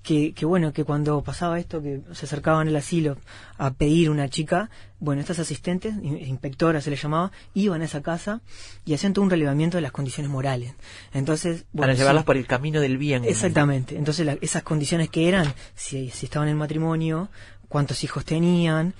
[0.07, 3.17] que, que bueno, que cuando pasaba esto, que se acercaban al asilo
[3.57, 4.69] a pedir una chica,
[5.01, 8.39] bueno, estas asistentes, in- inspectoras se les llamaba, iban a esa casa
[8.85, 10.73] y hacían todo un relevamiento de las condiciones morales.
[11.13, 12.25] Entonces, para llevarlas sí.
[12.25, 13.25] por el camino del bien.
[13.25, 13.97] Exactamente.
[13.97, 17.29] Entonces, la- esas condiciones que eran, si, si estaban en matrimonio,
[17.67, 18.93] cuántos hijos tenían.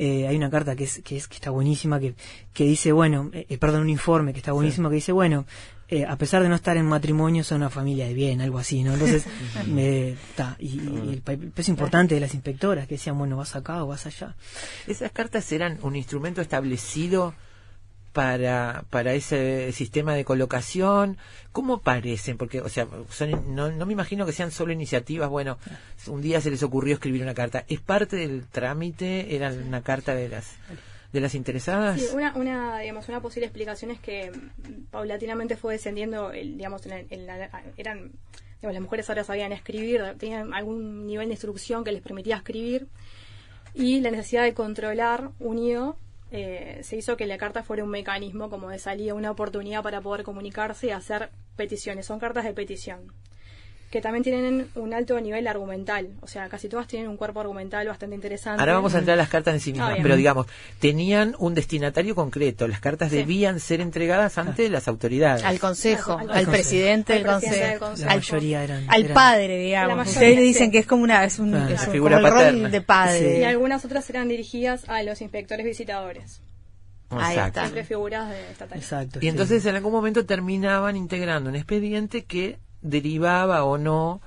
[0.00, 2.14] Eh, hay una carta que es, que es que está buenísima que,
[2.52, 5.44] que dice bueno eh, eh, perdón un informe que está buenísimo que dice bueno
[5.88, 8.82] eh, a pesar de no estar en matrimonio son una familia de bien algo así
[8.82, 9.24] no entonces
[9.66, 13.82] me ta, y, y el peso importante de las inspectoras que decían bueno vas acá
[13.82, 14.34] o vas allá
[14.86, 17.34] Esas cartas eran un instrumento establecido
[18.12, 21.18] para, para ese sistema de colocación.
[21.52, 22.36] ¿Cómo parecen?
[22.36, 25.28] Porque, o sea, son, no, no me imagino que sean solo iniciativas.
[25.28, 25.58] Bueno,
[26.08, 27.64] un día se les ocurrió escribir una carta.
[27.68, 29.36] ¿Es parte del trámite?
[29.36, 30.56] ¿Era una carta de las,
[31.12, 32.00] de las interesadas?
[32.00, 36.84] Sí, una, una, digamos, una posible explicación es que mm, paulatinamente fue descendiendo, el, digamos,
[36.86, 38.12] en en la- eran,
[38.60, 42.88] digamos, las mujeres ahora sabían escribir, tenían algún nivel de instrucción que les permitía escribir
[43.74, 45.96] y la necesidad de controlar unido
[46.30, 50.02] eh, se hizo que la carta fuera un mecanismo como de salida, una oportunidad para
[50.02, 52.04] poder comunicarse y hacer peticiones.
[52.04, 53.12] Son cartas de petición
[53.90, 57.86] que también tienen un alto nivel argumental, o sea, casi todas tienen un cuerpo argumental
[57.88, 58.60] bastante interesante.
[58.60, 60.46] Ahora vamos a entrar a las cartas en sí mismas, Ah, pero digamos,
[60.78, 62.68] tenían un destinatario concreto.
[62.68, 63.16] Las cartas Sí.
[63.16, 65.42] debían ser entregadas ante las autoridades.
[65.42, 68.06] Al consejo, Al- al, al presidente del Al presidente del consejo, consejo.
[68.08, 69.96] la al, mayoría eran al eran- padre, digamos.
[69.96, 70.70] mayoría, Ustedes dicen sí.
[70.72, 72.62] que es como una, es un, Ah, es un- figura como el paterna.
[72.64, 73.38] rol de padre.
[73.40, 76.42] Y algunas otras eran dirigidas a los inspectores visitadores,
[77.10, 77.60] Exacto.
[77.60, 78.84] siempre figuras de estatales.
[78.84, 79.28] exacto Y sí.
[79.28, 82.58] entonces en algún momento terminaban integrando un expediente que
[82.88, 84.20] derivaba o no,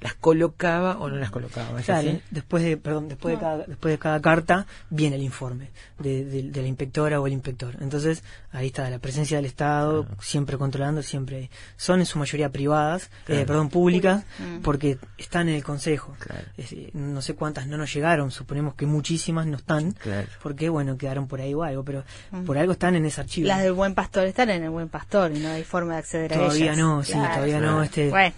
[0.00, 1.78] las colocaba o no las colocaba.
[1.80, 2.20] ¿es Claro, así?
[2.30, 6.42] después de, perdón, después de cada, después de cada carta viene el informe de, de-
[6.50, 7.74] de la inspectora o el inspector.
[7.80, 11.50] Entonces, ahí está la presencia del Estado, siempre controlando, siempre.
[11.76, 13.40] Son en su mayoría privadas, Claro.
[13.42, 14.58] eh, perdón, públicas, Mm.
[14.62, 16.14] porque están en el Consejo.
[16.18, 16.42] Claro.
[16.56, 20.28] Es decir, no sé cuántas no nos llegaron, suponemos que muchísimas no están, Claro.
[20.42, 22.44] porque bueno, quedaron por ahí o algo, pero Mm.
[22.44, 23.48] por algo están en ese archivo.
[23.48, 26.32] Las del buen pastor están en el buen pastor y no hay forma de acceder
[26.32, 26.46] a ellas.
[26.48, 27.34] Todavía no, sí, Claro.
[27.34, 27.82] todavía no.
[27.82, 28.34] Este, Bueno,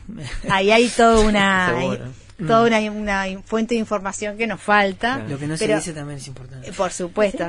[0.50, 1.47] ahí hay toda una,
[2.46, 5.18] Toda una, una fuente de información que nos falta.
[5.28, 6.68] Lo que no pero- se dice también es importante.
[6.70, 7.44] Eh, Por supuesto,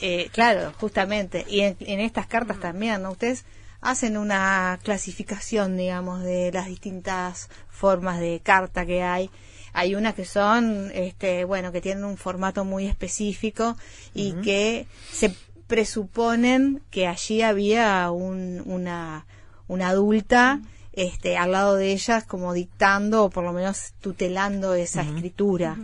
[0.00, 1.44] eh, claro, justamente.
[1.48, 3.10] Y en, en estas cartas también, ¿no?
[3.10, 3.44] Ustedes
[3.82, 9.30] hacen una clasificación, digamos, de las distintas formas de carta que hay.
[9.74, 13.76] Hay unas que son, este, bueno, que tienen un formato muy específico
[14.14, 15.34] y que se
[15.66, 19.26] presuponen que allí había un, una,
[19.68, 20.60] una adulta
[21.00, 25.78] este, al lado de ellas como dictando o por lo menos tutelando esa escritura.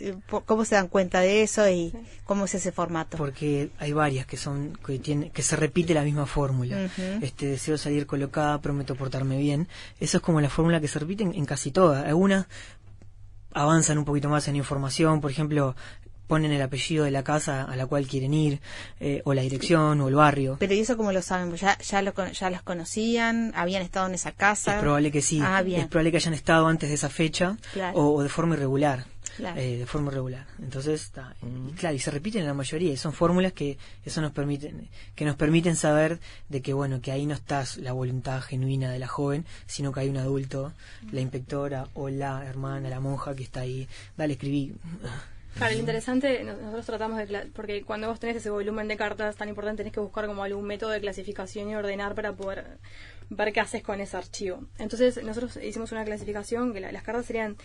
[0.00, 0.16] Eh,
[0.46, 1.92] ¿Cómo se dan cuenta de eso y
[2.24, 3.16] cómo es ese formato?
[3.16, 6.90] porque hay varias que son que tiene que se repite la misma fórmula.
[7.22, 9.68] Este deseo salir colocada prometo portarme bien.
[10.00, 12.04] Eso es como la fórmula que se repite en, en casi todas.
[12.04, 12.46] Algunas
[13.52, 15.76] avanzan un poquito más en información por ejemplo
[16.28, 18.60] ponen el apellido de la casa a la cual quieren ir
[19.00, 21.52] eh, o la dirección o el barrio Pero ¿y eso cómo lo saben?
[21.56, 23.52] ¿Ya, ya, lo, ya los conocían?
[23.56, 24.76] ¿Habían estado en esa casa?
[24.76, 25.80] es probable que sí Ah, bien.
[25.80, 27.98] es probable que hayan estado antes de esa fecha Claro.
[27.98, 29.06] o, o de forma irregular
[29.36, 29.60] Claro.
[29.60, 30.46] eh, de forma regular.
[30.60, 34.20] Entonces, está, y claro, y se repiten en la mayoría, y son fórmulas que eso
[34.20, 36.18] nos permiten, que nos permiten saber
[36.48, 40.00] de que bueno, que ahí no está la voluntad genuina de la joven, sino que
[40.00, 40.72] hay un adulto,
[41.12, 43.86] la inspectora o la hermana, la monja que está ahí,
[44.16, 44.74] dale, escribí.
[45.58, 47.50] Claro, lo interesante, no- nosotros tratamos de...
[47.54, 50.64] Porque cuando vos tenés ese volumen de cartas tan importante, tenés que buscar como algún
[50.64, 52.78] método de clasificación y ordenar para poder
[53.30, 54.60] ver qué haces con ese archivo.
[54.78, 57.56] Entonces, nosotros hicimos una clasificación que la- las cartas serían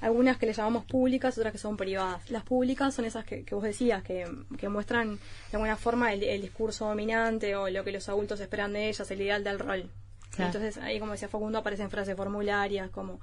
[0.00, 2.30] algunas que le llamamos públicas, otras que son privadas.
[2.30, 5.20] Las públicas son esas que, que vos decías, que, que muestran de
[5.56, 9.20] alguna forma el, el discurso dominante o lo que los adultos esperan de ellas, el
[9.20, 9.90] ideal del rol.
[10.30, 10.52] Claro.
[10.52, 13.20] Entonces, ahí, como decía Facundo, aparecen frases formularias como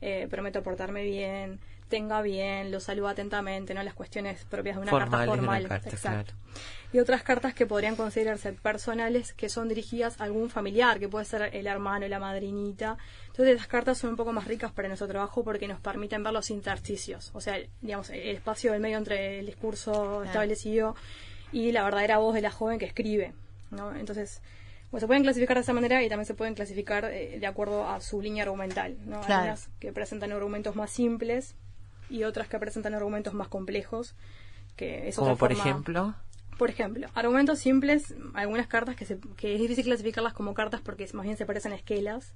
[0.00, 4.90] eh, prometo portarme bien, tenga bien, lo saludo atentamente, no las cuestiones propias de una
[4.90, 5.68] carta una formal.
[5.68, 6.34] carta, Exacto.
[6.92, 11.24] Y otras cartas que podrían considerarse personales, que son dirigidas a algún familiar, que puede
[11.26, 12.96] ser el hermano, la madrinita.
[13.26, 16.32] Entonces, las cartas son un poco más ricas para nuestro trabajo porque nos permiten ver
[16.32, 20.96] los intersticios, o sea, el- digamos, el espacio del medio entre el discurso establecido
[21.52, 23.32] y la verdadera voz de la joven que escribe.
[23.70, 23.94] ¿no?
[23.94, 24.40] Entonces,
[24.90, 27.86] bueno, se pueden clasificar de esa manera y también se pueden clasificar eh, de acuerdo
[27.86, 28.96] a su línea argumental.
[29.04, 29.20] ¿no?
[29.20, 29.34] Claro.
[29.42, 31.54] Algunas que presentan argumentos más simples
[32.10, 34.14] y otras que presentan argumentos más complejos.
[34.76, 36.14] Que es Como otra por forma- ejemplo.
[36.56, 41.08] por ejemplo, argumentos simples, algunas cartas que, se- que es difícil clasificarlas como cartas porque
[41.12, 42.32] más bien se parecen a esquelas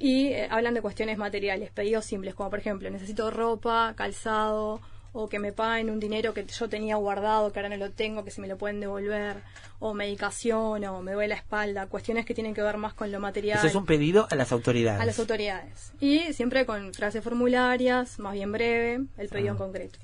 [0.00, 4.80] y eh, hablan de cuestiones materiales, pedidos simples, como por ejemplo, necesito ropa, calzado,
[5.18, 8.22] o que me paguen un dinero que yo tenía guardado, que ahora no lo tengo,
[8.24, 9.36] que si me lo pueden devolver,
[9.78, 13.18] o medicación, o me duele la espalda, cuestiones que tienen que ver más con lo
[13.18, 13.58] material.
[13.58, 15.00] Eso es un pedido a las autoridades.
[15.00, 15.92] A las autoridades.
[16.00, 19.98] Y siempre con frases formularias, más bien breve, el pedido en concreto.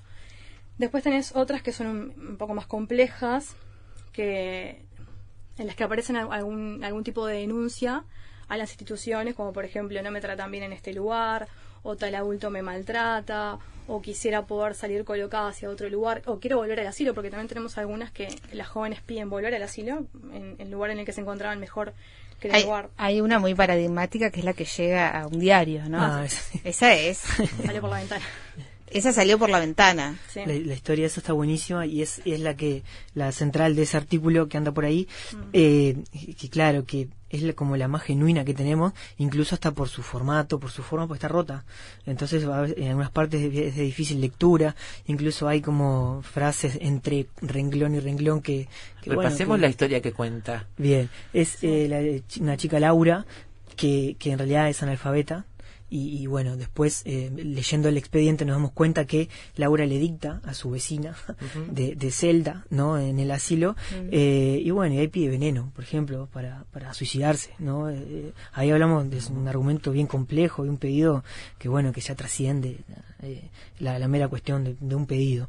[0.78, 3.54] Después tenés otras que son un, un poco más complejas,
[4.12, 4.82] que
[5.58, 8.04] en las que aparecen al- algún, algún tipo de denuncia
[8.48, 11.48] a las instituciones, como por ejemplo no me tratan bien en este lugar,
[11.82, 16.56] o tal adulto me maltrata, o quisiera poder salir colocada hacia otro lugar, o quiero
[16.58, 20.56] volver al asilo, porque también tenemos algunas que las jóvenes piden volver al asilo, en
[20.58, 21.92] el lugar en el que se encontraban mejor
[22.40, 22.90] que en el Hay, lugar.
[22.96, 25.98] hay una muy paradigmática que es la que llega a un diario, ¿no?
[26.00, 26.24] Ah,
[26.64, 27.18] Esa es.
[27.66, 28.24] Salió por la ventana.
[28.88, 30.18] Esa salió por la ventana.
[30.28, 30.40] Sí.
[30.44, 32.82] La, la historia esa está buenísima y es, es la que
[33.14, 35.36] la central de ese artículo que anda por ahí Mm.
[35.54, 35.96] eh,
[36.38, 40.02] que claro que es la- como la más genuina que tenemos incluso hasta por su
[40.02, 41.64] formato por su forma pues está rota
[42.06, 44.76] entonces en algunas partes es de, difícil lectura
[45.06, 48.68] incluso hay como frases entre renglón y renglón que,
[49.02, 50.66] que, bueno, Repasemos que- la historia que cuenta.
[50.76, 53.24] Bien, es eh, la- una chica Laura
[53.76, 55.46] que, que en realidad es analfabeta
[55.92, 60.40] y, y bueno, después eh, leyendo el expediente nos damos cuenta que Laura le dicta
[60.44, 61.14] a su vecina
[61.70, 62.98] de, de celda, ¿no?
[62.98, 63.76] En el asilo
[64.10, 67.90] eh, y bueno, y ahí pide veneno, por ejemplo, para, para suicidarse, ¿no?
[67.90, 71.24] Eh, ahí hablamos de un argumento bien complejo y un pedido
[71.58, 72.78] que bueno, que ya trasciende
[73.20, 73.50] eh,
[73.82, 75.48] la, la mera cuestión de, de un pedido.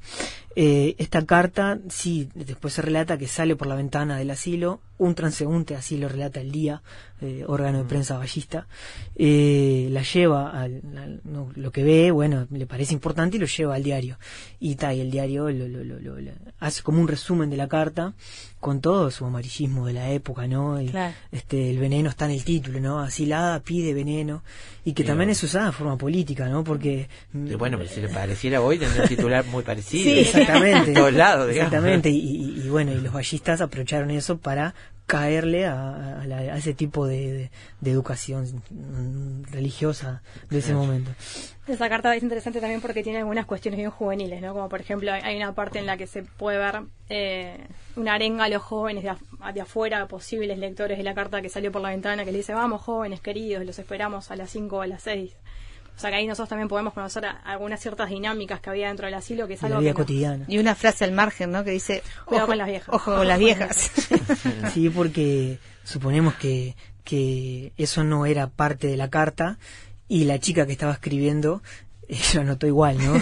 [0.55, 5.15] Eh, esta carta, sí, después se relata que sale por la ventana del asilo, un
[5.15, 6.83] transeúnte, así lo relata el día,
[7.21, 8.67] eh, órgano de prensa ballista,
[9.15, 13.47] eh, la lleva al, al- no, lo que ve, bueno, le parece importante y lo
[13.47, 14.17] lleva al diario.
[14.59, 18.13] Y, ta, y el diario lo, lo- lo- hace como un resumen de la carta
[18.59, 20.79] con todo su amarillismo de la época, ¿no?
[20.91, 21.13] Claro.
[21.31, 22.99] este, el veneno está en el título, ¿no?
[22.99, 24.43] Asilada pide veneno
[24.85, 26.63] y que Pero- también es usada de forma política, ¿no?
[26.63, 27.09] Porque
[27.57, 30.03] bueno, pero si le pareciera hoy, tendría un titular muy parecido.
[30.03, 30.89] Sí, exactamente.
[30.91, 31.73] En todos lados, digamos.
[31.73, 34.73] Exactamente, y, y- bueno, y los ballistas aprovecharon eso para
[35.05, 37.51] caerle a, a la- a ese tipo de, de-
[37.81, 38.63] de educación
[39.51, 41.11] religiosa de ese momento.
[41.67, 44.53] Esa carta es interesante también porque tiene algunas cuestiones bien juveniles, ¿no?
[44.53, 47.57] Como por ejemplo, hay- hay una parte en la que se puede ver eh,
[47.95, 51.49] una arenga a los jóvenes de, af- de afuera, posibles lectores de la carta que
[51.49, 54.77] salió por la ventana, que le dice, vamos jóvenes queridos, los esperamos a las 5
[54.77, 55.31] o a las 6.
[55.95, 59.05] O sea que ahí nosotros también podemos conocer a- algunas ciertas dinámicas que había dentro
[59.05, 60.45] del asilo, que es De la algo vida que cotidiana.
[60.47, 61.63] Y una frase al margen, ¿no?
[61.63, 62.89] Que dice, Cuidado ojo, con las viejas.
[62.95, 63.91] Ojo con las viejas.
[64.73, 69.57] Sí, porque suponemos que, que eso no era parte de la carta
[70.07, 71.61] y la chica que estaba escribiendo
[72.09, 73.21] eh, lo anotó igual, ¿no?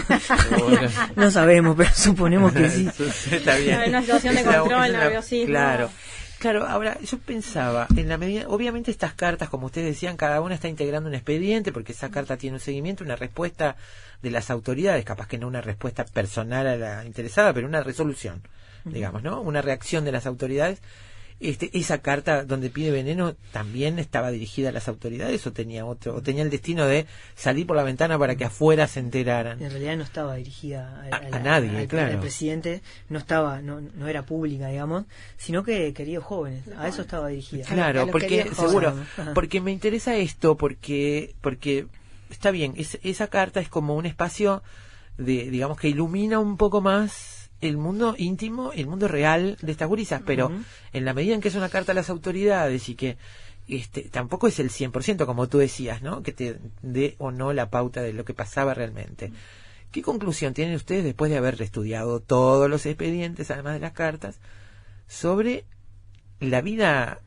[1.16, 2.88] No sabemos, pero suponemos que sí.
[3.30, 3.80] Está bien.
[3.88, 5.46] Una situación de Es control, es nerviosismo.
[5.46, 5.90] Claro.
[6.42, 10.56] Claro, ahora yo pensaba, en la medida, obviamente estas cartas, como ustedes decían, cada una
[10.56, 13.76] está integrando un expediente, porque esa carta tiene un seguimiento, una respuesta
[14.22, 18.42] de las autoridades, capaz que no una respuesta personal a la interesada, pero una resolución,
[18.84, 19.40] digamos, ¿no?
[19.40, 20.80] Una reacción de las autoridades.
[21.44, 26.14] Este, esa carta donde pide veneno también estaba dirigida a las autoridades o tenía otro,
[26.14, 29.60] o tenía el destino de salir por la ventana para que afuera se enteraran.
[29.60, 32.12] En realidad no estaba dirigida a, A- a nadie, al- claro.
[32.14, 35.04] al presidente, no estaba, no, no era pública, digamos,
[35.36, 37.64] sino que queridos jóvenes, a eso estaba dirigida.
[37.64, 39.34] Claro, porque seguro, jóvenes.
[39.34, 41.86] Porque me interesa esto, porque porque
[42.30, 44.62] está bien, es- esa carta es como un espacio
[45.18, 47.31] de, digamos que ilumina un poco más
[47.62, 50.50] el mundo íntimo, el mundo real de estas gurisas, pero
[50.92, 53.16] en la medida en que es una carta a las autoridades y que
[53.68, 56.22] este, tampoco es el 100% como tú decías, ¿no?
[56.22, 59.32] Que te dé o no la pauta de lo que pasaba realmente.
[59.92, 64.40] ¿Qué conclusión tienen ustedes después de haber estudiado todos los expedientes, además de las cartas,
[65.06, 65.64] sobre
[66.40, 67.20] la vida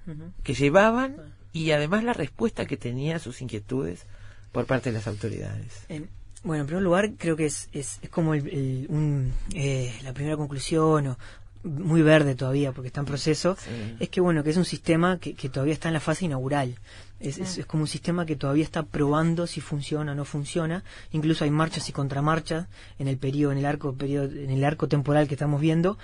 [0.44, 1.16] que llevaban
[1.54, 4.06] y además la respuesta que tenía a sus inquietudes
[4.52, 5.86] por parte de las autoridades?
[5.90, 6.10] En-
[6.46, 10.14] bueno, en primer lugar, creo que es, es, es como el- el- un, eh, la
[10.14, 11.18] primera conclusión, o
[11.64, 13.98] muy verde todavía porque está en proceso, Sí.
[14.00, 16.76] es que bueno, que es un sistema que, que todavía está en la fase inaugural.
[17.20, 20.84] Es, es, es como un sistema que todavía está probando si funciona o no funciona.
[21.12, 22.68] Incluso hay marchas y contramarchas
[23.00, 25.98] en el periodo, en el arco, periodo, en el arco temporal que estamos viendo.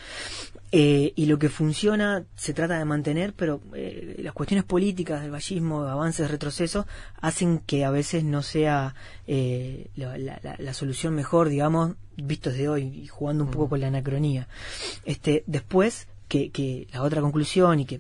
[0.72, 5.32] Eh, y lo que funciona se trata de mantener, pero eh, las cuestiones políticas del
[5.32, 6.86] vallismo, avances, retrocesos,
[7.20, 8.96] hacen que a veces no sea
[9.28, 13.82] eh, la, la- la- solución mejor, digamos, vistos de hoy y jugando un poco con
[13.82, 14.48] la anacronía.
[15.04, 18.00] Este, después, que, que la otra conclusión y que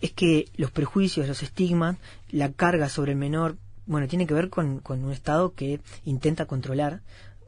[0.00, 1.96] es que los prejuicios, los estigmas,
[2.34, 3.56] la carga sobre el menor,
[3.86, 7.00] bueno, tiene que ver con, con un Estado que intenta controlar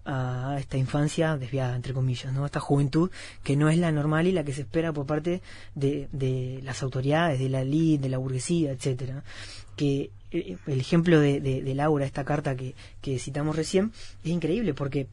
[0.05, 2.47] a esta infancia desviada, entre comillas, ¿no?
[2.47, 3.11] Esta juventud
[3.43, 5.43] que no es la normal y la que se espera por parte
[5.75, 9.25] de, de las autoridades, de la elite, de la burguesía, etcétera.
[9.75, 13.91] Que eh, el ejemplo de, de- de Laura, esta carta que, que citamos recién,
[14.23, 15.09] es increíble porque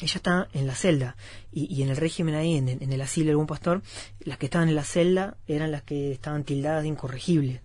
[0.00, 1.14] ella está en la celda
[1.52, 3.82] y, y en el régimen ahí, en, en el asilo de algún pastor,
[4.24, 7.60] las que estaban en la celda eran las que estaban tildadas de incorregibles.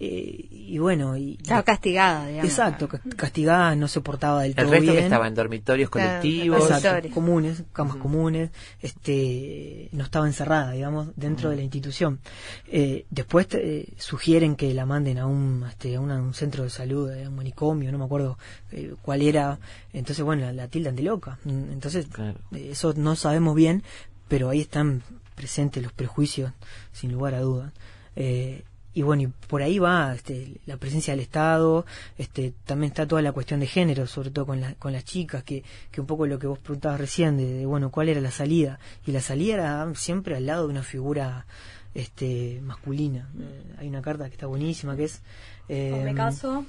[0.00, 2.50] Eh, y bueno, y, Estaba castigada, digamos.
[2.50, 6.68] Exacto, ca- castigada, no se portaba del El todo resto que estaba en dormitorios colectivos.
[6.68, 7.12] dormitorios.
[7.14, 8.50] Comunes, camas comunes,
[8.80, 12.20] este, no estaba encerrada, digamos, dentro de la institución.
[12.68, 16.70] Eh, después eh, sugieren que la manden a un, este, a una- un centro de
[16.70, 18.38] salud, a un manicomio, no me acuerdo
[18.70, 19.58] eh, cuál era.
[19.92, 21.38] Entonces, bueno, la, la tildan de loca.
[21.44, 22.38] Entonces, Claro.
[22.52, 23.82] eh, eso no sabemos bien,
[24.28, 25.02] pero ahí están
[25.34, 26.52] presentes los prejuicios,
[26.92, 27.72] sin lugar a dudas.
[28.16, 28.62] Eh,
[28.94, 31.86] y bueno, y por ahí va este, la presencia del Estado,
[32.18, 35.42] este, también está toda la cuestión de género, sobre todo con, la- con las chicas,
[35.44, 38.30] que, que un poco lo que vos preguntabas recién, de, de, bueno, cuál era la
[38.30, 38.78] salida.
[39.06, 41.46] Y la salida era siempre al lado de una figura
[41.94, 43.28] este, masculina.
[43.40, 45.22] Eh, hay una carta que está buenísima, que es...
[45.68, 46.64] eh, O me caso,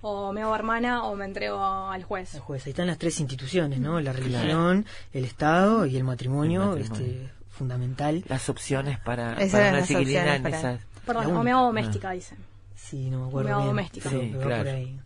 [0.00, 2.34] o me hago hermana, o me entrego al juez.
[2.34, 2.66] al juez.
[2.66, 4.00] Ahí están las tres instituciones, ¿no?
[4.00, 7.06] La religión, el Estado y el matrimonio, El matrimonio.
[7.12, 8.22] este fundamental.
[8.28, 10.80] Las opciones para, Esas para eran una en esas...
[11.08, 12.38] Perdón, La hago doméstica, dicen.
[12.76, 13.66] Sí, no me acuerdo bien,
[14.10, 14.64] pero- Sí, pero va claro.
[14.64, 15.00] por ahí.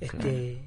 [0.00, 0.62] Este,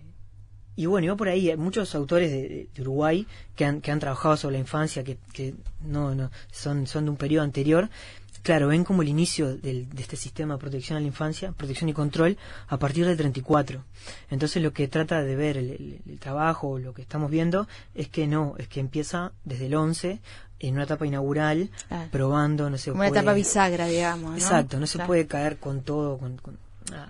[0.75, 3.99] Y bueno, va por ahí, hay muchos autores de, de Uruguay que han, que han
[3.99, 7.89] trabajado sobre la infancia, que, que no, no son, son de un periodo anterior.
[8.41, 11.89] Claro, ven como el inicio del- de este sistema de protección a la infancia, protección
[11.89, 12.37] y control,
[12.67, 13.83] a partir del 34.
[14.31, 18.09] Entonces lo que trata de ver el, el- el trabajo, lo que estamos viendo, es
[18.09, 20.19] que no, es que empieza desde el 11,
[20.67, 22.09] en una etapa inaugural, Claro.
[22.11, 24.31] probando, no se una puede- etapa bisagra, digamos.
[24.31, 24.37] ¿no?
[24.37, 25.07] Exacto, no se Claro.
[25.07, 26.57] puede caer con todo con, con-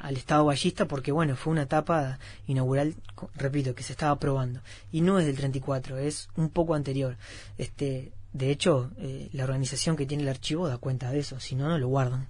[0.01, 2.93] al estado ballista porque bueno, fue una etapa inaugural,
[3.35, 4.61] repito, que se estaba probando
[4.91, 7.17] y no es del 34, es un poco anterior.
[7.57, 11.55] Este, de hecho, eh, la organización que tiene el archivo da cuenta de eso, si
[11.55, 12.27] no no lo guardan.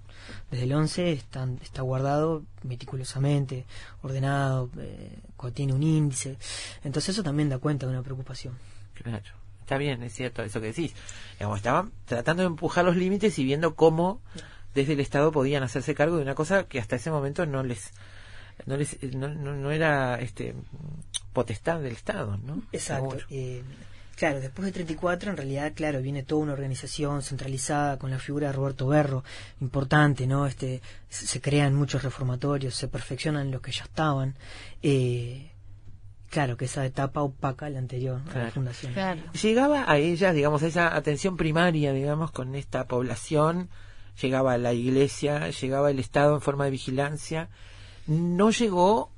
[0.50, 3.66] Desde el 11 están, está guardado meticulosamente,
[4.02, 5.18] ordenado, eh,
[5.52, 6.38] tiene un índice.
[6.82, 8.54] Entonces eso también da cuenta de una preocupación.
[8.94, 9.24] Claro,
[9.64, 10.94] está bien, es cierto eso que decís.
[11.38, 14.20] Digamos, estaban tratando de empujar los límites y viendo cómo
[14.74, 17.92] desde el Estado podían hacerse cargo de una cosa que hasta ese momento no les
[18.66, 20.54] no les no, no, no era este
[21.32, 22.62] potestad del Estado, ¿no?
[22.72, 23.16] Exacto.
[23.30, 23.62] Eh,
[24.16, 28.48] claro, después del 34, en realidad, claro, viene toda una organización centralizada con la figura
[28.48, 29.24] de Roberto Berro,
[29.60, 30.46] importante, ¿no?
[30.46, 34.34] Este, se se crean muchos reformatorios, se perfeccionan los que ya estaban.
[34.82, 35.53] Eh,
[36.34, 38.92] claro, que esa etapa opaca la anterior, a la fundación.
[38.92, 39.22] Claro.
[39.40, 43.70] Llegaba a ellas, digamos, a esa atención primaria, digamos, con esta población,
[44.20, 47.50] llegaba la iglesia, llegaba el Estado en forma de vigilancia,
[48.08, 49.12] no llegó,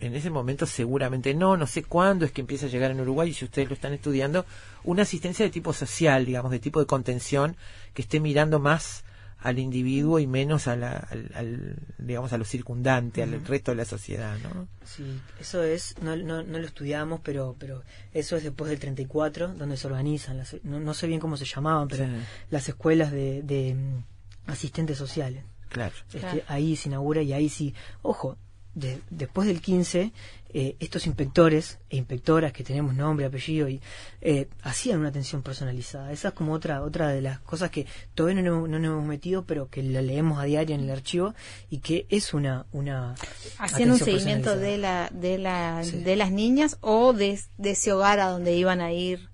[0.00, 3.30] en ese momento seguramente no, no sé cuándo es que empieza a llegar en Uruguay,
[3.30, 4.44] y si ustedes lo están estudiando,
[4.82, 7.56] una asistencia de tipo social, digamos, de tipo de contención,
[7.94, 9.04] que esté mirando más
[9.42, 13.76] al individuo y menos a la, al, al, digamos, a lo circundante, al resto de
[13.76, 14.68] la sociedad, ¿no?
[14.84, 15.04] Sí,
[15.40, 17.82] eso es, no, no, no lo estudiamos, pero, pero
[18.12, 21.44] eso es después del 34, donde se organizan, las, no, no sé bien cómo se
[21.44, 22.10] llamaban, pero Sí.
[22.50, 25.44] las escuelas de, de mm, asistentes sociales.
[25.68, 25.94] Claro.
[26.06, 26.40] Este, Claro.
[26.48, 28.36] Ahí se inaugura y ahí sí, ojo,
[28.74, 30.12] de- después del 15
[30.54, 33.80] eh, estos inspectores e inspectoras que tenemos nombre, apellido y
[34.20, 36.12] eh, hacían una atención personalizada.
[36.12, 39.06] Esa es como otra otra de las cosas que todavía no, nos- no nos hemos
[39.06, 41.34] metido, pero que la leemos a diario en el archivo
[41.70, 43.14] y que es una una
[43.58, 45.98] Haciendo un seguimiento de la de la Sí.
[46.02, 49.28] de las niñas o de, de ese hogar a donde iban a ir.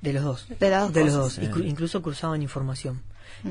[0.00, 0.46] De los dos.
[0.60, 1.38] De las dos De los dos.
[1.40, 3.02] Inclu- incluso cruzaban información.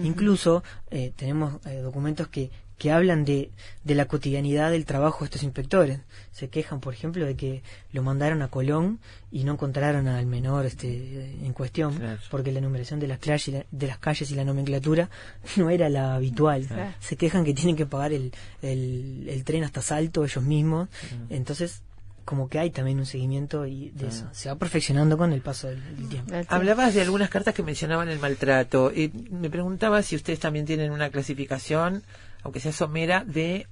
[0.04, 3.50] Incluso eh, tenemos eh, documentos que, que hablan de,
[3.84, 6.00] de la cotidianidad del trabajo de estos inspectores.
[6.32, 9.00] Se quejan, por ejemplo, de que lo mandaron a Colón
[9.32, 12.20] y no encontraron al menor este, en cuestión, Claro.
[12.30, 15.10] porque la numeración de las, calles y la- de las calles y la nomenclatura
[15.58, 16.68] no era la habitual.
[16.68, 16.94] Claro.
[17.00, 18.32] Se quejan que tienen que pagar el,
[18.62, 20.88] el, el tren hasta Salto ellos mismos.
[21.30, 21.82] Entonces,
[22.26, 24.28] como que hay también un seguimiento y de eso.
[24.34, 26.34] Se va perfeccionando con el paso del, del tiempo.
[26.50, 28.92] Hablabas de algunas cartas que mencionaban el maltrato.
[28.94, 32.04] Y me preguntaba si ustedes también tienen una clasificación,
[32.48, 33.68] aunque sea somera, de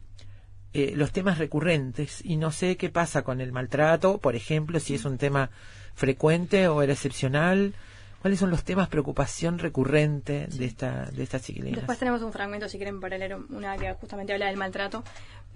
[0.74, 2.20] eh, los temas recurrentes.
[2.26, 5.50] Y no sé qué pasa con el maltrato, por ejemplo, si es un tema
[5.94, 7.74] frecuente o era excepcional.
[8.22, 11.78] ¿Cuáles son los temas preocupación recurrente de esta de estas chiquilinas?
[11.78, 15.06] Después tenemos un fragmento, si quieren, para leer una que justamente habla del maltrato.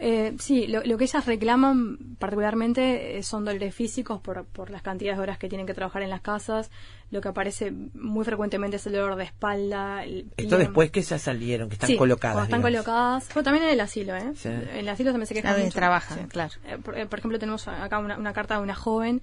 [0.01, 4.81] Eh, sí, lo, lo que ellas reclaman particularmente eh, son dolores físicos por, por las
[4.81, 6.71] cantidades de horas que tienen que trabajar en las casas.
[7.11, 10.05] Lo que aparece muy frecuentemente es el dolor de espalda.
[10.05, 12.43] el Esto después que ya salieron, que están Sí, colocadas.
[12.45, 12.85] están digamos.
[12.85, 13.27] colocadas.
[13.33, 14.31] Bueno, también en el asilo, ¿eh?
[14.35, 14.47] Sí.
[14.47, 15.73] En el asilo también se quejan mucho.
[15.73, 16.25] trabajan, Sí.
[16.29, 16.53] claro.
[16.65, 19.21] Eh, por, eh, por ejemplo, tenemos acá una, una carta de una joven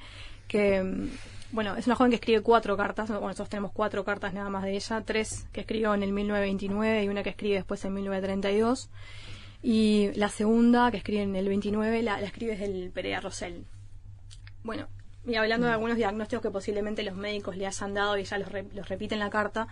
[0.48, 1.09] que, mm,
[1.53, 3.09] bueno, es una joven que escribe cuatro cartas.
[3.09, 5.01] Bueno, nosotros tenemos cuatro cartas nada más de ella.
[5.07, 8.90] Tres que escribió en el 1929 y una que escribe después en 1932.
[9.68, 13.64] Y la segunda, que escribe en el 29, la, la escribe desde el Perea Rosell.
[14.62, 14.86] Bueno,
[15.26, 18.52] y hablando de algunos diagnósticos que posiblemente los médicos le hayan dado y ella los,
[18.52, 19.66] re- los repite en la carta,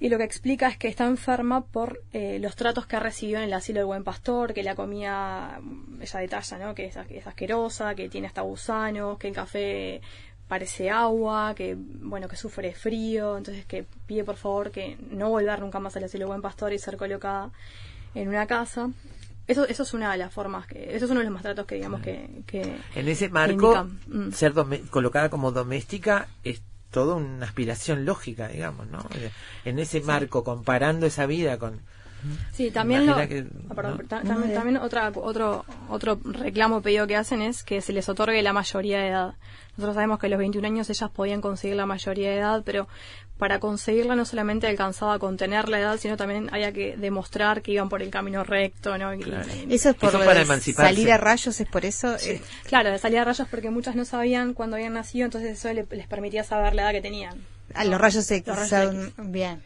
[0.00, 3.36] y lo que explica es que está enferma por eh, los tratos que ha recibido
[3.38, 6.74] en el asilo del buen pastor, que la comida, mm, ella detalla, ¿no?
[6.74, 10.00] que es, que es asquerosa, que tiene hasta gusanos, que el café
[10.48, 15.60] parece agua, que bueno, que sufre frío, entonces que pide por favor que no volver
[15.60, 17.50] nunca más al asilo del buen pastor y ser colocada
[18.16, 18.90] en una casa.
[19.46, 21.76] Eso, eso es una de las formas que, eso es uno de los maltratos que
[21.76, 23.86] digamos que, que En ese marco.
[24.08, 24.32] Mm.
[24.32, 24.52] ser
[24.90, 29.06] colocada como doméstica es toda una aspiración lógica, digamos, ¿no?
[29.64, 31.80] En ese marco, comparando esa vida con...
[32.52, 34.08] Sí, también, lo- que- ah, perdón, ¿no?
[34.08, 38.08] ta- No, también, también otra, otro, otro reclamo pedido que hacen es que se les
[38.08, 39.34] otorgue la mayoría de edad.
[39.76, 42.88] Nosotros sabemos que a los 21 años ellas podían conseguir la mayoría de edad, pero
[43.36, 47.72] para conseguirla no solamente alcanzaba con tener la edad, sino también había que demostrar que
[47.72, 49.12] iban por el camino recto, ¿no?
[49.14, 49.20] Y-
[49.68, 50.94] Eso es por Eso para emanciparse.
[50.94, 52.16] salir a rayos, es por eso.
[52.16, 55.70] Eh, Claro, de salida de rayos porque muchas no sabían cuándo habían nacido, entonces eso
[55.74, 57.38] le- les permitía saber la edad que tenían.
[57.74, 59.60] a los rayos X Los rayos son bien.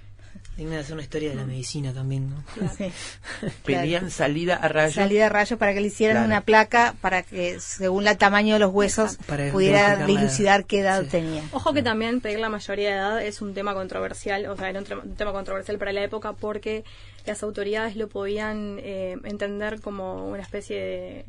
[0.60, 2.44] Digna de hacer una historia de la medicina también, ¿no?
[2.76, 2.92] Sí.
[3.64, 4.94] Pedían salida a rayos.
[4.94, 6.26] Salida a rayos para que le hicieran Claro.
[6.26, 11.02] una placa para que según el tamaño de los huesos Para pudiera dilucidar qué edad
[11.04, 11.08] Sí.
[11.08, 11.42] tenía.
[11.52, 14.78] Ojo que también pedir la mayoría de edad es un tema controversial, o sea, era
[14.80, 16.84] un, tema- un tema controversial para la época porque
[17.26, 21.24] las autoridades lo podían eh, entender como una especie de,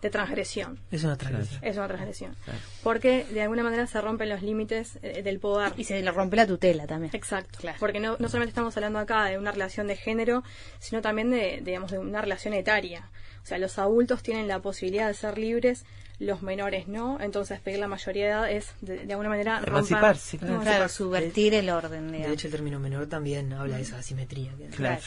[0.00, 0.78] de transgresión.
[0.90, 1.64] Es una transgresión.
[1.64, 2.36] Es una transgresión.
[2.82, 5.72] Porque de alguna manera se rompen los límites eh, del poder.
[5.76, 7.10] Y se le rompe la tutela también.
[7.14, 7.58] Exacto.
[7.80, 10.44] Porque no, no solamente estamos hablando acá de una relación de género,
[10.78, 13.10] sino también de, digamos, de una relación etaria.
[13.42, 15.84] O sea, los adultos tienen la posibilidad de ser libres,
[16.20, 17.18] los menores no.
[17.20, 20.60] Entonces, pedir la mayoría de edad es, de, de alguna manera, romper- Emanciparse, claro.
[20.60, 22.10] Claro, subvertir el orden.
[22.10, 24.52] De hecho, el término menor también habla de esa asimetría.
[24.56, 25.00] que- Claro.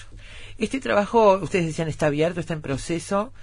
[0.57, 3.33] Este trabajo, ustedes decían, está abierto, está en proceso.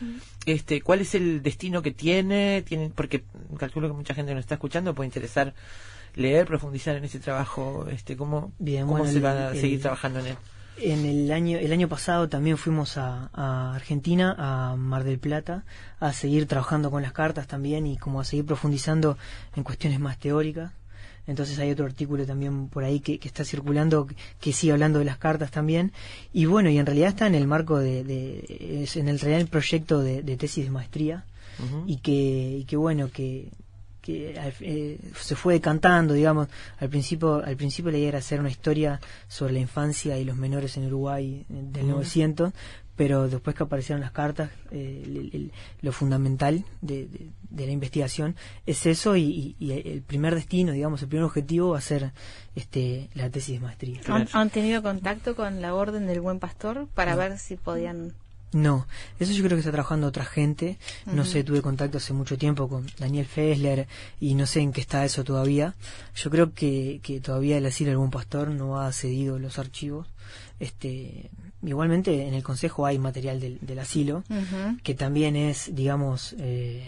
[0.47, 2.63] Este, ¿Cuál es el destino que tiene?
[2.63, 3.25] Tienen, porque
[3.59, 5.53] calculo que mucha gente nos está escuchando, puede interesar
[6.15, 7.87] leer, profundizar en este trabajo.
[7.91, 10.37] Este, ¿Cómo, Bien, cómo bueno, se el- va a el- seguir trabajando en él?
[10.81, 15.65] En el año, el año pasado también fuimos a, a Argentina, a Mar del Plata,
[15.99, 19.19] a seguir trabajando con las cartas también y como a seguir profundizando
[19.57, 20.73] en cuestiones más teóricas.
[21.27, 24.99] Entonces hay otro artículo también por ahí que, que está circulando que, que sigue hablando
[24.99, 25.93] de las cartas también.
[26.33, 29.47] Y bueno, y en realidad está en el marco de, de- es en el real
[29.47, 31.25] proyecto de, de tesis de maestría
[31.87, 33.49] y que, y que bueno, que,
[34.09, 36.49] que al- eh, se fue decantando, digamos,
[36.79, 40.37] al principio, al principio la idea era hacer una historia sobre la infancia y los
[40.37, 41.93] menores en Uruguay eh, del Ujú.
[41.97, 42.53] 900,
[42.97, 45.53] pero después que aparecieron las cartas, eh, el- el-
[45.83, 48.35] lo fundamental de, de- de la investigación
[48.67, 52.13] es eso y, y- y el primer destino, digamos, el primer objetivo va a ser
[52.57, 54.01] este, la tesis de maestría.
[54.09, 57.19] ¿Han, han tenido contacto con la Orden del Buen Pastor para No.
[57.19, 58.15] ver si podían...
[58.53, 58.87] No,
[59.19, 60.79] eso yo creo que está trabajando otra gente.
[61.07, 63.87] No sé, tuve contacto hace mucho tiempo con Daniel Fessler
[64.21, 65.75] y no sé en qué está eso todavía.
[66.15, 70.07] Yo creo que, que todavía el asilo del buen pastor no ha cedido los archivos.
[70.61, 71.31] Este,
[71.63, 74.25] igualmente en el consejo hay material del, del asilo
[74.83, 76.85] que también es, digamos, eh,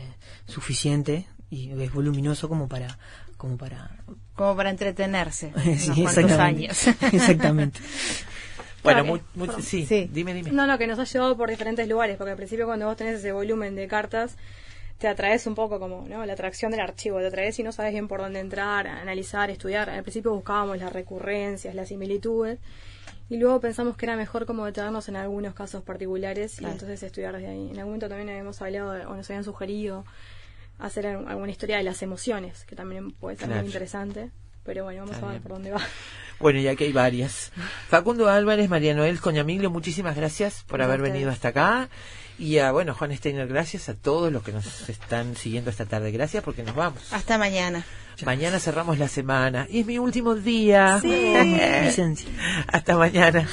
[0.46, 2.98] suficiente y es voluminoso como para
[3.36, 3.90] como para
[4.34, 5.52] Como para entretenerse.
[5.78, 6.42] Sí, unos cuantos exactamente.
[6.42, 6.86] años.
[7.12, 7.80] Exactamente.
[8.82, 9.62] Bueno, Claro, mu- mu- perdón.
[9.62, 10.08] sí, Sí.
[10.12, 10.50] dime, dime.
[10.52, 13.16] No, no, que nos ha llevado por diferentes lugares, porque al principio cuando vos tenés
[13.18, 14.36] ese volumen de cartas,
[14.98, 16.24] te atraes un poco como, ¿no?
[16.26, 19.88] La atracción del archivo, te atraes y no sabes bien por dónde entrar, analizar, estudiar.
[19.90, 22.58] Al principio buscábamos las recurrencias, las similitudes,
[23.30, 26.68] y luego pensamos que era mejor como detenernos en algunos casos particulares Claro.
[26.68, 27.70] y entonces estudiar desde ahí.
[27.70, 30.04] En algún momento también habíamos hablado, de- o nos habían sugerido
[30.78, 33.60] hacer al- alguna historia de las emociones, que también puede ser Claro.
[33.62, 34.30] muy interesante.
[34.64, 35.42] Pero bueno, vamos Está a ver bien.
[35.42, 35.80] por dónde va.
[36.38, 37.52] Bueno, ya que hay varias.
[37.88, 41.88] Facundo Álvarez, María Noel Coñamiglio, muchísimas gracias por haber venido hasta acá.
[42.38, 46.10] Y a, bueno, Juan Steiner, gracias a todos los que nos están siguiendo esta tarde.
[46.10, 47.12] Gracias porque nos vamos.
[47.12, 47.84] Hasta mañana.
[48.24, 49.66] Mañana cerramos la semana.
[49.68, 50.98] Y es mi último día.
[51.84, 52.30] Licencia.
[52.68, 53.46] Hasta mañana.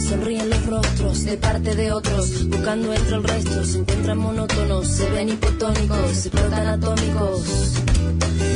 [0.00, 5.10] Sonríen, los rostros de parte de otros, buscando entre el resto, se encuentran monótonos, se
[5.10, 7.42] ven hipotónicos, se portan atómicos.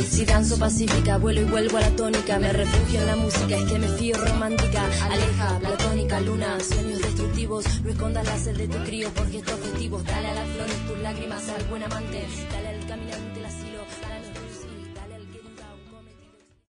[0.09, 3.71] Si danzo pacífica, vuelo y vuelvo a la tónica, me refugio en la música, es
[3.71, 8.77] que me fío romántica, aleja, platónica, luna, sueños destructivos, no escondas la sed de tu
[8.83, 12.87] crío por gestos festivos, dale a las flores tus lágrimas al buen amante, dale al
[12.87, 13.06] caminar.